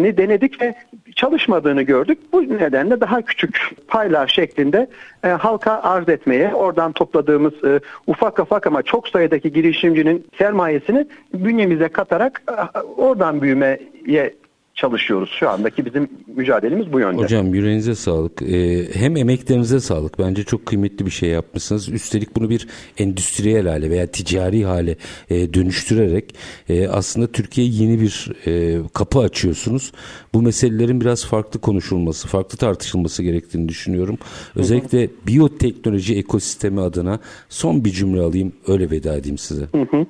ne 0.02 0.16
denedik 0.16 0.62
ve 0.62 0.74
çalışmadığını 1.16 1.82
gördük. 1.82 2.18
Bu 2.32 2.42
nedenle 2.42 3.00
daha 3.00 3.22
küçük 3.22 3.70
paylar 3.88 4.26
şeklinde 4.28 4.86
e, 5.24 5.28
halka 5.28 5.80
arz 5.82 6.08
etmeye, 6.08 6.54
oradan 6.54 6.92
topladığımız 6.92 7.64
e, 7.64 7.80
ufak 8.06 8.38
ufak 8.38 8.66
ama 8.66 8.82
çok 8.82 9.08
sayıdaki 9.08 9.52
girişimcinin 9.52 10.26
sermayesini 10.38 11.06
bünyemize 11.34 11.88
katarak 11.88 12.42
e, 12.48 12.80
oradan 12.80 13.42
büyümeye 13.42 14.34
çalışıyoruz. 14.76 15.30
Şu 15.38 15.50
andaki 15.50 15.84
bizim 15.84 16.08
mücadelemiz 16.26 16.92
bu 16.92 17.00
yönde. 17.00 17.22
Hocam 17.22 17.54
yüreğinize 17.54 17.94
sağlık. 17.94 18.42
Ee, 18.42 18.84
hem 18.94 19.16
emeklerinize 19.16 19.80
sağlık. 19.80 20.18
Bence 20.18 20.44
çok 20.44 20.66
kıymetli 20.66 21.06
bir 21.06 21.10
şey 21.10 21.28
yapmışsınız. 21.28 21.88
Üstelik 21.88 22.36
bunu 22.36 22.50
bir 22.50 22.68
endüstriyel 22.98 23.66
hale 23.66 23.90
veya 23.90 24.06
ticari 24.06 24.64
hale 24.64 24.96
e, 25.30 25.54
dönüştürerek 25.54 26.34
e, 26.68 26.88
aslında 26.88 27.26
Türkiye'ye 27.26 27.72
yeni 27.72 28.00
bir 28.00 28.32
e, 28.46 28.78
kapı 28.94 29.18
açıyorsunuz. 29.18 29.92
Bu 30.34 30.42
meselelerin 30.42 31.00
biraz 31.00 31.26
farklı 31.26 31.60
konuşulması, 31.60 32.28
farklı 32.28 32.58
tartışılması 32.58 33.22
gerektiğini 33.22 33.68
düşünüyorum. 33.68 34.18
Özellikle 34.56 35.00
hı 35.00 35.04
hı. 35.04 35.26
biyoteknoloji 35.26 36.18
ekosistemi 36.18 36.80
adına 36.80 37.20
son 37.48 37.84
bir 37.84 37.90
cümle 37.90 38.20
alayım, 38.20 38.52
öyle 38.68 38.90
veda 38.90 39.16
edeyim 39.16 39.38
size. 39.38 39.62
Hı 39.62 39.86
hı. 39.90 40.06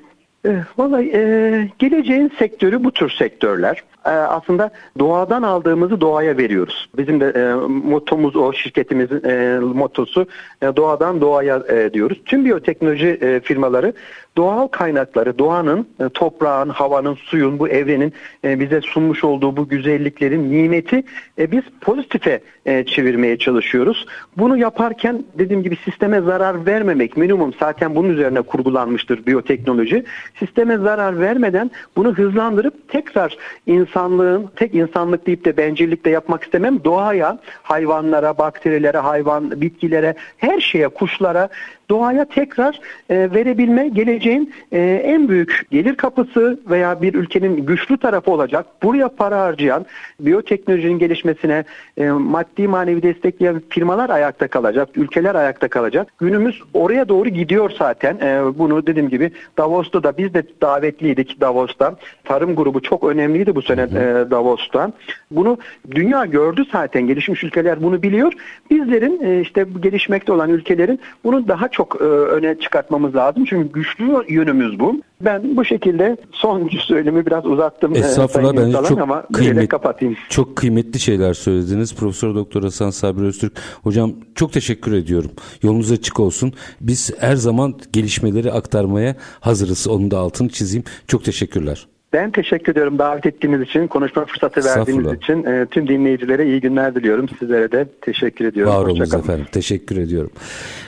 E, 0.46 0.64
vallahi 0.78 1.10
e, 1.14 1.70
geleceğin 1.78 2.32
sektörü 2.38 2.84
bu 2.84 2.90
tür 2.92 3.10
sektörler. 3.10 3.82
E, 4.06 4.10
aslında 4.10 4.70
doğadan 4.98 5.42
aldığımızı 5.42 6.00
doğaya 6.00 6.36
veriyoruz. 6.36 6.88
Bizim 6.98 7.20
de 7.20 7.26
e, 7.26 7.54
motomuz 7.68 8.36
o 8.36 8.52
şirketimizin 8.52 9.24
e, 9.24 9.58
motosu 9.58 10.26
e, 10.62 10.66
doğadan 10.76 11.20
doğaya 11.20 11.62
e, 11.68 11.92
diyoruz. 11.92 12.20
Tüm 12.24 12.44
biyoteknoloji 12.44 13.08
e, 13.08 13.40
firmaları 13.40 13.92
doğal 14.36 14.68
kaynakları, 14.68 15.38
doğanın, 15.38 15.88
e, 16.00 16.08
toprağın, 16.08 16.68
havanın, 16.68 17.14
suyun, 17.14 17.58
bu 17.58 17.68
evrenin 17.68 18.12
e, 18.44 18.60
bize 18.60 18.80
sunmuş 18.80 19.24
olduğu 19.24 19.56
bu 19.56 19.68
güzelliklerin 19.68 20.52
nimeti 20.52 21.02
e, 21.38 21.52
biz 21.52 21.62
pozitife 21.80 22.40
çevirmeye 22.86 23.38
çalışıyoruz. 23.38 24.06
Bunu 24.36 24.56
yaparken 24.56 25.24
dediğim 25.38 25.62
gibi 25.62 25.76
sisteme 25.76 26.20
zarar 26.20 26.66
vermemek 26.66 27.16
minimum 27.16 27.52
zaten 27.60 27.94
bunun 27.94 28.08
üzerine 28.08 28.42
kurgulanmıştır 28.42 29.26
biyoteknoloji. 29.26 30.04
Sisteme 30.38 30.76
zarar 30.76 31.20
vermeden 31.20 31.70
bunu 31.96 32.14
hızlandırıp 32.14 32.88
tekrar 32.88 33.36
insan 33.66 33.96
insanlığın 33.96 34.50
tek 34.56 34.74
insanlık 34.74 35.26
deyip 35.26 35.44
de 35.44 35.56
bencillik 35.56 36.04
de 36.04 36.10
yapmak 36.10 36.44
istemem. 36.44 36.84
Doğaya, 36.84 37.38
hayvanlara, 37.62 38.38
bakterilere, 38.38 38.98
hayvan, 38.98 39.60
bitkilere, 39.60 40.14
her 40.36 40.60
şeye, 40.60 40.88
kuşlara 40.88 41.48
doğaya 41.90 42.24
tekrar 42.24 42.80
e, 43.10 43.30
verebilme 43.34 43.88
geleceğin 43.88 44.54
e, 44.72 44.80
en 45.04 45.28
büyük 45.28 45.66
gelir 45.70 45.94
kapısı 45.94 46.60
veya 46.70 47.02
bir 47.02 47.14
ülkenin 47.14 47.66
güçlü 47.66 47.98
tarafı 47.98 48.30
olacak. 48.30 48.66
Buraya 48.82 49.08
para 49.08 49.40
harcayan, 49.40 49.86
biyoteknolojinin 50.20 50.98
gelişmesine 50.98 51.64
e, 51.96 52.10
maddi 52.10 52.68
manevi 52.68 53.02
destekleyen 53.02 53.62
firmalar 53.68 54.10
ayakta 54.10 54.48
kalacak, 54.48 54.88
ülkeler 54.96 55.34
ayakta 55.34 55.68
kalacak. 55.68 56.08
Günümüz 56.18 56.62
oraya 56.74 57.08
doğru 57.08 57.28
gidiyor 57.28 57.70
zaten. 57.78 58.16
E, 58.16 58.58
bunu 58.58 58.86
dediğim 58.86 59.08
gibi 59.08 59.30
Davos'ta 59.58 60.02
da 60.02 60.18
biz 60.18 60.34
de 60.34 60.42
davetliydik 60.62 61.40
Davos'ta. 61.40 61.96
Tarım 62.24 62.56
grubu 62.56 62.82
çok 62.82 63.04
önemliydi 63.04 63.54
bu 63.54 63.62
sene 63.62 63.82
e, 63.82 64.30
Davos'ta. 64.30 64.92
Bunu 65.30 65.58
dünya 65.90 66.24
gördü 66.24 66.64
zaten. 66.72 67.06
Gelişmiş 67.06 67.44
ülkeler 67.44 67.82
bunu 67.82 68.02
biliyor. 68.02 68.32
Bizlerin 68.70 69.20
e, 69.24 69.40
işte 69.40 69.66
gelişmekte 69.80 70.32
olan 70.32 70.50
ülkelerin 70.50 71.00
bunu 71.24 71.48
daha 71.48 71.68
çok 71.76 72.00
e, 72.00 72.04
öne 72.04 72.58
çıkartmamız 72.60 73.14
lazım. 73.14 73.44
Çünkü 73.44 73.72
güçlü 73.72 74.24
yönümüz 74.28 74.80
bu. 74.80 75.00
Ben 75.20 75.56
bu 75.56 75.64
şekilde 75.64 76.16
son 76.32 76.68
söylemi 76.86 77.26
biraz 77.26 77.46
uzattım. 77.46 77.94
E, 77.94 77.98
Estağfurullah 77.98 78.56
ben 78.56 78.84
çok 78.88 79.00
ama 79.00 79.26
kıymet, 79.32 79.68
kapatayım. 79.68 80.16
Çok 80.28 80.56
kıymetli 80.56 81.00
şeyler 81.00 81.34
söylediniz. 81.34 81.94
Profesör 81.94 82.34
Doktor 82.34 82.62
Hasan 82.62 82.90
Sabri 82.90 83.24
Öztürk. 83.24 83.52
Hocam 83.82 84.12
çok 84.34 84.52
teşekkür 84.52 84.92
ediyorum. 84.92 85.30
Yolunuz 85.62 85.92
açık 85.92 86.20
olsun. 86.20 86.52
Biz 86.80 87.12
her 87.18 87.36
zaman 87.36 87.74
gelişmeleri 87.92 88.52
aktarmaya 88.52 89.16
hazırız. 89.40 89.88
Onun 89.88 90.10
da 90.10 90.18
altını 90.18 90.48
çizeyim. 90.48 90.84
Çok 91.06 91.24
teşekkürler. 91.24 91.86
Ben 92.12 92.30
teşekkür 92.30 92.72
ediyorum 92.72 92.98
davet 92.98 93.26
ettiğiniz 93.26 93.60
için, 93.60 93.86
konuşma 93.86 94.24
fırsatı 94.24 94.64
verdiğiniz 94.64 95.12
için. 95.12 95.44
E, 95.44 95.66
tüm 95.66 95.88
dinleyicilere 95.88 96.46
iyi 96.46 96.60
günler 96.60 96.94
diliyorum. 96.94 97.28
Sizlere 97.38 97.72
de 97.72 97.86
teşekkür 98.00 98.44
ediyorum. 98.44 98.72
Var 98.72 98.86
olunuz 98.86 99.14
efendim. 99.14 99.46
Teşekkür 99.52 99.96
ediyorum. 99.96 100.30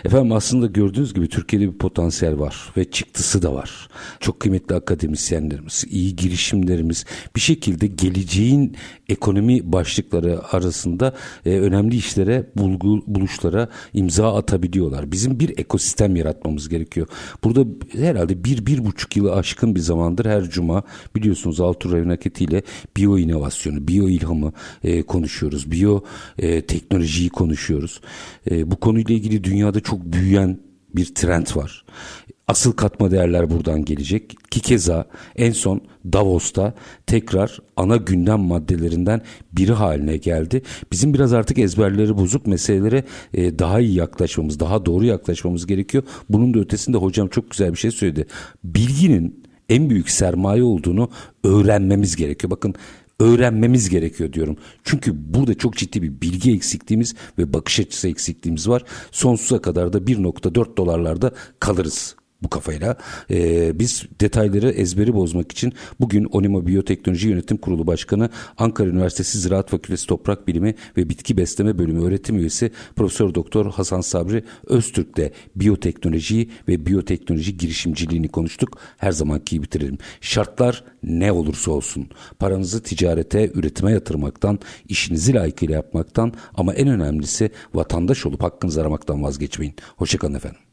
Efendim 0.04 0.32
aslında 0.32 0.66
gördüğünüz 0.66 1.14
gibi 1.14 1.28
Türkiye'de 1.28 1.72
bir 1.72 1.78
potansiyel 1.78 2.38
var 2.38 2.72
ve 2.76 2.84
çıktısı 2.84 3.42
da 3.42 3.54
var. 3.54 3.88
Çok 4.20 4.40
kıymetli 4.40 4.74
akademisyenlerimiz, 4.74 5.84
iyi 5.90 6.16
girişimlerimiz 6.16 7.04
bir 7.36 7.40
şekilde 7.40 7.86
geleceğin 7.86 8.76
ekonomi 9.08 9.72
başlıkları 9.72 10.40
arasında 10.52 11.14
e, 11.46 11.58
önemli 11.58 11.96
işlere, 11.96 12.46
bulgu, 12.56 13.02
buluşlara 13.06 13.68
imza 13.92 14.36
atabiliyorlar. 14.36 15.12
Bizim 15.12 15.40
bir 15.40 15.58
ekosistem 15.58 16.16
yaratmamız 16.16 16.68
gerekiyor. 16.68 17.06
Burada 17.44 17.64
herhalde 17.92 18.44
bir, 18.44 18.66
bir 18.66 18.84
buçuk 18.84 19.16
yılı 19.16 19.34
aşkın 19.34 19.74
bir 19.74 19.80
zamandır 19.80 20.26
her 20.26 20.42
cuma 20.42 20.82
biliyorsunuz 21.16 21.60
Altur 21.60 21.92
Revin 21.92 22.18
ile 22.38 22.62
biyo 22.96 23.18
inovasyonu, 23.18 23.88
biyo 23.88 24.08
ilhamı 24.08 24.52
e, 24.84 25.02
konuşuyoruz. 25.02 25.70
Biyo 25.70 26.00
e, 26.38 26.60
teknolojiyi 26.60 27.28
konuşuyoruz. 27.28 28.00
E, 28.50 28.70
bu 28.70 28.76
konuyla 28.76 29.14
ilgili 29.14 29.44
dünyada 29.44 29.80
çok 29.80 30.04
büyüyen 30.04 30.58
bir 30.96 31.14
trend 31.14 31.46
var. 31.56 31.84
Asıl 32.48 32.72
katma 32.72 33.10
değerler 33.10 33.50
buradan 33.50 33.84
gelecek 33.84 34.50
ki 34.50 34.60
keza 34.60 35.04
en 35.36 35.52
son 35.52 35.80
Davos'ta 36.12 36.74
tekrar 37.06 37.58
ana 37.76 37.96
gündem 37.96 38.40
maddelerinden 38.40 39.22
biri 39.52 39.72
haline 39.72 40.16
geldi. 40.16 40.62
Bizim 40.92 41.14
biraz 41.14 41.32
artık 41.32 41.58
ezberleri 41.58 42.18
bozuk 42.18 42.46
meselelere 42.46 43.04
e, 43.34 43.58
daha 43.58 43.80
iyi 43.80 43.94
yaklaşmamız, 43.94 44.60
daha 44.60 44.86
doğru 44.86 45.04
yaklaşmamız 45.04 45.66
gerekiyor. 45.66 46.04
Bunun 46.28 46.54
da 46.54 46.58
ötesinde 46.58 46.96
hocam 46.96 47.28
çok 47.28 47.50
güzel 47.50 47.72
bir 47.72 47.78
şey 47.78 47.90
söyledi. 47.90 48.26
Bilginin 48.64 49.47
en 49.68 49.90
büyük 49.90 50.10
sermaye 50.10 50.62
olduğunu 50.62 51.10
öğrenmemiz 51.44 52.16
gerekiyor. 52.16 52.50
Bakın 52.50 52.74
öğrenmemiz 53.20 53.88
gerekiyor 53.88 54.32
diyorum. 54.32 54.56
Çünkü 54.84 55.34
burada 55.34 55.54
çok 55.54 55.76
ciddi 55.76 56.02
bir 56.02 56.20
bilgi 56.20 56.52
eksikliğimiz 56.52 57.14
ve 57.38 57.52
bakış 57.52 57.80
açısı 57.80 58.08
eksikliğimiz 58.08 58.68
var. 58.68 58.84
Sonsuza 59.10 59.62
kadar 59.62 59.92
da 59.92 59.98
1.4 59.98 60.76
dolarlarda 60.76 61.32
kalırız 61.60 62.16
bu 62.42 62.48
kafayla. 62.48 62.96
Ee, 63.30 63.78
biz 63.78 64.04
detayları 64.20 64.70
ezberi 64.70 65.14
bozmak 65.14 65.52
için 65.52 65.72
bugün 66.00 66.24
Onima 66.24 66.66
Biyoteknoloji 66.66 67.28
Yönetim 67.28 67.56
Kurulu 67.56 67.86
Başkanı 67.86 68.30
Ankara 68.58 68.88
Üniversitesi 68.88 69.38
Ziraat 69.38 69.70
Fakültesi 69.70 70.06
Toprak 70.06 70.48
Bilimi 70.48 70.74
ve 70.96 71.08
Bitki 71.08 71.36
Besleme 71.36 71.78
Bölümü 71.78 72.04
öğretim 72.04 72.36
üyesi 72.36 72.70
Profesör 72.96 73.34
Doktor 73.34 73.72
Hasan 73.72 74.00
Sabri 74.00 74.44
Öztürk'le 74.66 75.32
biyoteknolojiyi 75.56 76.50
ve 76.68 76.86
biyoteknoloji 76.86 77.56
girişimciliğini 77.56 78.28
konuştuk. 78.28 78.78
Her 78.98 79.12
zamanki 79.12 79.56
gibi 79.56 79.62
bitirelim. 79.62 79.98
Şartlar 80.20 80.84
ne 81.02 81.32
olursa 81.32 81.70
olsun 81.70 82.08
paranızı 82.38 82.82
ticarete, 82.82 83.50
üretime 83.54 83.92
yatırmaktan, 83.92 84.58
işinizi 84.88 85.34
layıkıyla 85.34 85.74
yapmaktan 85.74 86.32
ama 86.54 86.74
en 86.74 86.88
önemlisi 86.88 87.50
vatandaş 87.74 88.26
olup 88.26 88.42
hakkınızı 88.42 88.80
aramaktan 88.80 89.22
vazgeçmeyin. 89.22 89.74
Hoşçakalın 89.96 90.34
efendim. 90.34 90.67